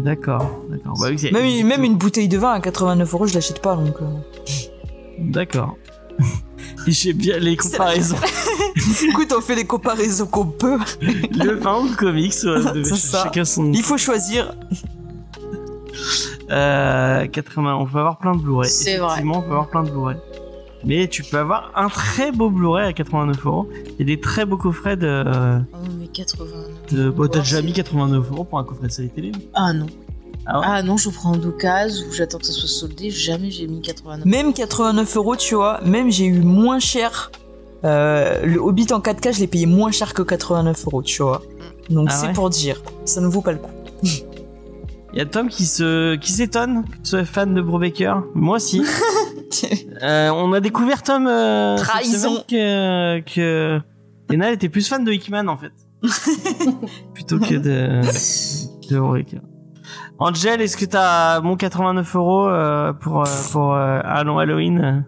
D'accord, 0.04 0.50
d'accord. 0.70 0.94
Bah. 1.00 1.10
Même, 1.32 1.68
même 1.68 1.84
une 1.84 1.96
bouteille 1.96 2.28
de 2.28 2.38
vin 2.38 2.54
à 2.54 2.60
89 2.62 3.14
euros, 3.14 3.28
je 3.28 3.34
l'achète 3.34 3.62
pas 3.62 3.76
donc. 3.76 3.96
euh. 4.02 4.06
D'accord. 5.20 5.76
J'ai 6.88 7.14
bien 7.14 7.38
les 7.38 7.58
comparaisons. 7.58 8.16
Écoute, 9.10 9.34
on 9.38 9.42
fait 9.42 9.56
les 9.56 9.66
comparaisons 9.66 10.26
qu'on 10.28 10.46
peut. 10.46 10.80
le 11.02 11.56
vin 11.56 11.82
ou 11.82 11.90
le 11.90 11.96
comics, 11.96 12.34
ouais, 12.44 12.84
ça. 12.96 13.24
chacun 13.24 13.44
son. 13.46 13.72
Il 13.74 13.84
faut 13.84 13.98
choisir. 13.98 14.56
Euh, 16.52 17.28
80, 17.28 17.76
on 17.76 17.86
peut 17.86 18.00
avoir 18.00 18.18
plein 18.18 18.36
de 18.36 18.42
Blu-ray. 18.42 18.70
C'est 18.70 18.98
vrai. 18.98 19.22
On 19.24 19.42
peut 19.42 19.48
avoir 19.52 19.68
plein 19.68 19.84
de 19.84 19.90
Blu-ray. 19.92 20.18
Mais 20.86 21.08
tu 21.08 21.24
peux 21.24 21.38
avoir 21.38 21.72
un 21.76 21.90
très 21.90 22.32
beau 22.32 22.50
Blu-ray 22.50 22.88
à 22.88 22.94
89 22.94 23.46
euros 23.46 23.70
et 24.00 24.06
des 24.06 24.20
très 24.20 24.46
beaux 24.46 24.58
coffrets 24.58 24.96
de. 24.98 25.24
Oh, 25.74 25.78
mais 26.00 26.08
89. 26.08 26.92
de 26.92 27.10
bon, 27.10 27.28
t'as 27.28 27.40
déjà 27.40 27.62
mis 27.62 27.74
89 27.74 28.32
euros 28.32 28.44
pour 28.46 28.60
un 28.60 28.64
coffret 28.64 28.88
de 28.88 28.92
série 28.92 29.10
télé 29.10 29.32
Ah 29.54 29.74
non. 29.74 29.88
Ah 30.46 30.60
ouais 30.60 30.66
Ah 30.68 30.84
non, 30.84 30.96
je 30.98 31.10
prends 31.10 31.36
d'occasion 31.36 32.08
ou 32.08 32.14
j'attends 32.14 32.38
que 32.38 32.46
ça 32.46 32.54
soit 32.54 32.70
soldé. 32.70 33.10
Jamais 33.10 33.52
j'ai 33.52 33.68
mis 33.68 33.82
89. 33.82 34.26
Même 34.26 34.54
89 34.54 35.18
euros, 35.18 35.36
tu 35.36 35.56
vois, 35.56 35.82
même 35.84 36.12
j'ai 36.12 36.26
eu 36.26 36.40
moins 36.40 36.80
cher. 36.80 37.32
Euh, 37.84 38.46
le 38.46 38.60
Hobbit 38.60 38.88
en 38.92 39.00
4K, 39.00 39.36
je 39.36 39.40
l'ai 39.40 39.48
payé 39.48 39.66
moins 39.66 39.92
cher 39.92 40.14
que 40.14 40.22
89 40.22 40.86
euros, 40.88 41.02
tu 41.04 41.22
vois. 41.22 41.42
Donc 41.90 42.08
Ah 42.10 42.14
c'est 42.14 42.28
ouais 42.28 42.34
pour 42.34 42.50
dire, 42.50 42.82
ça 43.06 43.20
ne 43.22 43.28
vaut 43.28 43.42
pas 43.42 43.52
le 43.52 43.58
coup. 43.60 43.72
Il 45.14 45.18
y 45.18 45.22
a 45.22 45.26
Tom 45.26 45.50
qui 45.50 45.66
se 45.66 46.16
qui 46.18 46.32
s'étonne 46.32 46.84
que 46.84 46.96
tu 46.98 47.10
sois 47.10 47.26
fan 47.26 47.54
de 47.56 47.62
Brubaker. 47.62 48.22
Moi 48.36 48.58
aussi. 48.58 48.82
Euh, 50.02 50.30
on 50.30 50.54
a 50.54 50.62
découvert 50.62 51.04
Tom 51.04 51.28
euh, 51.28 51.76
Trahison. 51.76 52.44
que 52.48 53.20
que 53.22 53.82
Lena 54.30 54.52
était 54.52 54.70
plus 54.70 54.88
fan 54.88 55.04
de 55.04 55.12
Hickman 55.12 55.48
en 55.50 55.58
fait 55.58 55.74
plutôt 57.14 57.38
que 57.40 57.56
de 57.56 58.00
de 58.90 58.98
Brubaker. 59.00 59.42
Angel, 60.20 60.62
est-ce 60.62 60.78
que 60.78 60.86
t'as 60.86 61.42
mon 61.42 61.58
89 61.58 62.16
euros 62.16 62.48
euh, 62.48 62.94
pour 62.94 63.24
pour 63.52 63.74
Allons 63.74 64.38
Halloween 64.38 65.06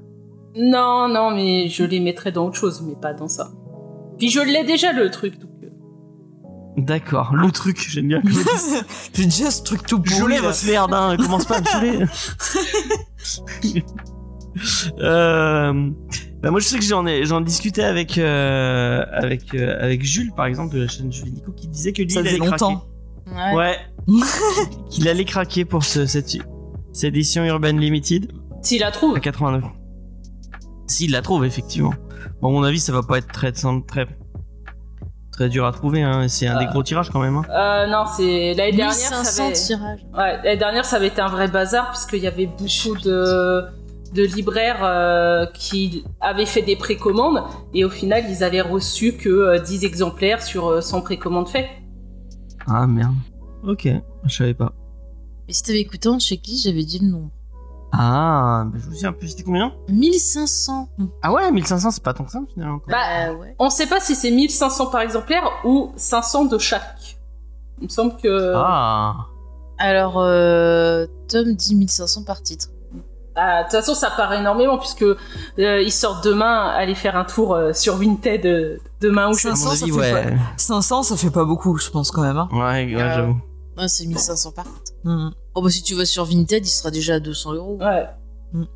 Non, 0.57 1.07
non, 1.07 1.31
mais 1.31 1.69
je 1.69 1.83
les 1.85 1.99
mettrais 2.01 2.31
dans 2.33 2.47
autre 2.47 2.57
chose, 2.57 2.83
mais 2.85 2.95
pas 3.01 3.13
dans 3.13 3.29
ça. 3.29 3.49
Puis 4.17 4.29
je 4.29 4.41
l'ai 4.41 4.65
déjà 4.65 4.91
le 4.91 5.09
truc. 5.09 5.39
Donc... 5.39 5.51
D'accord, 6.77 7.35
le 7.35 7.51
truc, 7.51 7.85
j'aime 7.89 8.07
bien 8.07 8.21
que. 8.21 8.27
J'ai 9.13 9.25
déjà 9.25 9.51
ce 9.51 9.61
truc 9.63 9.85
tout 9.85 10.01
Je 10.03 10.17
pourri. 10.19 10.33
l'ai 10.35 10.41
là. 10.41 10.47
votre 10.47 10.65
merde, 10.65 10.93
hein, 10.93 11.15
commence 11.17 11.45
pas 11.45 11.57
à 11.57 11.81
me. 11.81 12.05
euh, 14.99 15.89
bah 16.41 16.51
moi 16.51 16.59
je 16.59 16.65
sais 16.65 16.77
que 16.77 16.83
j'en 16.83 17.05
ai 17.05 17.25
j'en 17.25 17.41
discutais 17.41 17.83
avec 17.83 18.17
euh, 18.17 19.03
avec 19.11 19.53
euh, 19.53 19.77
avec 19.81 20.03
Jules 20.03 20.31
par 20.35 20.45
exemple 20.45 20.75
de 20.75 20.81
la 20.81 20.87
chaîne 20.87 21.11
Jules 21.11 21.33
Nico 21.33 21.51
qui 21.51 21.67
disait 21.67 21.93
que 21.93 22.01
lui 22.01 22.09
Ça 22.11 22.21
il 22.21 22.25
faisait 22.25 22.35
allait 22.41 22.49
longtemps. 22.49 22.85
craquer. 23.25 23.55
Ouais. 23.55 23.77
Ouais. 24.07 24.15
qu'il 24.89 25.07
allait 25.07 25.25
craquer 25.25 25.63
pour 25.65 25.83
ce, 25.83 26.05
cette, 26.05 26.37
cette 26.91 27.03
édition 27.15 27.43
Urban 27.45 27.73
Limited 27.73 28.31
S'il 28.61 28.81
la 28.81 28.91
trouve. 28.91 29.15
à 29.15 29.19
89. 29.19 29.63
S'il 30.87 31.11
la 31.11 31.21
trouve 31.21 31.45
effectivement. 31.45 31.93
Bon 32.41 32.49
à 32.49 32.51
mon 32.51 32.63
avis 32.63 32.79
ça 32.79 32.91
va 32.91 33.03
pas 33.03 33.19
être 33.19 33.31
très 33.31 33.51
très 33.51 34.07
très 35.31 35.47
dur 35.47 35.65
à 35.65 35.71
trouver 35.71 36.01
hein. 36.03 36.27
c'est 36.27 36.47
un 36.47 36.59
des 36.59 36.65
gros 36.65 36.83
tirages 36.83 37.09
quand 37.09 37.21
même 37.21 37.37
hein. 37.37 37.43
Euh, 37.49 37.87
non, 37.87 38.03
c'est 38.17 38.53
l'année 38.55 38.73
dernière. 38.73 38.91
ça 38.93 39.15
1500 39.17 39.43
avait... 39.45 39.53
tirages. 39.53 39.99
Ouais, 40.13 40.37
l'année 40.43 40.57
dernière, 40.57 40.83
ça 40.85 40.97
avait 40.97 41.07
été 41.07 41.21
un 41.21 41.29
vrai 41.29 41.47
bazar 41.47 41.89
puisqu'il 41.91 42.19
y 42.19 42.27
avait 42.27 42.47
beaucoup 42.47 42.97
de, 43.01 43.63
de 44.13 44.23
libraires 44.23 44.83
euh, 44.83 45.45
qui 45.53 46.03
avaient 46.19 46.45
fait 46.45 46.61
des 46.61 46.75
précommandes 46.75 47.43
et 47.73 47.85
au 47.85 47.89
final, 47.89 48.25
ils 48.29 48.43
avaient 48.43 48.61
reçu 48.61 49.13
que 49.13 49.29
euh, 49.29 49.59
10 49.59 49.85
exemplaires 49.85 50.41
sur 50.43 50.67
euh, 50.67 50.81
100 50.81 51.01
précommandes 51.01 51.47
faites. 51.47 51.69
Ah 52.67 52.87
merde. 52.87 53.15
Ok, 53.63 53.87
je 54.25 54.35
savais 54.35 54.53
pas. 54.53 54.73
Et 55.47 55.53
si 55.53 55.63
t'avais 55.63 55.79
écouté 55.79 56.09
en 56.09 56.19
checklist, 56.19 56.63
j'avais 56.63 56.83
dit 56.83 56.99
le 56.99 57.07
nombre. 57.07 57.31
Ah, 57.93 58.63
bah, 58.67 58.77
je 58.79 58.85
vous 58.85 58.93
souviens 58.93 59.11
plus, 59.11 59.29
c'était 59.29 59.43
combien? 59.43 59.73
1500. 59.89 60.89
Ah 61.21 61.33
ouais, 61.33 61.51
1500, 61.51 61.91
c'est 61.91 62.03
pas 62.03 62.13
tant 62.13 62.23
que 62.23 62.31
ça 62.31 62.39
finalement. 62.53 62.79
Bah, 62.87 63.33
ouais. 63.33 63.55
On 63.59 63.69
sait 63.69 63.87
pas 63.87 63.99
si 63.99 64.15
c'est 64.15 64.31
1500 64.31 64.87
par 64.87 65.01
exemplaire 65.01 65.43
ou 65.65 65.91
500 65.97 66.45
de 66.45 66.57
chaque. 66.57 67.17
Il 67.79 67.85
me 67.85 67.89
semble 67.89 68.15
que. 68.17 68.53
Ah, 68.55 69.27
Alors, 69.77 70.19
euh, 70.19 71.05
Tom 71.27 71.53
dit 71.53 71.75
1500 71.75 72.23
par 72.23 72.41
titre. 72.41 72.69
Ah, 73.35 73.59
De 73.59 73.69
toute 73.69 73.71
façon, 73.79 73.93
ça 73.95 74.11
paraît 74.11 74.39
énormément 74.39 74.77
puisque 74.77 75.03
euh, 75.03 75.17
ils 75.57 75.91
sortent 75.91 76.23
demain 76.23 76.67
aller 76.67 76.95
faire 76.95 77.15
un 77.15 77.23
tour 77.23 77.55
euh, 77.55 77.71
sur 77.73 77.95
Vinted 77.97 78.45
euh, 78.45 78.77
demain 78.99 79.27
ou 79.27 79.31
à 79.31 79.33
jeudi. 79.33 79.47
mon 79.49 79.55
500, 79.69 79.75
ça 79.75 79.85
fait 79.85 79.91
ouais. 79.93 80.37
500, 80.57 81.03
ça 81.03 81.15
fait 81.17 81.29
pas 81.31 81.45
beaucoup, 81.45 81.77
je 81.77 81.89
pense 81.89 82.11
quand 82.11 82.21
même. 82.23 82.37
Hein. 82.37 82.49
Ouais, 82.51 82.59
ouais, 82.93 82.95
Euh, 83.01 83.15
j'avoue. 83.15 83.41
Ouais, 83.77 83.87
c'est 83.87 84.05
1500 84.05 84.51
par 84.51 84.65
titre. 84.65 84.97
Mhm. 85.05 85.31
Oh 85.55 85.61
bah 85.61 85.69
si 85.69 85.81
tu 85.81 85.95
vas 85.95 86.05
sur 86.05 86.25
Vinted, 86.25 86.65
il 86.65 86.69
sera 86.69 86.91
déjà 86.91 87.15
à 87.15 87.19
200 87.19 87.53
euros. 87.53 87.77
Ouais. 87.81 88.05
Oui, 88.53 88.67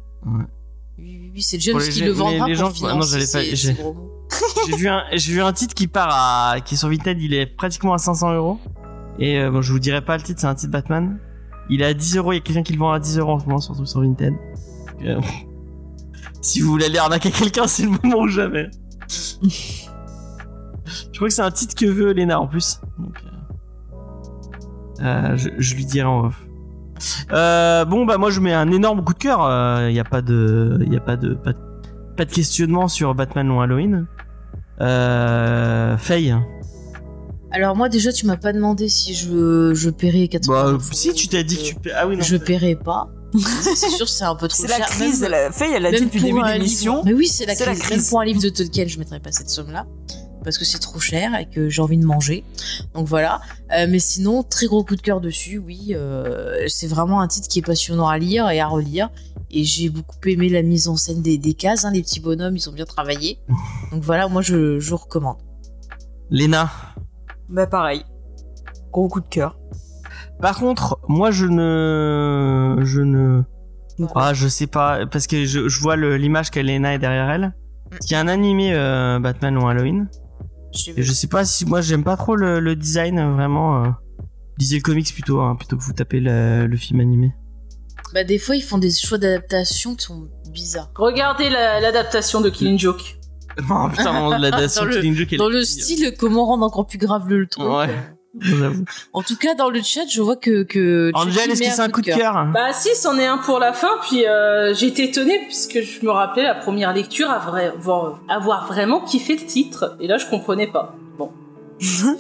oui, 0.98 1.32
oui, 1.34 1.42
c'est 1.42 1.60
James 1.60 1.78
Pour 1.78 1.86
qui 1.88 2.00
le 2.02 2.12
vendra 2.12 2.48
les- 2.48 2.54
les 2.54 2.60
pour 2.60 2.68
gens- 2.68 2.72
financer 2.74 2.96
non, 2.96 3.02
j'allais 3.02 3.24
pas- 3.26 3.56
ses- 3.56 3.56
j'ai- 4.68 4.76
vu 4.78 4.88
un, 4.88 5.04
j'ai 5.12 5.34
vu 5.34 5.42
un 5.42 5.52
titre 5.52 5.74
qui 5.76 5.88
part 5.88 6.10
à, 6.12 6.62
qui 6.62 6.76
est 6.76 6.78
sur 6.78 6.88
Vinted, 6.90 7.22
il 7.22 7.34
est 7.34 7.46
pratiquement 7.46 7.94
à 7.94 7.98
500 7.98 8.34
euros. 8.34 8.58
Et 9.20 9.40
euh, 9.40 9.52
bon, 9.52 9.62
je 9.62 9.72
vous 9.74 9.80
dirai 9.80 10.02
pas 10.04 10.16
le 10.18 10.24
titre, 10.24 10.40
c'est 10.40 10.48
un 10.48 10.56
titre 10.56 10.72
Batman. 10.72 11.20
Il 11.70 11.82
est 11.82 11.86
à 11.86 11.94
10 11.94 12.18
euros, 12.18 12.32
il 12.34 12.36
y 12.36 12.40
a 12.40 12.42
quelqu'un 12.42 12.64
qui 12.64 12.74
le 12.74 12.80
vend 12.80 12.92
à 12.92 13.00
10 13.00 13.20
euros 13.20 13.34
en 13.34 13.40
ce 13.40 13.46
moment, 13.46 13.60
surtout 13.60 13.86
sur 13.86 14.02
Vinted. 14.02 14.34
Euh, 15.04 15.20
si 16.42 16.62
vous 16.62 16.70
voulez 16.70 16.86
aller 16.86 16.98
arnaquer 16.98 17.32
quelqu'un, 17.32 17.68
c'est 17.68 17.84
le 17.84 17.90
moment 17.90 18.22
ou 18.22 18.28
jamais. 18.28 18.70
je 19.42 19.88
crois 21.16 21.28
que 21.28 21.34
c'est 21.34 21.42
un 21.42 21.52
titre 21.52 21.76
que 21.76 21.86
veut 21.86 22.14
Lena 22.14 22.40
en 22.40 22.48
plus. 22.48 22.80
Donc, 23.00 23.18
euh, 23.26 25.04
euh, 25.04 25.38
je, 25.38 25.50
je 25.58 25.76
lui 25.76 25.86
dirai 25.86 26.08
en 26.08 26.26
off. 26.26 26.42
Euh, 27.34 27.84
bon 27.84 28.06
bah 28.06 28.18
moi 28.18 28.30
je 28.30 28.40
mets 28.40 28.54
un 28.54 28.72
énorme 28.72 29.04
coup 29.04 29.14
de 29.14 29.20
cœur. 29.20 29.40
Il 29.90 29.94
y 29.94 30.00
a 30.00 30.06
pas 30.06 30.22
de, 30.22 30.80
il 30.82 30.94
y 30.94 30.98
a 30.98 31.02
pas 31.02 31.18
de, 31.18 31.34
pas 31.34 31.52
de, 31.52 31.60
pas 32.16 32.26
de 32.26 32.32
questionnement 32.32 32.88
sur 32.88 33.14
Batman 33.14 33.48
Long 33.48 33.60
Halloween. 33.62 34.08
Euh, 34.82 35.98
Faye. 35.98 36.36
Alors 37.56 37.76
moi 37.76 37.88
déjà 37.90 38.12
tu 38.12 38.26
m'as 38.26 38.36
pas 38.38 38.52
demandé 38.52 38.90
si 38.90 39.14
je, 39.16 39.74
je 39.74 39.90
paierais 39.90 40.28
80 40.28 40.74
Bah, 40.74 40.80
si 40.92 41.14
tu 41.14 41.28
t'as 41.30 41.44
dit 41.44 41.56
que 41.56 41.80
tu, 41.80 41.92
ah 41.96 42.06
oui 42.08 42.18
non. 42.18 42.24
Je 42.24 42.36
paierais 42.38 42.76
pas. 42.76 43.10
c'est 43.76 43.90
sûr 43.90 44.08
c'est 44.10 44.24
un 44.26 44.36
peu 44.36 44.48
trop 44.48 44.62
C'est 44.64 44.68
la 44.70 44.78
cher. 44.78 44.88
crise, 44.88 45.22
Même- 45.22 45.34
elle 45.34 45.46
a 45.48 45.52
fait, 45.52 45.72
elle 45.72 45.86
a 45.86 45.92
dit 45.92 45.96
même 45.98 46.06
depuis 46.06 46.20
le 46.20 46.24
pour 46.26 46.34
début 46.36 46.42
de 46.42 46.54
un 46.54 46.58
l'émission. 46.58 47.04
Mais 47.06 47.14
oui, 47.14 47.28
c'est 47.28 47.46
la, 47.46 47.56
C'est 47.56 47.66
la 47.66 47.72
crise. 47.72 47.84
crise. 47.84 47.98
Même 47.98 48.06
pour 48.10 48.20
un 48.22 48.26
livre 48.26 48.42
de 48.42 48.50
Tolkien, 48.50 48.86
je 48.88 49.00
mettrais 49.00 49.20
pas 49.20 49.32
cette 49.32 49.50
somme-là. 49.50 49.86
Parce 50.44 50.58
que 50.60 50.66
c'est 50.66 50.78
trop 50.80 51.00
cher 51.00 51.32
et 51.40 51.50
que 51.50 51.70
j'ai 51.70 51.82
envie 51.82 51.98
de 51.98 52.06
manger. 52.06 52.44
Donc 52.94 53.08
voilà. 53.08 53.42
Euh, 53.76 53.88
mais 53.90 53.98
sinon, 54.00 54.44
très 54.44 54.68
gros 54.68 54.84
coup 54.84 54.96
de 54.96 55.02
cœur 55.02 55.20
dessus, 55.20 55.58
oui. 55.58 55.94
euh, 55.96 56.66
c'est 56.68 56.86
vraiment 56.88 57.20
un 57.20 57.28
titre 57.28 57.48
qui 57.48 57.60
est 57.60 57.66
passionnant 57.66 58.08
à 58.08 58.18
lire 58.20 58.48
et 58.52 58.60
à 58.60 58.68
relire. 58.68 59.10
Et 59.50 59.64
j'ai 59.64 59.90
beaucoup 59.90 60.16
aimé 60.28 60.50
la 60.50 60.62
mise 60.62 60.88
en 60.88 60.98
scène 60.98 61.22
des, 61.24 61.38
des 61.40 61.54
cases. 61.56 61.84
hein, 61.84 61.92
les 61.92 62.02
petits 62.04 62.20
bonhommes, 62.20 62.56
ils 62.56 62.70
ont 62.70 62.74
bien 62.74 62.86
travaillé. 62.86 63.40
Donc 63.92 64.04
voilà, 64.04 64.28
moi 64.28 64.42
je, 64.44 64.80
je 64.80 64.94
recommande. 64.94 65.38
Lena. 66.30 66.70
Bah 67.50 67.68
pareil. 67.68 68.04
Gros 68.92 69.08
coup 69.08 69.22
de 69.22 69.28
cœur. 69.28 69.58
Par 70.42 70.58
contre, 70.58 71.00
moi 71.08 71.32
je 71.32 71.46
ne, 71.46 72.78
je 72.84 73.02
ne, 73.02 73.44
ah 74.16 74.34
je 74.34 74.48
sais 74.48 74.68
pas 74.68 75.06
parce 75.06 75.28
que 75.28 75.46
je, 75.46 75.68
je 75.70 75.80
vois 75.80 75.96
l'image 75.96 76.52
que 76.52 76.60
Lena 76.60 76.94
est 76.94 77.00
derrière 77.00 77.30
elle. 77.30 77.54
Il 78.04 78.12
y 78.12 78.16
a 78.16 78.20
un 78.20 78.28
animé 78.28 78.74
euh, 78.74 79.20
Batman 79.20 79.54
Long 79.56 79.68
Halloween. 79.68 80.10
Et 80.98 81.04
je 81.04 81.12
sais 81.14 81.28
pas 81.28 81.46
si 81.46 81.66
moi 81.66 81.80
j'aime 81.82 82.04
pas 82.04 82.18
trop 82.18 82.36
le, 82.36 82.60
le 82.60 82.76
design 82.76 83.34
vraiment. 83.34 83.84
Euh, 83.86 83.90
lisez 84.58 84.78
le 84.78 84.82
comics 84.82 85.14
plutôt 85.14 85.40
hein, 85.40 85.56
plutôt 85.56 85.78
que 85.78 85.84
vous 85.84 85.94
tapez 85.94 86.20
le, 86.20 86.68
le 86.68 86.78
film 86.78 87.00
animé. 87.00 87.34
Bah, 88.14 88.24
des 88.24 88.38
fois, 88.38 88.56
ils 88.56 88.62
font 88.62 88.78
des 88.78 88.92
choix 88.92 89.18
d'adaptation 89.18 89.96
qui 89.96 90.06
sont 90.06 90.28
bizarres. 90.52 90.92
Regardez 90.96 91.50
la- 91.50 91.80
l'adaptation 91.80 92.40
de 92.40 92.50
Killing 92.50 92.78
Joke. 92.80 93.18
Oh 93.70 93.88
putain, 93.90 94.38
la 94.38 94.52
Dans 94.52 94.58
le- 94.86 95.38
Dans 95.38 95.50
le 95.50 95.64
style, 95.64 96.14
comment 96.20 96.46
rendre 96.46 96.66
encore 96.66 96.86
plus 96.88 96.98
grave 96.98 97.28
le 97.30 97.48
truc. 97.48 97.66
Ouais. 97.68 97.90
En 99.14 99.22
tout 99.22 99.38
cas, 99.38 99.56
dans 99.56 99.70
le 99.70 99.82
chat, 99.82 100.02
je 100.10 100.22
vois 100.22 100.36
que. 100.36 100.64
que 100.64 101.12
Angel, 101.14 101.52
est-ce 101.52 101.62
que 101.62 101.70
c'est 101.70 101.82
un 101.82 101.90
coup 101.90 102.02
de 102.02 102.08
cœur 102.12 102.48
Bah 102.54 102.74
si, 102.74 102.90
c'en 102.96 103.18
est 103.18 103.26
un 103.26 103.38
pour 103.38 103.60
la 103.60 103.72
fin, 103.72 103.92
puis 104.02 104.26
euh, 104.28 104.74
j'ai 104.74 104.88
été 104.88 105.06
étonnée 105.06 105.40
puisque 105.48 105.80
je 105.82 106.06
me 106.06 106.12
rappelais 106.12 106.44
la 106.44 106.56
première 106.56 106.92
lecture 106.94 107.30
avoir, 107.30 107.56
avoir, 107.56 108.20
avoir 108.28 108.68
vraiment 108.68 109.00
kiffé 109.00 109.38
le 109.38 109.46
titre, 109.46 109.96
et 110.02 110.08
là 110.08 110.18
je 110.18 110.26
comprenais 110.26 110.68
pas. 110.68 110.96
Bon. 111.18 111.32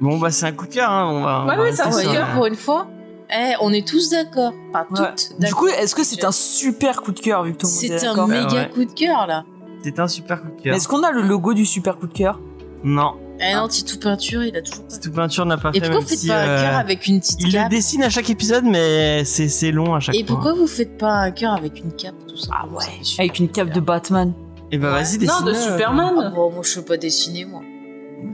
Bon 0.00 0.16
bah 0.16 0.30
c'est 0.30 0.46
un 0.46 0.52
coup 0.52 0.66
de 0.68 0.72
cœur, 0.74 0.90
hein. 0.90 1.08
on 1.12 1.22
va. 1.24 1.42
on 1.44 1.48
Ouais, 1.48 1.56
va 1.56 1.62
ouais, 1.64 1.70
Ah 1.80 1.88
ouais, 1.88 2.02
sur- 2.02 2.12
va. 2.12 2.16
gars, 2.18 2.28
pour 2.32 2.46
une 2.46 2.54
fois, 2.54 2.86
eh, 3.30 3.54
on 3.60 3.72
est 3.72 3.86
tous 3.86 4.10
d'accord. 4.10 4.52
Enfin, 4.72 4.86
Ouais. 4.92 5.08
toutes 5.10 5.32
Du 5.34 5.40
d'accord. 5.40 5.58
coup, 5.58 5.66
est-ce 5.66 5.94
que 5.94 6.04
c'est 6.04 6.24
un 6.24 6.30
super 6.30 7.02
coup 7.02 7.10
de 7.10 7.18
cœur 7.18 7.42
vu 7.42 7.52
que 7.52 7.58
tout 7.58 7.66
le 7.66 7.72
monde 7.72 7.82
est 7.84 7.98
c'est 7.98 8.06
un 8.06 8.10
d'accord 8.14 8.28
méga 8.28 8.46
ouais. 8.54 8.70
coup 8.72 8.84
de 8.84 8.92
cœur 8.92 9.26
là. 9.26 9.44
C'est 9.82 9.98
un 10.00 10.08
super 10.08 10.42
coup 10.42 10.48
de 10.56 10.62
cœur. 10.62 10.74
Est-ce 10.74 10.88
qu'on 10.88 11.02
a 11.02 11.10
le 11.12 11.22
logo 11.22 11.54
du 11.54 11.64
super 11.66 11.98
coup 11.98 12.06
de 12.06 12.12
cœur? 12.12 12.40
Non, 12.84 13.14
Eh 13.40 13.54
non, 13.54 13.66
Titou 13.68 13.98
Peinture, 13.98 14.44
il 14.44 14.56
a 14.56 14.62
toujours 14.62 14.84
pas. 14.86 14.96
tout 14.98 15.10
peinture 15.12 15.44
n'a 15.46 15.56
pas 15.56 15.70
Et 15.70 15.74
fait. 15.74 15.80
pourquoi 15.80 15.94
même 15.96 16.02
vous 16.04 16.08
faites 16.08 16.18
si, 16.18 16.28
pas 16.28 16.34
un 16.42 16.48
euh, 16.48 16.62
cœur 16.62 16.78
avec 16.78 17.06
une 17.08 17.18
petite 17.20 17.40
Il 17.40 17.46
le 17.46 17.52
cape? 17.52 17.70
dessine 17.70 18.02
à 18.04 18.10
chaque 18.10 18.30
épisode, 18.30 18.64
mais 18.64 19.24
c'est 19.24 19.48
c'est 19.48 19.72
long 19.72 19.94
à 19.94 20.00
chaque 20.00 20.14
Et 20.14 20.24
fois. 20.24 20.36
pourquoi 20.36 20.54
vous 20.54 20.66
faites 20.68 20.96
pas 20.96 21.10
un 21.12 21.30
cœur 21.32 21.54
avec 21.54 21.80
une 21.80 21.92
cape 21.92 22.14
tout 22.28 22.36
ça? 22.36 22.52
Ah 22.54 22.66
ouais. 22.68 22.84
Avec 23.18 23.38
une 23.40 23.48
cape 23.48 23.72
de 23.72 23.80
Batman. 23.80 24.32
Et 24.70 24.78
bah 24.78 24.90
vas-y, 24.90 25.18
dessine. 25.18 25.26
Non, 25.40 25.46
de 25.46 25.54
Superman. 25.54 26.14
Ah 26.24 26.30
bon, 26.30 26.52
moi 26.52 26.60
je 26.62 26.68
sais 26.68 26.84
pas 26.84 26.96
dessiner 26.96 27.44
moi. 27.46 27.62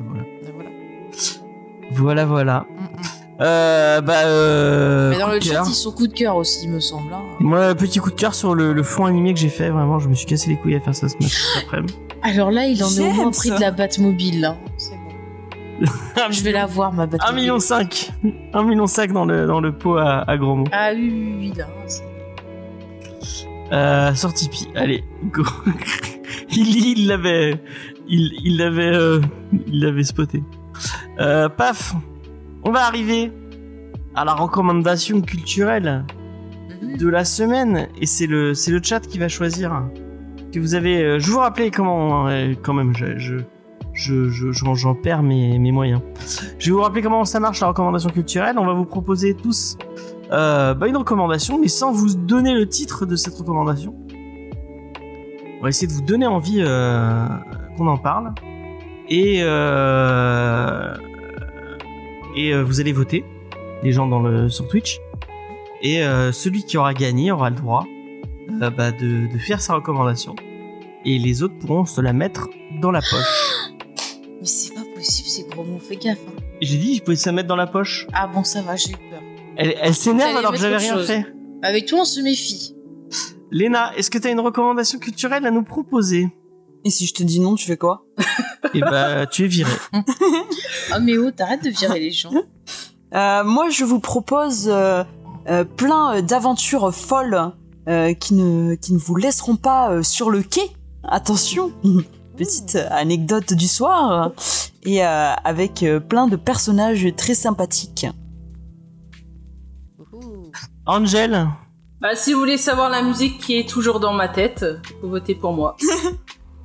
Voilà, 0.09 0.25
Voilà. 1.95 2.25
voilà. 2.25 2.27
voilà. 2.27 2.67
Euh, 3.41 4.01
bah 4.01 4.27
euh. 4.27 5.11
Mais 5.11 5.19
dans 5.19 5.29
le 5.29 5.41
chat, 5.41 5.65
ils 5.67 5.75
sont 5.75 5.91
coup 5.93 6.07
de 6.07 6.13
cœur 6.13 6.37
aussi, 6.37 6.65
il 6.67 6.71
me 6.71 6.79
semble. 6.81 7.13
hein. 7.13 7.23
Moi, 7.41 7.75
petit 7.75 7.99
coup 7.99 8.11
de 8.11 8.15
cœur 8.15 8.35
sur 8.35 8.55
le, 8.55 8.73
le 8.73 8.83
fond 8.83 9.07
animé 9.07 9.35
que 9.35 9.41
j'ai 9.41 9.49
fait. 9.49 9.71
Vraiment, 9.71 9.99
je 9.99 10.09
me 10.09 10.15
suis 10.15 10.27
cassé 10.27 10.51
les 10.51 10.57
couilles 10.57 10.77
à 10.77 10.81
faire 10.81 10.95
ça 10.95 11.09
ce 11.09 11.15
matin 11.15 11.27
cet 11.29 11.65
après-midi. 11.65 11.95
Alors 12.23 12.51
là, 12.53 12.67
il 12.67 12.83
en 12.85 12.89
est 12.89 13.01
au 13.01 13.05
moins 13.13 13.15
J'aime 13.25 13.31
pris 13.33 13.49
ça. 13.49 13.57
de 13.57 13.61
la 13.61 13.71
Batmobile. 13.73 14.41
Là. 14.41 14.57
C'est 14.77 14.93
bon. 14.95 15.87
Je 16.31 16.43
vais 16.43 16.53
la 16.53 16.67
voir, 16.67 16.93
ma 16.93 17.03
1 17.03 17.07
Batmobile. 17.09 17.41
million 17.43 17.59
5 17.59 18.13
1 18.53 18.63
million 18.63 18.87
5 18.87 19.13
dans 19.13 19.25
le 19.25 19.47
dans 19.47 19.61
le 19.61 19.73
pot 19.77 19.97
à, 19.97 20.21
à 20.31 20.37
gros 20.37 20.55
mots. 20.55 20.69
Ah 20.73 20.91
oui, 20.95 21.11
oui, 21.13 21.37
oui, 21.41 21.53
là. 21.57 21.67
c'est- 21.87 22.05
Euh, 23.73 24.15
sur 24.15 24.33
Tipeee. 24.33 24.69
Allez, 24.77 25.03
go. 25.33 25.43
il 26.51 26.99
il 26.99 27.09
l'avait 27.09 27.61
il 28.07 28.33
il 28.45 28.59
l'avait 28.59 28.95
euh, 28.95 29.21
il 29.67 29.81
l'avait 29.81 30.05
spoté. 30.05 30.43
Euh, 31.19 31.49
paf. 31.49 31.95
On 32.65 32.71
va 32.71 32.87
arriver 32.87 33.33
à 34.15 34.25
la 34.25 34.35
recommandation 34.35 35.21
culturelle 35.21 36.05
Mhm. 36.83 36.97
de 36.97 37.09
la 37.09 37.25
semaine 37.25 37.89
et 38.01 38.07
c'est 38.07 38.27
le 38.27 38.55
c'est 38.55 38.71
le 38.71 38.81
chat 38.83 39.01
qui 39.01 39.19
va 39.19 39.29
choisir. 39.29 39.83
Que 40.53 40.59
vous 40.61 40.75
avez 40.75 41.03
euh, 41.03 41.19
je 41.19 41.31
vous 41.31 41.39
rappelais 41.39 41.71
comment 41.71 42.29
euh, 42.29 42.55
quand 42.63 42.73
même 42.75 42.95
je 42.97 43.19
je 43.19 43.37
je 43.93 44.29
je- 44.31 44.53
j'en 44.53 44.75
j'en 44.75 44.95
perds 44.95 45.23
mes 45.23 45.59
mes 45.59 45.73
moyens. 45.73 46.01
Je 46.59 46.67
vais 46.71 46.73
vous 46.77 46.83
rappeler 46.83 47.03
comment 47.03 47.25
ça 47.25 47.39
marche 47.41 47.61
la 47.61 47.69
recommandation 47.69 48.11
culturelle. 48.11 48.57
On 48.59 48.67
va 48.67 48.73
vous 48.73 48.85
proposer 48.87 49.35
tous 49.35 49.77
euh, 50.33 50.75
bah, 50.75 50.87
une 50.89 50.97
recommandation, 50.97 51.59
mais 51.61 51.69
sans 51.69 51.93
vous 51.93 52.15
donner 52.15 52.55
le 52.55 52.67
titre 52.69 53.05
de 53.07 53.15
cette 53.17 53.35
recommandation. 53.35 53.95
On 55.59 55.63
va 55.63 55.69
essayer 55.69 55.87
de 55.87 55.93
vous 55.93 56.03
donner 56.03 56.27
envie 56.27 56.61
euh, 56.61 57.27
qu'on 57.77 57.87
en 57.89 57.99
parle. 57.99 58.33
Et, 59.09 59.41
euh, 59.43 60.95
et 62.37 62.53
euh, 62.53 62.63
vous 62.63 62.81
allez 62.81 62.93
voter, 62.93 63.25
les 63.83 63.93
gens 63.93 64.07
dans 64.07 64.21
le, 64.21 64.49
sur 64.49 64.69
Twitch. 64.69 64.99
Et 65.83 66.03
euh, 66.03 66.33
celui 66.33 66.65
qui 66.65 66.77
aura 66.79 66.95
gagné 66.95 67.31
aura 67.31 67.51
le 67.51 67.57
droit 67.57 67.87
euh, 68.63 68.71
bah, 68.71 68.91
de, 68.93 69.31
de 69.33 69.39
faire 69.39 69.61
sa 69.61 69.75
recommandation 69.75 70.35
et 71.05 71.19
les 71.19 71.43
autres 71.43 71.59
pourront 71.59 71.85
se 71.85 72.01
la 72.01 72.13
mettre 72.15 72.49
dans 72.81 72.91
la 72.91 73.01
poche. 73.01 73.71
Mais 74.41 74.47
c'est 74.47 74.75
pas 74.75 74.81
possible, 74.95 75.29
c'est 75.29 75.49
gros 75.51 75.65
mot, 75.65 75.79
fais 75.79 75.97
gaffe. 75.97 76.19
hein. 76.29 76.41
J'ai 76.63 76.79
dit, 76.79 76.97
je 76.97 77.03
pouvais 77.03 77.17
se 77.17 77.27
la 77.29 77.33
mettre 77.33 77.49
dans 77.49 77.57
la 77.57 77.67
poche. 77.67 78.07
Ah 78.15 78.27
bon, 78.27 78.43
ça 78.45 78.63
va, 78.63 78.77
j'ai 78.77 78.93
eu 78.93 78.97
peur. 79.11 79.21
Elle, 79.57 79.75
elle 79.81 79.95
s'énerve 79.95 80.37
alors 80.37 80.53
que 80.53 80.57
mettre 80.57 80.63
j'avais 80.63 80.75
autre 80.77 80.85
rien 80.85 80.95
chose. 80.95 81.07
fait. 81.07 81.27
Avec 81.63 81.87
toi, 81.87 82.01
on 82.01 82.05
se 82.05 82.21
méfie. 82.21 82.75
Léna, 83.51 83.93
est-ce 83.97 84.11
que 84.11 84.19
t'as 84.19 84.33
une 84.33 84.41
recommandation 84.41 84.99
culturelle 84.99 85.45
à 85.47 85.51
nous 85.51 85.63
proposer? 85.63 86.29
Et 86.85 86.91
si 86.91 87.07
je 87.07 87.15
te 87.15 87.23
dis 87.23 87.41
non, 87.41 87.55
tu 87.55 87.67
fais 87.67 87.77
quoi? 87.79 88.05
Eh 88.75 88.81
bah, 88.81 89.27
tu 89.27 89.45
es 89.45 89.49
viré. 89.49 89.73
Ah, 90.93 90.99
mais 91.01 91.17
oh, 91.17 91.31
t'arrêtes 91.31 91.65
de 91.65 91.71
virer 91.71 91.99
les 91.99 92.11
gens. 92.11 92.31
Euh, 93.15 93.43
Moi, 93.43 93.71
je 93.71 93.85
vous 93.85 94.01
propose 94.01 94.69
euh, 94.69 95.03
euh, 95.49 95.65
plein 95.65 96.21
d'aventures 96.23 96.95
folles 96.95 97.53
euh, 97.89 98.13
qui, 98.15 98.35
ne, 98.35 98.75
qui 98.75 98.93
ne 98.93 98.99
vous 98.99 99.17
laisseront 99.17 99.57
pas 99.57 99.91
euh, 99.91 100.03
sur 100.03 100.31
le 100.31 100.43
quai. 100.43 100.71
Attention 101.03 101.73
Petite 102.37 102.77
anecdote 102.91 103.55
du 103.55 103.67
soir. 103.67 104.33
Et 104.85 105.05
euh, 105.05 105.33
avec 105.45 105.83
euh, 105.83 106.01
plein 106.01 106.27
de 106.27 106.37
personnages 106.37 107.07
très 107.17 107.35
sympathiques. 107.35 108.07
Angel 110.87 111.49
Bah, 112.01 112.15
si 112.15 112.33
vous 112.35 112.39
voulez 112.41 112.59
savoir 112.59 112.91
la 112.91 113.03
musique 113.03 113.39
qui 113.39 113.57
est 113.59 113.69
toujours 113.69 114.01
dans 114.01 114.13
ma 114.13 114.29
tête, 114.29 114.65
vous 115.03 115.09
votez 115.09 115.35
pour 115.35 115.53
moi. 115.55 115.77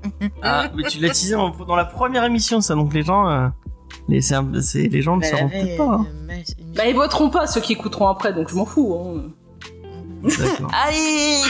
Ah, 0.41 0.69
mais 0.75 0.83
tu 0.83 0.99
l'as 0.99 1.09
teasé 1.09 1.33
dans 1.33 1.49
dans 1.49 1.75
la 1.75 1.85
première 1.85 2.23
émission, 2.23 2.61
ça, 2.61 2.75
donc 2.75 2.93
les 2.93 3.03
gens... 3.03 3.27
euh, 3.29 3.47
les, 4.07 4.21
c'est 4.21 4.35
un- 4.35 4.61
c'est- 4.61 4.87
les 4.87 5.01
gens 5.01 5.17
ne 5.17 5.21
Bah, 5.21 5.27
se 5.27 5.35
rendent 5.35 5.51
peut-être 5.51 5.77
pas. 5.77 5.95
hein. 5.95 6.05
euh, 6.29 6.41
Bah, 6.75 6.87
ils 6.87 6.95
voteront 6.95 7.29
pas 7.29 7.47
ceux 7.47 7.61
qui 7.61 7.73
écouteront 7.73 8.07
après, 8.07 8.33
donc 8.33 8.49
je 8.49 8.55
m'en 8.55 8.65
fous. 8.65 8.95
Hein. 8.95 9.31
D'accord. 10.23 10.71
Allez 10.85 11.41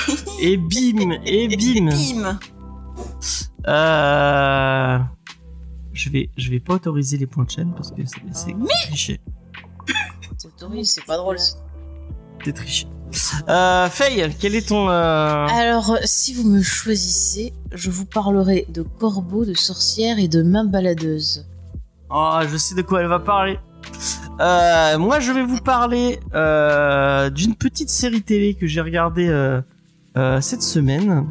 Et 0.42 0.58
bim 0.58 1.12
Et 1.26 1.48
bim 1.48 1.90
Bim 1.90 2.40
Euh... 3.68 5.00
Je 5.94 6.10
vais, 6.10 6.30
je 6.38 6.50
vais 6.50 6.60
pas 6.60 6.76
autoriser 6.76 7.18
les 7.18 7.26
points 7.28 7.44
de 7.44 7.50
chaîne 7.50 7.74
parce 7.76 7.92
que 7.92 8.02
c'est 8.06 8.22
c'est 8.32 8.56
triché. 8.88 9.20
C'est 10.38 10.48
autorisé, 10.48 10.84
c'est 10.86 11.06
pas 11.06 11.18
drôle. 11.18 11.38
C'est 12.46 12.54
triché. 12.54 12.88
Euh, 13.48 13.90
Faye, 13.90 14.36
quel 14.40 14.56
est 14.56 14.68
ton... 14.68 14.88
euh, 14.90 15.48
Alors, 15.48 15.98
si 16.04 16.34
vous 16.34 16.44
me 16.48 16.62
choisissez, 16.62 17.54
je 17.74 17.90
vous 17.90 18.06
parlerai 18.06 18.66
de 18.70 18.82
corbeaux, 18.84 19.46
de 19.46 19.54
sorcières 19.56 20.20
et 20.20 20.28
de 20.28 20.44
mains 20.44 20.66
baladeuses. 20.66 21.48
Oh, 22.12 22.40
je 22.50 22.58
sais 22.58 22.76
de 22.76 22.82
quoi 22.82 23.02
elle 23.02 23.08
va 23.08 23.20
parler. 23.20 23.60
Euh, 24.40 24.98
moi, 25.00 25.20
je 25.20 25.32
vais 25.32 25.44
vous 25.44 25.60
parler 25.60 26.20
euh, 26.36 27.30
d'une 27.30 27.56
petite 27.56 27.90
série 27.90 28.22
télé 28.22 28.54
que 28.54 28.68
j'ai 28.68 28.82
regardée 28.82 29.28
euh, 29.28 29.62
cette 30.42 30.62
semaine. 30.64 31.26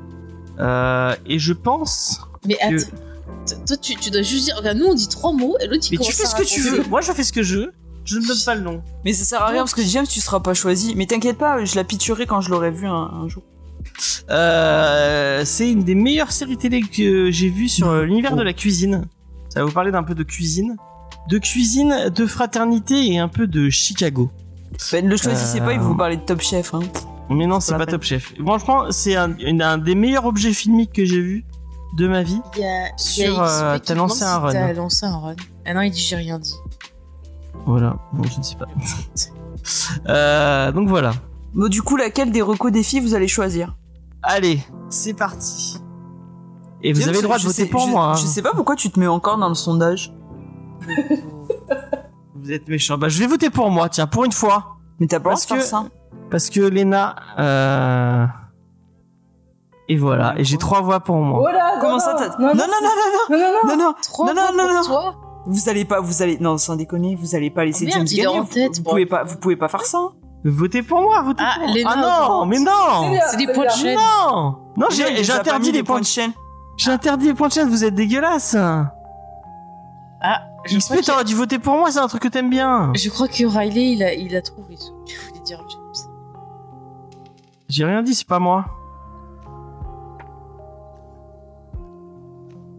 Et 0.58 1.38
je 1.38 1.52
pense... 1.52 2.20
Mais 2.46 2.56
Que- 2.56 2.76
attends, 2.76 3.64
toi, 3.66 3.76
tu, 3.76 3.94
tu 3.96 4.10
dois 4.10 4.22
juste 4.22 4.44
dire. 4.44 4.56
Regarde, 4.56 4.78
nous, 4.78 4.86
on 4.86 4.94
dit 4.94 5.08
trois 5.08 5.32
mots 5.32 5.56
et 5.60 5.66
l'autre, 5.66 5.86
il 5.90 5.98
Mais 5.98 6.04
tu 6.04 6.12
fais 6.12 6.26
ce 6.26 6.34
que 6.34 6.42
tu 6.44 6.60
veux. 6.60 6.84
Moi, 6.84 7.00
je 7.00 7.12
fais 7.12 7.24
ce 7.24 7.32
que 7.32 7.42
je 7.42 7.56
veux. 7.58 7.72
Je 8.08 8.18
ne 8.18 8.26
donne 8.26 8.36
pas 8.44 8.54
le 8.54 8.60
nom. 8.62 8.82
Mais 9.04 9.12
ça 9.12 9.24
sert 9.24 9.42
à 9.42 9.46
rien 9.48 9.58
parce 9.60 9.74
que 9.74 9.82
James, 9.82 10.06
tu 10.06 10.20
seras 10.20 10.40
pas 10.40 10.54
choisi. 10.54 10.94
Mais 10.96 11.06
t'inquiète 11.06 11.38
pas, 11.38 11.64
je 11.64 11.76
la 11.76 11.84
piturerai 11.84 12.26
quand 12.26 12.40
je 12.40 12.50
l'aurai 12.50 12.70
vu 12.70 12.86
un, 12.86 12.92
un 12.94 13.28
jour. 13.28 13.42
Euh, 14.30 15.42
c'est 15.44 15.70
une 15.70 15.84
des 15.84 15.94
meilleures 15.94 16.32
séries 16.32 16.56
télé 16.56 16.80
que 16.82 17.30
j'ai 17.30 17.48
vues 17.48 17.68
sur 17.68 17.88
euh, 17.88 18.04
l'univers 18.04 18.36
de 18.36 18.42
la 18.42 18.52
cuisine. 18.52 19.06
Ça 19.48 19.60
va 19.60 19.66
vous 19.66 19.72
parler 19.72 19.90
d'un 19.90 20.02
peu 20.02 20.14
de 20.14 20.22
cuisine. 20.22 20.76
De 21.28 21.38
cuisine, 21.38 22.10
de 22.14 22.26
fraternité 22.26 23.12
et 23.12 23.18
un 23.18 23.28
peu 23.28 23.46
de 23.46 23.68
Chicago. 23.70 24.30
Ben, 24.92 25.04
ne 25.04 25.10
le 25.10 25.16
choisissez 25.16 25.60
Euh. 25.60 25.64
pas, 25.64 25.72
il 25.72 25.80
vous 25.80 25.96
parler 25.96 26.16
de 26.16 26.22
Top 26.22 26.40
Chef. 26.40 26.74
Hein. 26.74 26.80
Mais 27.30 27.46
non, 27.46 27.60
C'est 27.60 27.76
pas 27.76 27.86
Top 27.86 28.02
Chef. 28.02 28.34
Franchement, 28.42 28.90
c'est 28.90 29.16
un, 29.16 29.28
des 29.78 29.94
meilleurs 29.94 30.24
objets 30.26 30.52
filmiques 30.52 30.92
que 30.92 31.04
j'ai 31.04 31.20
vu 31.20 31.44
de 31.96 32.06
ma 32.06 32.22
vie. 32.22 32.40
Il 32.56 32.60
y 32.60 32.64
a, 32.64 32.66
il 32.66 33.22
y 33.22 33.24
a 33.24 33.32
Sur, 33.32 33.42
XP 33.42 33.62
euh, 33.62 33.78
qui 33.78 33.80
t'as 33.86 33.94
demande 33.94 34.08
lancé 34.10 34.18
si 34.20 34.24
un 34.24 34.38
run. 34.38 34.52
T'as 34.52 34.72
lancé 34.72 35.06
un 35.06 35.16
run. 35.18 35.36
Ah 35.66 35.74
non, 35.74 35.80
il 35.82 35.90
dit 35.90 36.00
j'ai 36.00 36.16
rien 36.16 36.38
dit. 36.38 36.54
Voilà, 37.66 37.96
bon, 38.12 38.22
je 38.24 38.38
ne 38.38 38.42
sais 38.42 38.56
pas. 38.56 38.66
Euh, 40.08 40.72
donc 40.72 40.88
voilà. 40.88 41.10
Bon, 41.52 41.68
du 41.68 41.82
coup, 41.82 41.96
laquelle 41.96 42.30
des 42.30 42.40
recos 42.42 42.72
des 42.72 42.82
filles 42.82 43.00
vous 43.00 43.14
allez 43.14 43.28
choisir? 43.28 43.76
Allez, 44.22 44.60
c'est 44.88 45.12
parti. 45.14 45.78
Et 46.82 46.92
vous 46.92 47.02
avez 47.08 47.16
le 47.18 47.22
droit 47.22 47.36
de 47.36 47.42
je 47.42 47.46
voter 47.48 47.64
sais- 47.64 47.68
pour 47.68 47.80
je- 47.82 47.90
moi. 47.90 48.04
hein. 48.12 48.14
Je 48.14 48.24
sais 48.24 48.40
pas 48.40 48.52
pourquoi 48.54 48.76
tu 48.76 48.90
te 48.90 48.98
mets 48.98 49.06
encore 49.08 49.36
dans 49.36 49.48
le 49.48 49.54
sondage. 49.54 50.14
Vous 52.36 52.52
êtes 52.52 52.68
méchant. 52.68 52.96
Bah, 52.96 53.08
je 53.08 53.18
vais 53.18 53.26
voter 53.26 53.50
pour 53.50 53.70
moi, 53.70 53.88
tiens, 53.88 54.06
pour 54.06 54.24
une 54.24 54.32
fois. 54.32 54.76
Mais 55.00 55.06
t'as 55.06 55.18
pas 55.20 55.30
le 55.30 55.34
droit 55.36 55.46
Parce 55.46 55.46
de 55.46 55.48
faire 55.48 55.58
que- 55.58 55.64
ça? 55.64 55.84
Parce 56.30 56.50
que 56.50 56.60
Léna. 56.60 57.16
Euh... 57.38 58.26
Et 59.88 59.96
voilà, 59.96 60.38
et 60.38 60.44
j'ai 60.44 60.56
trois 60.58 60.80
voix 60.82 61.00
pour 61.00 61.16
moi. 61.16 61.40
Oh 61.42 61.52
là, 61.52 61.78
Comment 61.80 61.94
non, 61.94 61.98
ça 61.98 62.14
non, 62.38 62.46
non, 62.48 62.54
Non, 62.54 62.54
non, 62.54 62.54
non, 62.54 62.90
non, 63.30 63.36
non, 63.36 63.38
non, 63.38 63.38
non. 63.38 63.76
non, 63.76 63.84
non, 63.86 63.94
Trois 64.02 64.26
Non, 64.32 64.34
non, 64.34 64.64
non, 64.64 64.74
non. 64.74 65.14
Vous 65.48 65.70
allez 65.70 65.86
pas, 65.86 65.98
vous 66.00 66.22
allez, 66.22 66.36
non, 66.38 66.58
sans 66.58 66.76
déconner, 66.76 67.14
vous 67.16 67.34
allez 67.34 67.48
pas 67.48 67.64
laisser 67.64 67.86
Oh 67.86 67.94
merde, 67.94 68.06
James 68.06 68.06
il 68.10 68.20
est 68.20 68.22
gagner. 68.22 68.38
en 68.38 68.44
tête, 68.44 68.76
vous, 68.76 68.82
bon. 68.82 68.90
pouvez 68.90 69.06
pas, 69.06 69.24
vous 69.24 69.36
pouvez 69.38 69.56
pas 69.56 69.68
faire 69.68 69.84
ça. 69.86 70.10
Votez 70.44 70.82
pour 70.82 71.00
moi, 71.00 71.22
votez 71.22 71.42
Ah, 71.42 71.56
pour 71.58 71.68
moi. 71.70 71.82
Ah 71.86 72.26
non, 72.28 72.46
mais 72.46 72.58
non 72.58 73.18
C'est 73.30 73.38
des 73.38 73.50
points 73.50 73.64
de 73.64 73.70
chaîne. 73.70 73.98
Non 73.98 74.58
Non, 74.76 74.86
mis 75.60 75.72
les 75.72 75.82
points 75.82 76.00
de 76.00 76.04
chaîne. 76.04 76.32
J'ai 76.76 76.90
interdit 76.90 77.26
les 77.28 77.34
points 77.34 77.48
de 77.48 77.52
chaîne, 77.54 77.68
vous 77.70 77.82
êtes 77.82 77.94
dégueulasse 77.94 78.54
Ah, 78.56 78.92
je 80.66 80.76
XP, 80.76 81.00
t'aurais 81.02 81.24
dû 81.24 81.34
voter 81.34 81.58
pour 81.58 81.78
moi, 81.78 81.90
c'est 81.90 81.98
un 81.98 82.08
truc 82.08 82.22
que 82.22 82.28
t'aimes 82.28 82.50
bien 82.50 82.92
je 82.94 83.08
crois 83.08 83.26
que 83.26 83.44
Riley, 83.44 83.92
il 83.92 84.02
a, 84.02 84.12
il 84.12 84.36
a 84.36 84.42
trouvé 84.42 84.76
ce 84.76 84.90
que 84.90 85.04
tu 85.06 85.16
voulais 85.28 85.40
dire, 85.40 85.64
James. 85.66 86.10
J'ai 87.68 87.84
rien 87.86 88.02
dit, 88.02 88.14
c'est 88.14 88.26
pas 88.26 88.38
moi. 88.38 88.66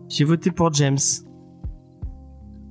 J'ai 0.07 0.23
voté 0.23 0.51
pour 0.51 0.71
James. 0.73 0.97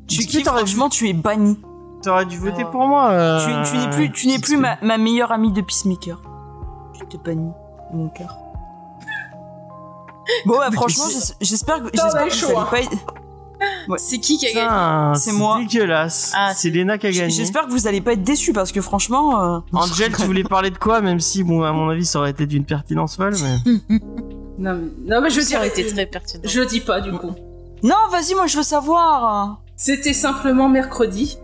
Tu 0.08 0.24
kiffes, 0.26 0.44
franchement, 0.46 0.88
tu 0.88 1.08
es 1.08 1.12
banni. 1.12 1.58
t'aurais 2.02 2.26
dû 2.26 2.38
voter 2.38 2.64
Oh. 2.66 2.70
pour 2.70 2.86
moi. 2.86 3.10
euh, 3.10 3.62
Tu, 3.64 3.70
tu 3.70 3.76
n'es 3.76 3.90
plus, 3.90 4.12
tu 4.12 4.26
n'es 4.28 4.38
plus 4.38 4.56
ma, 4.56 4.78
ma 4.82 4.98
meilleure 4.98 5.32
amie 5.32 5.52
de 5.52 5.60
Peacemaker. 5.60 6.20
Je 6.98 7.04
te 7.04 7.16
bannis 7.16 7.52
mon 7.92 8.08
cœur. 8.08 8.34
Bon, 10.46 10.58
bah, 10.58 10.70
franchement, 10.72 11.04
j'espère 11.40 11.82
que, 11.82 11.88
j'espère 11.92 12.24
que 12.28 12.34
chaud, 12.34 12.48
vous 12.48 12.56
allez 12.58 12.70
pas 12.70 12.80
être- 12.80 13.14
C'est 13.96 14.18
qui 14.18 14.36
qui 14.38 14.46
a 14.46 14.52
gagné 14.52 15.18
C'est 15.18 15.32
moi. 15.32 15.58
dégueulasse. 15.58 16.32
Ah, 16.36 16.52
c'est 16.54 16.70
Léna 16.70 16.96
qui 16.98 17.06
a 17.08 17.10
gagné. 17.10 17.30
J'espère 17.30 17.66
que 17.66 17.70
vous 17.72 17.86
allez 17.88 18.00
pas 18.00 18.12
être 18.12 18.22
déçus 18.22 18.52
parce 18.52 18.70
que 18.70 18.80
franchement, 18.80 19.56
euh, 19.56 19.58
Angel, 19.72 20.14
tu 20.14 20.22
voulais 20.22 20.44
parler 20.44 20.70
de 20.70 20.78
quoi 20.78 21.00
Même 21.00 21.18
si, 21.18 21.42
bon, 21.42 21.62
à 21.64 21.72
mon 21.72 21.88
avis, 21.88 22.04
ça 22.06 22.18
aurait 22.20 22.30
été 22.30 22.46
d'une 22.46 22.64
pertinence 22.64 23.16
folle, 23.16 23.34
mais... 23.42 23.98
Non, 24.58 24.74
mais, 24.74 24.88
non, 25.14 25.20
mais 25.22 25.30
je 25.30 25.36
veux 25.36 25.42
Ça 25.42 25.48
dire, 25.48 25.58
aurait 25.58 25.68
été 25.68 25.86
très 25.86 26.06
pertinent. 26.06 26.42
je 26.44 26.60
dis 26.62 26.80
pas 26.80 27.00
du 27.00 27.10
coup. 27.12 27.32
non, 27.82 27.94
vas-y, 28.10 28.34
moi 28.34 28.46
je 28.46 28.56
veux 28.58 28.62
savoir. 28.64 29.60
C'était 29.80 30.12
simplement 30.12 30.68
mercredi. 30.68 31.38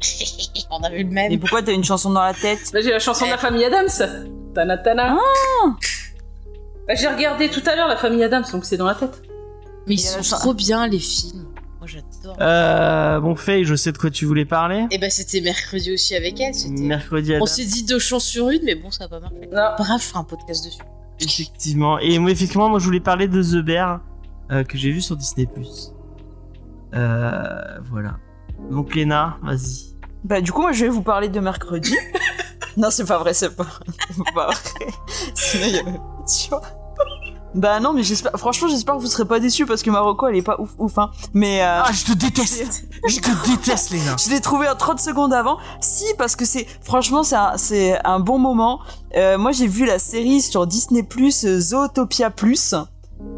On 0.70 0.82
a 0.82 0.88
vu 0.90 1.02
le 1.02 1.10
Mais 1.10 1.28
même. 1.28 1.38
pourquoi 1.40 1.60
t'as 1.62 1.72
une 1.72 1.84
chanson 1.84 2.10
dans 2.10 2.22
la 2.22 2.32
tête 2.34 2.72
Là, 2.72 2.80
j'ai 2.80 2.90
la 2.90 2.98
chanson 3.00 3.26
de 3.26 3.30
la 3.30 3.36
famille 3.38 3.64
Adams. 3.64 3.88
Tana 4.54 4.78
tana. 4.78 5.16
Ah. 5.18 5.66
Bah, 6.88 6.94
j'ai 6.94 7.08
regardé 7.08 7.48
tout 7.48 7.62
à 7.66 7.74
l'heure 7.76 7.88
la 7.88 7.96
famille 7.96 8.22
Adams, 8.24 8.44
donc 8.52 8.64
c'est 8.64 8.76
dans 8.76 8.86
la 8.86 8.94
tête. 8.94 9.22
Mais 9.86 9.94
ils 9.94 10.00
Il 10.00 10.04
y 10.04 10.08
a 10.08 10.22
sont 10.22 10.36
trop 10.38 10.54
bien, 10.54 10.86
les 10.86 10.98
films. 11.00 11.46
Moi, 11.80 11.88
j'adore. 11.88 12.36
Euh, 12.40 13.18
bon, 13.18 13.34
Faye, 13.34 13.64
je 13.64 13.74
sais 13.74 13.90
de 13.90 13.98
quoi 13.98 14.10
tu 14.10 14.24
voulais 14.24 14.44
parler. 14.44 14.86
Et 14.92 14.98
bah, 14.98 15.10
c'était 15.10 15.40
mercredi 15.40 15.92
aussi 15.92 16.14
avec 16.14 16.40
elle. 16.40 16.54
c'était- 16.54 16.80
Mercredi 16.80 17.34
à 17.34 17.38
On 17.42 17.46
s'est 17.46 17.64
dit 17.64 17.82
deux 17.82 17.98
chances 17.98 18.24
sur 18.24 18.50
une, 18.50 18.62
mais 18.64 18.76
bon, 18.76 18.90
ça 18.92 19.04
a 19.04 19.08
pas 19.08 19.18
marché. 19.18 19.48
Non. 19.52 19.68
Bref, 19.78 20.00
je 20.00 20.06
ferai 20.06 20.20
un 20.20 20.24
podcast 20.24 20.64
dessus. 20.64 20.78
Effectivement. 21.20 21.98
Et 21.98 22.18
moi, 22.20 22.30
effectivement, 22.30 22.68
moi, 22.68 22.78
je 22.78 22.84
voulais 22.84 23.00
parler 23.00 23.26
de 23.26 23.42
The 23.42 23.64
Bear, 23.64 24.00
euh, 24.52 24.62
que 24.64 24.78
j'ai 24.78 24.90
vu 24.92 25.00
sur 25.00 25.16
Disney+. 25.16 25.48
Euh, 26.94 27.78
voilà. 27.90 28.16
Donc, 28.70 28.94
Léna, 28.94 29.38
vas-y. 29.42 29.92
Bah 30.24 30.40
du 30.40 30.52
coup 30.52 30.62
moi 30.62 30.70
je 30.70 30.84
vais 30.84 30.90
vous 30.90 31.02
parler 31.02 31.28
de 31.28 31.40
mercredi. 31.40 31.96
non 32.76 32.90
c'est 32.90 33.04
pas 33.04 33.18
vrai, 33.18 33.34
c'est 33.34 33.56
pas, 33.56 33.66
c'est 34.08 34.34
pas 34.34 34.46
vrai. 34.46 34.54
Sinon 35.34 35.64
il 35.66 35.74
y 35.74 35.78
avait... 35.80 36.00
Tu 36.28 36.48
vois 36.48 36.62
Bah 37.56 37.80
non 37.80 37.92
mais 37.92 38.04
j'espère, 38.04 38.30
franchement 38.38 38.68
j'espère 38.68 38.94
que 38.94 39.00
vous 39.00 39.08
serez 39.08 39.24
pas 39.24 39.40
déçus 39.40 39.66
parce 39.66 39.82
que 39.82 39.90
Marocco 39.90 40.28
elle 40.28 40.36
est 40.36 40.42
pas 40.42 40.60
ouf 40.60 40.70
ouf 40.78 40.96
hein. 40.96 41.10
Mais 41.34 41.60
euh, 41.60 41.82
Ah, 41.84 41.90
je 41.92 42.04
te 42.04 42.12
déteste 42.16 42.84
Je 43.08 43.18
te 43.18 43.30
déteste, 43.50 43.90
Léna 43.90 44.14
je 44.24 44.30
l'ai 44.30 44.40
trouvé 44.40 44.68
à 44.68 44.76
30 44.76 45.00
secondes 45.00 45.32
avant. 45.34 45.58
Si 45.80 46.04
parce 46.18 46.36
que 46.36 46.44
c'est, 46.44 46.68
franchement 46.84 47.24
c'est 47.24 47.34
un, 47.34 47.56
c'est 47.56 47.98
un 48.06 48.20
bon 48.20 48.38
moment. 48.38 48.78
Euh, 49.16 49.38
moi 49.38 49.50
j'ai 49.50 49.66
vu 49.66 49.86
la 49.86 49.98
série 49.98 50.40
sur 50.40 50.68
Disney 50.68 51.02
Plus, 51.02 51.58
Zootopia 51.58 52.30
Plus. 52.30 52.76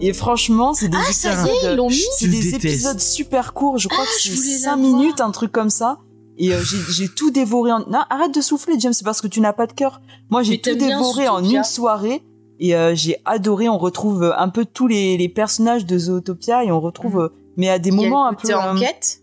Et 0.01 0.13
franchement 0.13 0.75
c'est 0.75 0.89
des 0.89 0.97
Ah, 0.99 1.13
ça 1.13 1.29
y 1.29 1.33
est, 1.33 1.35
épisodes- 1.53 1.71
ils 1.73 1.77
l'ont 1.77 1.89
mis 1.89 2.03
c'est 2.19 2.27
Je 2.27 2.31
des 2.31 2.41
déteste. 2.43 2.65
épisodes 2.65 3.01
super 3.01 3.53
courts, 3.53 3.79
je 3.79 3.89
crois 3.89 4.05
Ah, 4.07 4.11
que 4.17 4.23
c'est 4.23 4.31
voulais 4.35 4.59
5 4.59 4.71
la 4.71 4.77
minutes, 4.77 5.21
un 5.21 5.31
truc 5.31 5.53
comme 5.53 5.71
ça. 5.71 5.99
Et 6.37 6.53
euh, 6.53 6.61
j'ai 6.91 7.07
tout 7.09 7.31
dévoré 7.31 7.71
en... 7.71 7.79
Non, 7.89 8.01
arrête 8.11 8.35
de 8.35 8.41
souffler, 8.41 8.75
James, 8.81 8.93
c'est 8.93 9.05
parce 9.05 9.21
que 9.21 9.29
tu 9.29 9.41
n'as 9.41 9.53
pas 9.53 9.69
de 9.69 9.73
cœur. 9.73 10.01
Moi, 10.31 10.43
j'ai 10.43 10.61
tout 10.61 10.75
dévoré 10.75 11.29
en 11.29 11.45
une 11.45 11.63
soirée. 11.63 12.23
Et 12.59 12.75
euh, 12.75 12.93
j'ai 12.97 13.19
adoré, 13.25 13.69
on 13.69 13.79
retrouve 13.79 14.25
euh, 14.25 14.33
un 14.37 14.49
peu 14.49 14.65
tous 14.65 14.89
les, 14.89 15.17
les 15.17 15.29
personnages 15.29 15.87
de 15.87 15.97
Zootopia 15.97 16.65
et 16.65 16.73
on 16.73 16.81
retrouve... 16.81 17.21
euh, 17.21 17.29
mais 17.57 17.69
à 17.69 17.79
des 17.79 17.91
Il 17.91 18.01
y 18.01 18.05
a 18.07 18.09
moments 18.09 18.25
le 18.29 18.33
un 18.33 18.35
côté 18.35 18.53
peu... 18.53 18.59
enquête. 18.59 19.21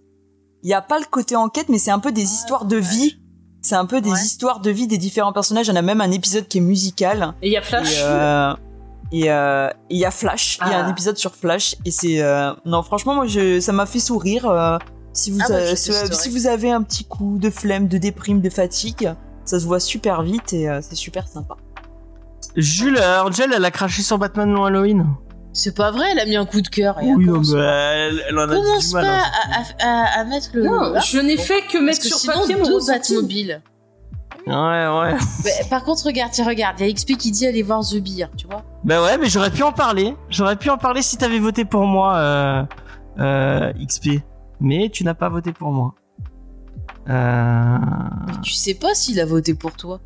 Il 0.64 0.68
n'y 0.68 0.74
a 0.74 0.82
pas 0.82 1.00
le 1.00 1.06
côté 1.12 1.36
enquête, 1.36 1.68
mais 1.68 1.80
c'est 1.80 1.92
un 1.92 2.00
peu 2.00 2.14
des 2.14 2.24
histoires 2.24 2.64
de 2.64 2.78
vie. 2.78 3.18
C'est 3.62 3.76
un 3.76 3.86
peu 3.86 4.00
des 4.00 4.10
Ouais. 4.12 4.22
histoires 4.24 4.62
de 4.62 4.70
vie 4.72 4.88
des 4.88 4.98
différents 4.98 5.34
personnages. 5.34 5.70
On 5.70 5.76
a 5.76 5.82
même 5.82 6.00
un 6.00 6.12
épisode 6.12 6.48
qui 6.48 6.60
est 6.60 6.62
musical. 6.62 7.34
Et 7.42 7.48
il 7.48 7.52
y 7.52 7.58
a 7.58 7.62
Flash. 7.62 7.92
Et 7.94 8.02
euh, 8.04 8.54
et 9.12 9.28
il 9.90 9.98
y 9.98 10.06
a 10.06 10.12
Flash, 10.12 10.60
il 10.66 10.70
y 10.70 10.74
a 10.74 10.80
un 10.80 10.88
Ah. 10.88 10.90
épisode 10.92 11.18
sur 11.18 11.36
Flash 11.36 11.76
et 11.86 11.92
c'est 11.92 12.22
euh, 12.22 12.52
non 12.66 12.82
franchement 12.84 13.16
moi 13.16 13.26
je 13.28 13.60
ça 13.60 13.72
m'a 13.74 13.86
fait 13.86 14.00
sourire. 14.00 14.46
euh, 14.50 14.78
si 15.14 15.30
vous 15.32 15.40
Ah 15.44 15.48
bah, 15.50 15.56
euh, 15.56 15.76
si, 15.76 16.30
vous 16.30 16.48
avez 16.48 16.72
un 16.72 16.82
petit 16.84 17.04
coup 17.04 17.38
de 17.38 17.50
flemme, 17.50 17.88
de 17.90 17.98
déprime, 17.98 18.40
de 18.40 18.50
fatigue, 18.50 19.14
ça 19.44 19.60
se 19.60 19.66
voit 19.66 19.82
super 19.82 20.22
vite 20.22 20.54
et 20.54 20.70
euh, 20.70 20.80
c'est 20.82 20.96
super 20.96 21.28
sympa. 21.28 21.56
Jules, 22.56 22.98
euh, 22.98 23.24
Angel, 23.24 23.52
elle 23.56 23.66
a 23.66 23.72
craché 23.72 24.02
sur 24.02 24.18
Batman 24.18 24.50
non 24.50 24.64
Halloween. 24.66 25.06
C'est 25.54 25.76
pas 25.76 25.92
vrai, 25.92 26.06
elle 26.14 26.20
a 26.20 26.26
mis 26.26 26.38
un 26.38 26.46
coup 26.46 26.62
de 26.62 26.68
cœur. 26.70 26.98
et 27.02 27.08
elle 27.10 27.16
Oui, 27.18 27.26
non, 27.26 27.42
pas. 27.42 27.58
elle, 27.60 28.24
elle 28.30 28.38
en 28.40 28.50
a 28.50 28.56
Commence 28.56 28.88
du 28.88 28.94
mal. 28.94 29.04
pas 29.06 29.12
hein. 29.12 29.64
à, 29.82 29.86
à- 29.86 30.22
à- 30.22 30.24
mettre 30.24 30.48
le. 30.54 30.64
Non, 30.64 30.80
là, 30.94 31.02
je 31.02 31.18
n'ai 31.20 31.36
bon. 31.36 31.44
fait 31.44 31.62
que 31.64 31.74
Parce 31.74 31.82
mettre 31.84 32.00
que 32.02 32.08
sur 32.08 32.18
sinon, 32.18 32.34
papier 32.40 32.56
mon 32.56 32.64
deux 32.66 32.76
ressenti. 32.76 33.14
Ouais, 34.48 34.54
ouais. 34.54 35.16
Mais 35.46 35.52
par 35.70 35.84
contre, 35.84 36.06
regarde, 36.06 36.32
tiens, 36.32 36.46
regarde, 36.48 36.78
il 36.80 36.88
y 36.88 36.90
a 36.90 36.94
XP 36.94 37.16
qui 37.18 37.32
dit 37.32 37.46
aller 37.48 37.62
voir 37.64 37.82
The 37.82 37.98
Beer, 37.98 38.28
tu 38.38 38.48
vois. 38.48 38.64
Bah 38.84 39.02
ouais, 39.04 39.18
mais 39.18 39.28
j'aurais 39.30 39.52
pu 39.52 39.64
en 39.64 39.72
parler. 39.72 40.16
J'aurais 40.30 40.56
pu 40.56 40.70
en 40.70 40.78
parler 40.78 41.02
si 41.02 41.18
t'avais 41.18 41.40
voté 41.40 41.64
pour 41.66 41.86
moi, 41.86 42.16
euh, 42.16 42.64
euh, 43.20 43.74
XP. 43.86 44.22
Mais 44.60 44.90
tu 44.90 45.04
n'as 45.04 45.14
pas 45.14 45.30
voté 45.30 45.52
pour 45.54 45.72
moi. 45.72 45.94
Euh, 47.10 47.78
Tu 48.44 48.54
sais 48.54 48.74
pas 48.74 48.94
s'il 48.94 49.20
a 49.20 49.26
voté 49.26 49.54
pour 49.54 49.74
toi. 49.74 50.00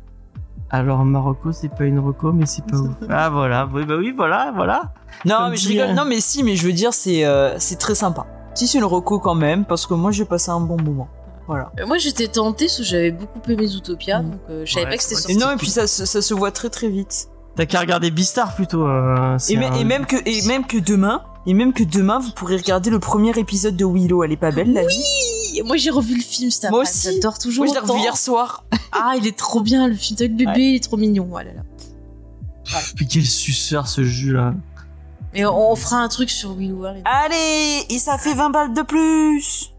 alors 0.70 1.04
Marocco, 1.04 1.52
c'est 1.52 1.68
pas 1.68 1.84
une 1.84 1.98
reco, 1.98 2.32
mais 2.32 2.46
c'est 2.46 2.64
pas 2.66 2.76
ouf. 2.78 2.90
Ah 3.08 3.30
voilà, 3.30 3.68
oui, 3.72 3.84
bah 3.84 3.96
oui, 3.98 4.12
voilà, 4.16 4.52
voilà. 4.54 4.92
Non 5.24 5.36
Comme 5.38 5.50
mais 5.50 5.56
je 5.56 5.68
rigole. 5.68 5.88
euh, 5.90 5.94
Non 5.94 6.04
mais 6.06 6.20
si 6.20 6.42
mais 6.42 6.56
je 6.56 6.66
veux 6.66 6.72
dire 6.72 6.92
c'est 6.92 7.24
euh, 7.24 7.58
c'est 7.58 7.76
très 7.78 7.94
sympa. 7.94 8.26
Si 8.54 8.66
c'est 8.66 8.78
une 8.78 8.84
reco 8.84 9.18
quand 9.18 9.34
même 9.34 9.64
parce 9.64 9.86
que 9.86 9.94
moi 9.94 10.10
j'ai 10.10 10.24
passé 10.24 10.50
un 10.50 10.60
bon 10.60 10.76
moment. 10.82 11.08
Voilà. 11.46 11.70
Euh, 11.80 11.86
Moi, 11.86 11.98
j'étais 11.98 12.28
tentée 12.28 12.66
parce 12.66 12.78
que 12.78 12.82
j'avais 12.84 13.12
beaucoup 13.12 13.40
aimé 13.48 13.66
Zootopia, 13.66 14.20
Mm. 14.22 14.30
donc 14.30 14.40
euh, 14.50 14.62
je 14.66 14.72
savais 14.72 14.84
Ouais, 14.86 14.90
pas 14.92 14.96
que 14.96 15.02
c'était 15.02 15.14
c'est 15.16 15.30
Et 15.30 15.34
sorti. 15.34 15.46
non 15.46 15.52
et 15.52 15.56
puis 15.56 15.70
ça, 15.70 15.86
se- 15.86 16.04
ça 16.04 16.20
se 16.22 16.34
voit 16.34 16.50
très 16.50 16.70
très 16.70 16.88
vite. 16.88 17.28
T'as 17.54 17.66
qu'à 17.66 17.80
regarder 17.80 18.10
Beastar 18.10 18.54
plutôt. 18.54 18.86
euh, 18.86 19.36
c'est 19.38 19.54
Et, 19.54 19.56
me- 19.56 19.64
un- 19.66 19.74
et 19.74 19.84
même 19.84 20.04
que 20.06 20.16
et 20.26 20.42
même 20.46 20.66
que 20.66 20.76
demain 20.76 21.22
et 21.46 21.54
même 21.54 21.72
que 21.72 21.84
demain 21.84 22.18
vous 22.18 22.32
pourrez 22.32 22.56
regarder 22.56 22.90
le 22.90 22.98
premier 22.98 23.38
épisode 23.38 23.76
de 23.76 23.84
Willow. 23.86 24.24
Elle 24.24 24.32
est 24.32 24.36
pas 24.36 24.50
belle 24.50 24.72
la 24.72 24.82
vie. 24.84 25.02
Oui, 25.54 25.62
Moi, 25.64 25.76
j'ai 25.78 25.88
revu 25.90 26.16
le 26.16 26.22
film 26.22 26.50
cet 26.50 26.70
Moi 26.70 26.80
aussi. 26.82 27.08
J'adore 27.14 27.38
toujours. 27.38 27.64
Moi 27.64 27.74
je 27.74 27.80
l'ai 27.80 27.86
revu 27.86 28.00
hier 28.00 28.16
soir. 28.16 28.64
Ah, 28.92 29.14
il 29.18 29.26
est 29.26 29.36
trop 29.36 29.60
bien, 29.60 29.88
le 29.88 29.94
film 29.94 30.16
avec 30.18 30.34
bébé, 30.36 30.50
Ouais. 30.50 30.70
il 30.70 30.74
est 30.76 30.82
trop 30.84 30.96
mignon. 30.96 31.28
Oh 31.30 31.36
là 31.38 31.44
là. 31.44 31.62
Puis 32.96 33.06
quel 33.06 33.24
suceur 33.24 33.88
ce 33.88 34.02
jus 34.02 34.32
là. 34.32 34.54
Mais 35.34 35.44
on, 35.44 35.72
on 35.72 35.76
fera 35.76 35.98
un 35.98 36.08
truc 36.08 36.30
sur 36.30 36.54
Willow. 36.54 36.84
Allez. 36.84 37.02
Allez 37.04 37.86
et 37.90 37.98
ça 37.98 38.16
fait 38.18 38.34
20 38.34 38.50
balles 38.50 38.72
de 38.74 38.82
plus. 38.82 39.70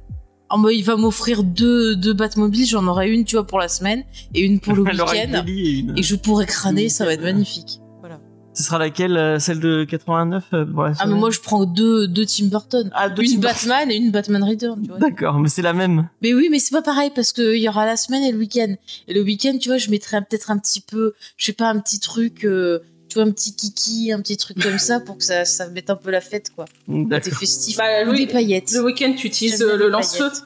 Ah, 0.49 0.55
bah, 0.57 0.71
il 0.71 0.83
va 0.83 0.95
m'offrir 0.95 1.43
deux, 1.43 1.95
deux 1.95 2.13
Batmobiles, 2.13 2.65
j'en 2.67 2.87
aurai 2.87 3.09
une, 3.11 3.25
tu 3.25 3.35
vois, 3.35 3.45
pour 3.45 3.59
la 3.59 3.67
semaine 3.67 4.03
et 4.33 4.41
une 4.41 4.59
pour 4.59 4.73
le 4.75 4.81
week-end. 4.83 5.43
et 5.47 5.69
une- 5.79 5.97
Et 5.97 6.03
je 6.03 6.15
pourrai 6.15 6.45
crâner, 6.45 6.87
ça 6.89 7.03
va 7.05 7.13
être 7.13 7.23
magnifique. 7.23 7.79
Voilà. 7.99 8.19
Ce 8.53 8.63
sera 8.63 8.77
laquelle 8.79 9.17
euh, 9.17 9.39
Celle 9.39 9.59
de 9.59 9.83
89 9.83 10.45
euh, 10.53 10.65
pour 10.65 10.83
la 10.83 10.93
Ah, 10.99 11.05
mais 11.05 11.15
moi, 11.15 11.29
je 11.31 11.39
prends 11.41 11.65
deux, 11.65 12.07
deux 12.07 12.25
Tim 12.25 12.45
Burton. 12.47 12.89
Ah, 12.95 13.09
deux 13.09 13.23
une 13.23 13.33
Tim 13.33 13.39
Burton. 13.39 13.69
Batman 13.69 13.91
et 13.91 13.95
une 13.97 14.11
Batman 14.11 14.43
Return, 14.43 14.81
tu 14.81 14.87
vois. 14.89 14.97
D'accord, 14.99 15.37
mais 15.39 15.49
c'est 15.49 15.61
la 15.61 15.73
même. 15.73 16.07
Mais 16.21 16.33
oui, 16.33 16.47
mais 16.49 16.59
c'est 16.59 16.71
pas 16.73 16.81
pareil 16.81 17.11
parce 17.13 17.33
qu'il 17.33 17.57
y 17.57 17.67
aura 17.69 17.85
la 17.85 17.97
semaine 17.97 18.23
et 18.23 18.31
le 18.31 18.37
week-end. 18.37 18.73
Et 19.07 19.13
le 19.13 19.21
week-end, 19.21 19.57
tu 19.59 19.69
vois, 19.69 19.77
je 19.77 19.89
mettrai 19.91 20.19
peut-être 20.21 20.49
un 20.49 20.57
petit 20.57 20.81
peu, 20.81 21.13
je 21.35 21.45
sais 21.45 21.53
pas, 21.53 21.69
un 21.69 21.79
petit 21.79 21.99
truc, 21.99 22.45
euh, 22.45 22.79
un 23.19 23.31
petit 23.31 23.53
kiki, 23.53 24.11
un 24.11 24.21
petit 24.21 24.37
truc 24.37 24.61
comme 24.61 24.77
ça 24.79 24.99
pour 24.99 25.17
que 25.17 25.23
ça, 25.23 25.45
ça 25.45 25.67
mette 25.69 25.89
un 25.89 25.95
peu 25.95 26.11
la 26.11 26.21
fête, 26.21 26.51
quoi. 26.55 26.65
Côté 26.87 27.05
D'accord. 27.05 27.33
festif. 27.33 27.77
Bah, 27.77 28.05
ou 28.05 28.11
oui, 28.11 28.25
des 28.25 28.31
paillettes. 28.33 28.71
Le 28.73 28.83
week-end, 28.83 29.13
tu 29.17 29.27
utilises 29.27 29.61
euh, 29.61 29.75
le 29.77 29.91
paillettes. 29.91 30.43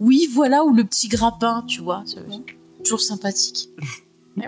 Oui, 0.00 0.28
voilà, 0.32 0.64
ou 0.64 0.72
le 0.74 0.84
petit 0.84 1.08
grappin, 1.08 1.64
tu 1.66 1.80
vois. 1.80 2.04
c'est 2.06 2.20
Toujours 2.84 3.00
sympathique. 3.00 3.68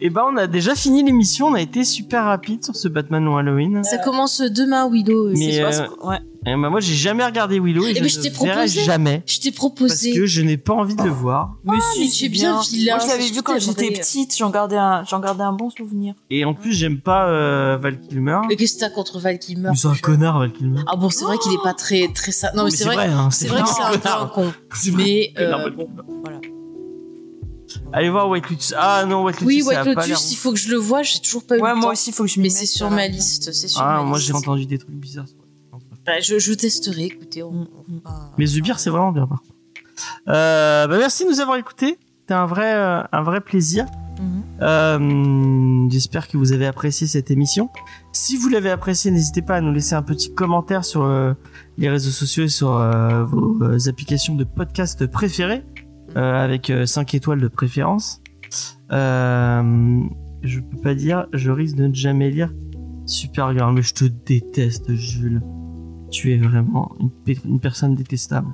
Et 0.00 0.10
ben 0.10 0.24
on 0.28 0.36
a 0.36 0.46
déjà 0.48 0.74
fini 0.74 1.02
l'émission, 1.04 1.46
on 1.46 1.54
a 1.54 1.60
été 1.60 1.84
super 1.84 2.24
rapide 2.24 2.64
sur 2.64 2.74
ce 2.74 2.88
Batman 2.88 3.22
non 3.24 3.36
Halloween. 3.36 3.84
Ça 3.84 3.98
commence 3.98 4.40
demain, 4.40 4.88
Willow. 4.90 5.28
euh, 5.28 5.34
Mais, 5.36 5.52
c'est- 5.52 5.62
euh, 5.82 5.86
Ouais. 6.02 6.18
Et 6.46 6.52
ben 6.52 6.70
moi 6.70 6.80
j'ai 6.80 6.94
jamais 6.94 7.22
regardé 7.24 7.60
Willow 7.60 7.84
et 7.86 7.90
Eh 7.90 7.94
je 7.96 8.00
ben, 8.00 8.08
je 8.08 8.20
t'ai 8.20 8.30
proposé. 8.30 8.80
jamais 8.82 9.22
Je 9.26 9.40
t'ai 9.40 9.50
parce 9.50 9.56
proposé. 9.58 10.14
que 10.14 10.24
je 10.24 10.40
n'ai 10.40 10.56
pas 10.56 10.72
envie 10.72 10.94
de 10.96 11.02
le 11.02 11.10
voir. 11.10 11.56
Mais 11.64 11.72
Ah, 11.76 11.84
mais 11.98 12.08
tu 12.08 12.24
es 12.24 12.28
bien 12.30 12.58
vilain, 12.62 12.96
Moi 12.96 13.04
je 13.04 13.10
l'avais 13.10 13.30
vu 13.30 13.42
quand 13.42 13.58
j'étais 13.58 13.90
petite. 13.90 14.34
J'en 14.38 14.48
gardais 14.48 14.78
un 14.78 15.04
j'en 15.04 15.20
gardais 15.20 15.44
un 15.44 15.52
bon 15.52 15.68
souvenir. 15.68 16.14
Et 16.30 16.46
en 16.46 16.54
plus 16.54 16.72
j'aime 16.72 16.98
pas 17.02 17.28
euh, 17.28 17.76
Val 17.78 18.00
Kilmer. 18.00 18.38
Mais 18.48 18.56
qu'est-ce 18.56 18.76
que 18.76 18.80
t'as 18.80 18.88
contre 18.90 19.18
Val 19.20 19.38
Mais 19.58 19.76
C'est 19.76 19.88
un 19.88 19.94
connard 19.96 20.38
Val 20.38 20.52
Kilmer. 20.52 20.80
Ah 20.86 20.96
bon, 20.96 21.10
c'est 21.10 21.24
vrai 21.24 21.36
qu'il 21.36 21.52
est 21.52 21.62
pas 21.62 21.74
très 21.74 22.08
très 22.14 22.32
ça. 22.32 22.52
Non, 22.54 22.64
mais, 22.64 22.70
c'est 22.70 22.84
vrai. 22.84 22.96
hein, 23.08 23.30
C'est 23.30 23.46
vrai 23.48 23.60
que 23.62 23.68
c'est 23.68 23.82
un 23.82 23.98
peu 23.98 24.08
un 24.08 24.26
con. 24.26 24.50
C'est 24.74 24.90
vrai. 24.92 25.02
Mais 25.04 25.32
euh, 25.38 25.68
Kilmer. 25.68 25.86
voilà. 26.22 26.40
Allez 27.92 28.08
voir 28.08 28.28
White 28.30 28.48
Lotus. 28.48 28.74
Ah 28.78 29.04
non 29.06 29.24
White 29.24 29.40
Lotus. 29.42 29.46
Oui, 29.46 29.62
White 29.62 29.84
Lotus, 29.84 30.32
il 30.32 30.36
faut 30.36 30.52
que 30.52 30.58
je 30.58 30.70
le 30.70 30.76
voie. 30.78 31.02
J'ai 31.02 31.18
toujours 31.20 31.44
pas 31.44 31.58
eu 31.58 31.60
Ouais 31.60 31.74
moi 31.74 31.92
aussi 31.92 32.12
faut 32.12 32.24
que 32.24 32.30
je 32.30 32.40
m'y 32.40 32.44
Mais 32.44 32.48
mette, 32.48 32.56
c'est 32.58 32.66
ça 32.66 32.76
sur 32.78 32.90
ma 32.90 33.06
liste. 33.08 33.52
C'est 33.52 33.68
sur 33.68 33.82
Ah 33.82 34.02
moi 34.02 34.18
j'ai 34.18 34.32
entendu 34.32 34.64
des 34.64 34.78
trucs 34.78 34.94
bizarres. 34.94 35.26
Ouais, 36.10 36.22
je, 36.22 36.38
je 36.38 36.52
testerai. 36.52 37.04
Écoutez, 37.04 37.42
on, 37.42 37.52
Mm, 37.52 37.66
on 38.04 38.08
un- 38.08 38.30
Mais 38.38 38.46
Zubir 38.46 38.78
c'est 38.78 38.90
vraiment 38.90 39.12
bien 39.12 39.26
par 39.26 39.40
contre. 39.42 39.54
Euh, 40.28 40.86
bah 40.86 40.96
merci 40.98 41.24
de 41.24 41.30
nous 41.30 41.40
avoir 41.40 41.56
écoutés. 41.58 41.98
C'était 42.20 42.34
un 42.34 42.46
vrai 42.46 42.74
euh, 42.74 43.02
un 43.12 43.22
vrai 43.22 43.40
plaisir. 43.40 43.86
Mhm. 44.20 44.42
Euh, 44.62 45.88
J'espère 45.90 46.28
que 46.28 46.36
vous 46.36 46.52
avez 46.52 46.66
apprécié 46.66 47.06
cette 47.06 47.30
émission. 47.30 47.68
Si 48.12 48.36
vous 48.36 48.48
l'avez 48.48 48.70
apprécié, 48.70 49.10
n'hésitez 49.10 49.42
pas 49.42 49.56
à 49.56 49.60
nous 49.60 49.72
laisser 49.72 49.94
un 49.94 50.02
petit 50.02 50.32
commentaire 50.34 50.84
sur 50.84 51.02
euh, 51.04 51.32
les 51.78 51.88
réseaux 51.88 52.10
sociaux 52.10 52.44
et 52.44 52.48
sur 52.48 52.70
vos 53.26 53.88
applications 53.88 54.34
de 54.36 54.44
podcast 54.44 55.06
préférées, 55.06 55.64
avec 56.14 56.70
5 56.84 57.14
étoiles 57.14 57.40
de 57.40 57.48
préférence. 57.48 58.20
Je 58.90 60.60
peux 60.60 60.78
pas 60.82 60.94
dire, 60.94 61.26
je 61.32 61.50
risque 61.50 61.76
de 61.76 61.86
ne 61.86 61.94
jamais 61.94 62.30
lire 62.30 62.52
Supergirl, 63.06 63.72
mais 63.74 63.82
je 63.82 63.94
te 63.94 64.04
déteste, 64.04 64.92
Jules. 64.94 65.42
Tu 66.10 66.32
es 66.34 66.36
vraiment 66.38 66.92
une, 67.00 67.10
pe- 67.10 67.40
une 67.44 67.60
personne 67.60 67.94
détestable. 67.94 68.48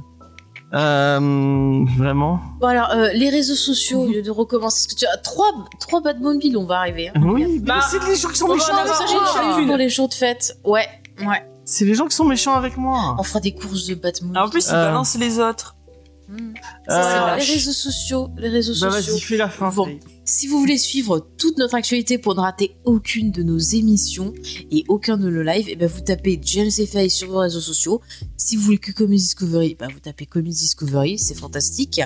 Euh, 0.74 1.84
vraiment. 1.96 2.40
Bon 2.61 2.66
alors, 2.66 2.90
euh, 2.90 3.09
les 3.14 3.30
réseaux 3.30 3.54
sociaux, 3.54 4.00
au 4.02 4.09
lieu 4.09 4.20
de 4.22 4.30
recommencer, 4.30 4.86
parce 4.86 4.94
que 4.94 4.98
tu 4.98 5.07
as 5.07 5.16
trois, 5.18 5.46
trois 5.80 6.00
Batmobile, 6.02 6.57
on 6.57 6.66
va 6.66 6.78
arriver. 6.80 7.09
Hein. 7.14 7.20
Oui, 7.22 7.61
Bah, 7.61 7.76
mais 7.76 7.82
c'est 7.88 8.04
les 8.09 8.16
gens 8.16 8.28
qui 8.28 8.36
sont 8.36 8.52
méchants 8.52 8.74
avec 8.74 8.90
avoir 8.92 8.98
Ça, 8.98 9.04
j'ai 9.07 9.14
moi. 9.14 9.26
chacune. 9.52 9.66
pour 9.68 9.76
les 9.76 9.88
jours 9.88 10.09
de 10.09 10.14
fête. 10.14 10.59
Ouais, 10.64 10.86
ouais. 11.20 11.46
C'est 11.64 11.84
les 11.84 11.94
gens 11.94 12.07
qui 12.07 12.14
sont 12.16 12.24
méchants 12.24 12.54
avec 12.54 12.76
moi. 12.76 13.14
On 13.18 13.22
fera 13.22 13.40
des 13.40 13.52
courses 13.54 13.86
de 13.86 13.94
Batmobile. 13.94 14.36
Ah, 14.38 14.46
En 14.46 14.48
plus 14.50 14.66
il 14.68 14.74
Euh. 14.74 14.86
balance 14.86 15.16
les 15.16 15.38
autres. 15.38 15.76
Mm. 16.28 16.34
Euh, 16.38 16.52
Ça, 16.88 17.36
les 17.36 17.44
réseaux 17.44 17.72
sociaux, 17.72 18.28
les 18.36 18.48
réseaux 18.48 18.74
Bah 18.84 18.90
sociaux. 18.92 19.12
vas-y, 19.14 19.20
fais 19.20 19.36
la 19.36 19.48
fin. 19.48 19.70
Bon. 19.70 19.88
Si 20.29 20.49
vous 20.49 20.59
voulez 20.59 20.77
suivre 20.77 21.24
toute 21.39 21.57
notre 21.57 21.77
actualité 21.77 22.18
pour 22.18 22.35
ne 22.35 22.41
rater 22.41 22.77
aucune 22.85 23.31
de 23.31 23.45
nos 23.45 23.59
émissions 23.59 24.33
et 24.72 24.83
aucun 24.89 25.16
de 25.16 25.31
nos 25.31 25.45
lives, 25.45 25.68
et 25.68 25.77
ben 25.77 25.87
vous 25.87 26.01
tapez 26.01 26.41
James 26.43 26.68
sur 26.68 27.29
vos 27.29 27.39
réseaux 27.39 27.61
sociaux. 27.61 28.01
Si 28.37 28.57
vous 28.57 28.62
voulez 28.62 28.79
que 28.79 28.91
Comedy 28.91 29.22
Discovery, 29.22 29.77
ben 29.79 29.89
vous 29.89 30.01
tapez 30.01 30.27
Comedy 30.27 30.57
Discovery, 30.57 31.20
c'est 31.20 31.37
fantastique. 31.37 32.01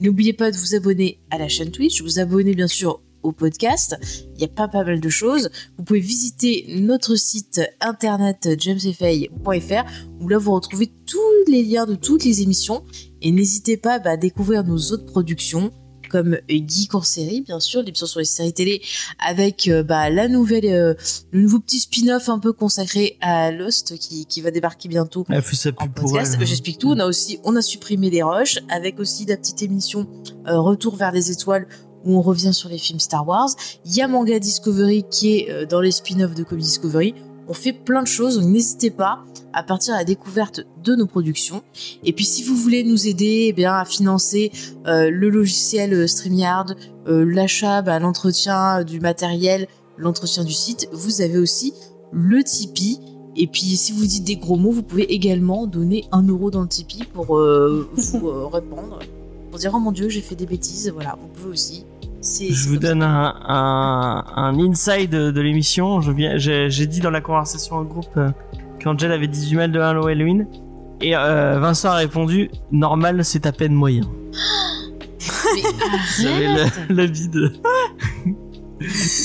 N'oubliez 0.00 0.34
pas 0.34 0.52
de 0.52 0.56
vous 0.56 0.76
abonner 0.76 1.18
à 1.32 1.38
la 1.38 1.48
chaîne 1.48 1.72
Twitch, 1.72 2.00
vous 2.00 2.20
abonner 2.20 2.54
bien 2.54 2.68
sûr 2.68 3.00
au 3.24 3.32
podcast. 3.32 3.96
Il 4.36 4.40
y 4.40 4.44
a 4.44 4.48
pas 4.48 4.68
pas 4.68 4.84
mal 4.84 5.00
de 5.00 5.08
choses. 5.08 5.50
Vous 5.76 5.82
pouvez 5.82 5.98
visiter 5.98 6.66
notre 6.78 7.16
site 7.16 7.60
internet 7.80 8.50
jamesfay.fr 8.56 9.84
où 10.20 10.28
là 10.28 10.38
vous 10.38 10.52
retrouvez 10.52 10.92
tous 11.06 11.18
les 11.48 11.64
liens 11.64 11.86
de 11.86 11.96
toutes 11.96 12.24
les 12.24 12.40
émissions 12.40 12.84
et 13.20 13.32
n'hésitez 13.32 13.76
pas 13.76 13.98
bah, 13.98 14.10
à 14.10 14.16
découvrir 14.16 14.62
nos 14.62 14.78
autres 14.92 15.06
productions 15.06 15.72
comme 16.14 16.38
Geek 16.48 16.94
en 16.94 17.02
série, 17.02 17.40
bien 17.40 17.58
sûr, 17.58 17.82
l'émission 17.82 18.06
sur 18.06 18.20
les 18.20 18.24
séries 18.24 18.52
télé, 18.52 18.80
avec 19.18 19.66
euh, 19.66 19.82
bah, 19.82 20.10
la 20.10 20.28
nouvelle, 20.28 20.66
euh, 20.66 20.94
le 21.32 21.40
nouveau 21.40 21.58
petit 21.58 21.80
spin-off 21.80 22.28
un 22.28 22.38
peu 22.38 22.52
consacré 22.52 23.18
à 23.20 23.50
Lost 23.50 23.98
qui, 23.98 24.24
qui 24.24 24.40
va 24.40 24.52
débarquer 24.52 24.88
bientôt 24.88 25.26
Elle 25.28 25.42
fait 25.42 25.56
sa 25.56 25.70
en 25.70 25.72
pub 25.72 25.92
pour 25.92 26.12
podcast. 26.12 26.36
elle. 26.38 26.46
J'explique 26.46 26.78
tout. 26.78 26.92
On 26.92 27.00
a 27.00 27.06
aussi, 27.06 27.40
on 27.42 27.56
a 27.56 27.62
supprimé 27.62 28.10
les 28.10 28.22
rushs, 28.22 28.60
avec 28.68 29.00
aussi 29.00 29.26
la 29.26 29.36
petite 29.36 29.60
émission 29.62 30.06
euh, 30.46 30.60
Retour 30.60 30.94
vers 30.94 31.10
les 31.10 31.32
étoiles 31.32 31.66
où 32.04 32.16
on 32.16 32.22
revient 32.22 32.54
sur 32.54 32.68
les 32.68 32.78
films 32.78 33.00
Star 33.00 33.26
Wars. 33.26 33.50
Il 33.84 33.96
y 33.96 34.00
a 34.00 34.06
Manga 34.06 34.38
Discovery 34.38 35.04
qui 35.10 35.36
est 35.36 35.50
euh, 35.50 35.66
dans 35.66 35.80
les 35.80 35.90
spin-offs 35.90 36.36
de 36.36 36.44
Comedy 36.44 36.68
Discovery. 36.68 37.14
On 37.48 37.54
fait 37.54 37.72
plein 37.72 38.02
de 38.02 38.08
choses, 38.08 38.38
donc 38.38 38.48
n'hésitez 38.48 38.90
pas 38.90 39.24
à 39.52 39.62
partir 39.62 39.94
à 39.94 39.98
la 39.98 40.04
découverte 40.04 40.62
de 40.82 40.94
nos 40.94 41.06
productions. 41.06 41.62
Et 42.02 42.12
puis 42.12 42.24
si 42.24 42.42
vous 42.42 42.56
voulez 42.56 42.84
nous 42.84 43.06
aider 43.06 43.46
eh 43.48 43.52
bien, 43.52 43.74
à 43.74 43.84
financer 43.84 44.50
euh, 44.86 45.10
le 45.10 45.30
logiciel 45.30 45.92
euh, 45.92 46.06
StreamYard, 46.06 46.74
euh, 47.06 47.24
l'achat, 47.24 47.82
bah, 47.82 47.98
l'entretien 47.98 48.82
du 48.82 48.98
matériel, 48.98 49.68
l'entretien 49.96 50.44
du 50.44 50.52
site, 50.52 50.88
vous 50.92 51.20
avez 51.20 51.38
aussi 51.38 51.74
le 52.12 52.42
Tipeee. 52.42 52.98
Et 53.36 53.46
puis 53.46 53.76
si 53.76 53.92
vous 53.92 54.06
dites 54.06 54.24
des 54.24 54.36
gros 54.36 54.56
mots, 54.56 54.70
vous 54.70 54.82
pouvez 54.82 55.12
également 55.12 55.66
donner 55.66 56.04
un 56.12 56.22
euro 56.22 56.50
dans 56.50 56.62
le 56.62 56.68
Tipeee 56.68 57.04
pour 57.04 57.26
vous 57.26 57.36
euh, 57.36 57.88
répondre. 58.52 59.00
Pour 59.50 59.58
dire 59.58 59.72
oh 59.74 59.78
mon 59.78 59.92
dieu, 59.92 60.08
j'ai 60.08 60.20
fait 60.20 60.34
des 60.34 60.46
bêtises. 60.46 60.90
Voilà, 60.92 61.16
vous 61.20 61.28
pouvez 61.28 61.50
aussi. 61.50 61.84
Je 62.24 62.68
vous 62.68 62.78
donne 62.78 63.02
un, 63.02 63.34
un, 63.46 64.24
un 64.34 64.58
inside 64.58 65.10
de, 65.10 65.30
de 65.30 65.40
l'émission. 65.40 66.00
J'ai, 66.00 66.86
dit 66.86 67.00
dans 67.00 67.10
la 67.10 67.20
conversation 67.20 67.76
au 67.76 67.84
groupe 67.84 68.06
euh, 68.16 68.30
qu'Angel 68.80 69.12
avait 69.12 69.26
18 69.28 69.56
mal 69.56 69.72
de 69.72 69.78
Halo 69.80 70.06
Halloween. 70.06 70.46
Et 71.00 71.14
euh, 71.16 71.58
Vincent 71.60 71.90
a 71.90 71.96
répondu 71.96 72.50
normal, 72.72 73.24
c'est 73.24 73.44
à 73.46 73.52
peine 73.52 73.74
moyen. 73.74 74.02
Le- 76.22 76.94
l'avis 76.94 77.28
de. 77.30 77.52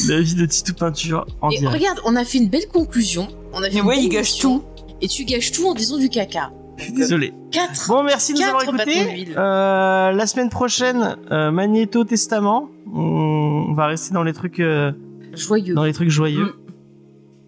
La 0.07 0.21
vie 0.21 0.35
de 0.35 0.45
Titou 0.45 0.73
Peinture 0.73 1.25
en 1.41 1.49
Et 1.49 1.57
direct. 1.59 1.73
regarde, 1.77 1.99
on 2.05 2.15
a 2.15 2.23
fait 2.23 2.37
une 2.37 2.49
belle 2.49 2.67
conclusion. 2.71 3.27
On 3.53 3.61
a 3.63 3.69
fait 3.69 3.75
Mais 3.75 3.81
ouais, 3.81 4.03
il 4.03 4.09
gâche 4.09 4.37
tout. 4.37 4.63
Et 5.01 5.07
tu 5.07 5.23
gâches 5.25 5.51
tout 5.51 5.67
en 5.67 5.73
disant 5.73 5.97
du 5.97 6.09
caca. 6.09 6.51
Désolé. 6.95 7.33
4 7.51 7.87
Bon, 7.87 8.03
merci 8.03 8.33
de 8.33 8.39
nous 8.39 8.45
avoir 8.45 8.63
écoutés. 8.63 9.27
Euh, 9.35 10.11
la 10.11 10.25
semaine 10.27 10.49
prochaine, 10.49 11.17
euh, 11.31 11.51
Magneto 11.51 12.03
Testament. 12.03 12.69
On 12.93 13.73
va 13.73 13.87
rester 13.87 14.13
dans 14.13 14.23
les 14.23 14.33
trucs, 14.33 14.59
euh, 14.59 14.91
joyeux. 15.33 15.75
dans 15.75 15.83
les 15.83 15.93
trucs 15.93 16.09
joyeux. 16.09 16.45
Mm. 16.45 16.69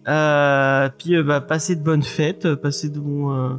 Euh, 0.08 0.88
puis, 0.98 1.16
euh, 1.16 1.22
bah, 1.22 1.40
passez 1.40 1.76
de 1.76 1.82
bonnes 1.82 2.02
fêtes, 2.02 2.54
passez 2.56 2.88
de 2.88 2.98
euh, 2.98 3.50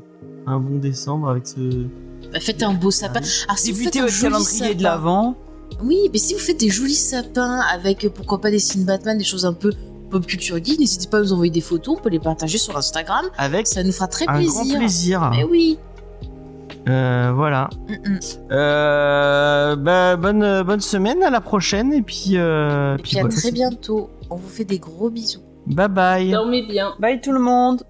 un 0.46 0.60
bon 0.60 0.78
décembre 0.78 1.30
avec 1.30 1.48
ce. 1.48 1.86
Bah, 2.32 2.40
faites 2.40 2.64
un 2.64 2.74
beau 2.74 2.92
sapin. 2.92 3.22
Alors, 3.48 3.58
si 3.58 3.72
vous 3.72 3.84
faites 3.84 3.94
Débutez 3.94 4.00
un 4.16 4.22
calendrier 4.22 4.60
sapin, 4.60 4.76
de 4.76 4.84
l'avant. 4.84 5.36
Oui, 5.82 6.10
mais 6.12 6.20
si 6.20 6.34
vous 6.34 6.40
faites 6.40 6.60
des 6.60 6.70
jolis 6.70 6.94
sapins 6.94 7.62
avec 7.74 8.08
pourquoi 8.14 8.42
pas 8.42 8.52
des 8.52 8.60
signes 8.60 8.86
Batman, 8.86 9.18
des 9.18 9.24
choses 9.24 9.46
un 9.46 9.54
peu 9.54 9.72
pop 10.14 10.26
culture 10.26 10.64
geek, 10.64 10.80
n'hésitez 10.80 11.08
pas 11.08 11.18
à 11.18 11.22
nous 11.22 11.34
envoyer 11.34 11.52
des 11.52 11.62
photos, 11.62 11.98
on 11.98 12.02
peut 12.02 12.10
les 12.10 12.20
partager 12.20 12.58
sur 12.58 12.78
Instagram, 12.78 13.26
Avec 13.38 13.68
ça 13.68 13.84
nous 13.84 13.92
fera 13.92 14.08
très 14.08 14.26
un 14.28 14.36
plaisir. 14.36 14.54
grand 14.54 14.78
plaisir. 14.78 15.30
Mais 15.32 15.44
oui. 15.44 15.80
Euh, 16.88 17.32
voilà. 17.34 17.70
Mm, 17.88 17.94
mm. 17.94 18.20
Euh, 18.52 19.76
bah, 19.76 20.16
bonne, 20.18 20.64
bonne 20.64 20.82
semaine, 20.82 21.24
à 21.24 21.30
la 21.30 21.42
prochaine. 21.42 21.94
Et 21.94 22.02
puis, 22.02 22.32
euh, 22.36 22.98
Et 22.98 23.02
puis 23.02 23.18
à 23.18 23.22
voilà, 23.22 23.36
très 23.36 23.52
bientôt. 23.52 24.10
On 24.30 24.36
vous 24.36 24.50
fait 24.50 24.66
des 24.66 24.80
gros 24.80 25.10
bisous. 25.10 25.42
Bye 25.66 25.88
bye. 25.88 26.32
Dormez 26.32 26.64
bien. 26.64 26.94
Bye 27.00 27.22
tout 27.22 27.32
le 27.32 27.40
monde 27.40 27.84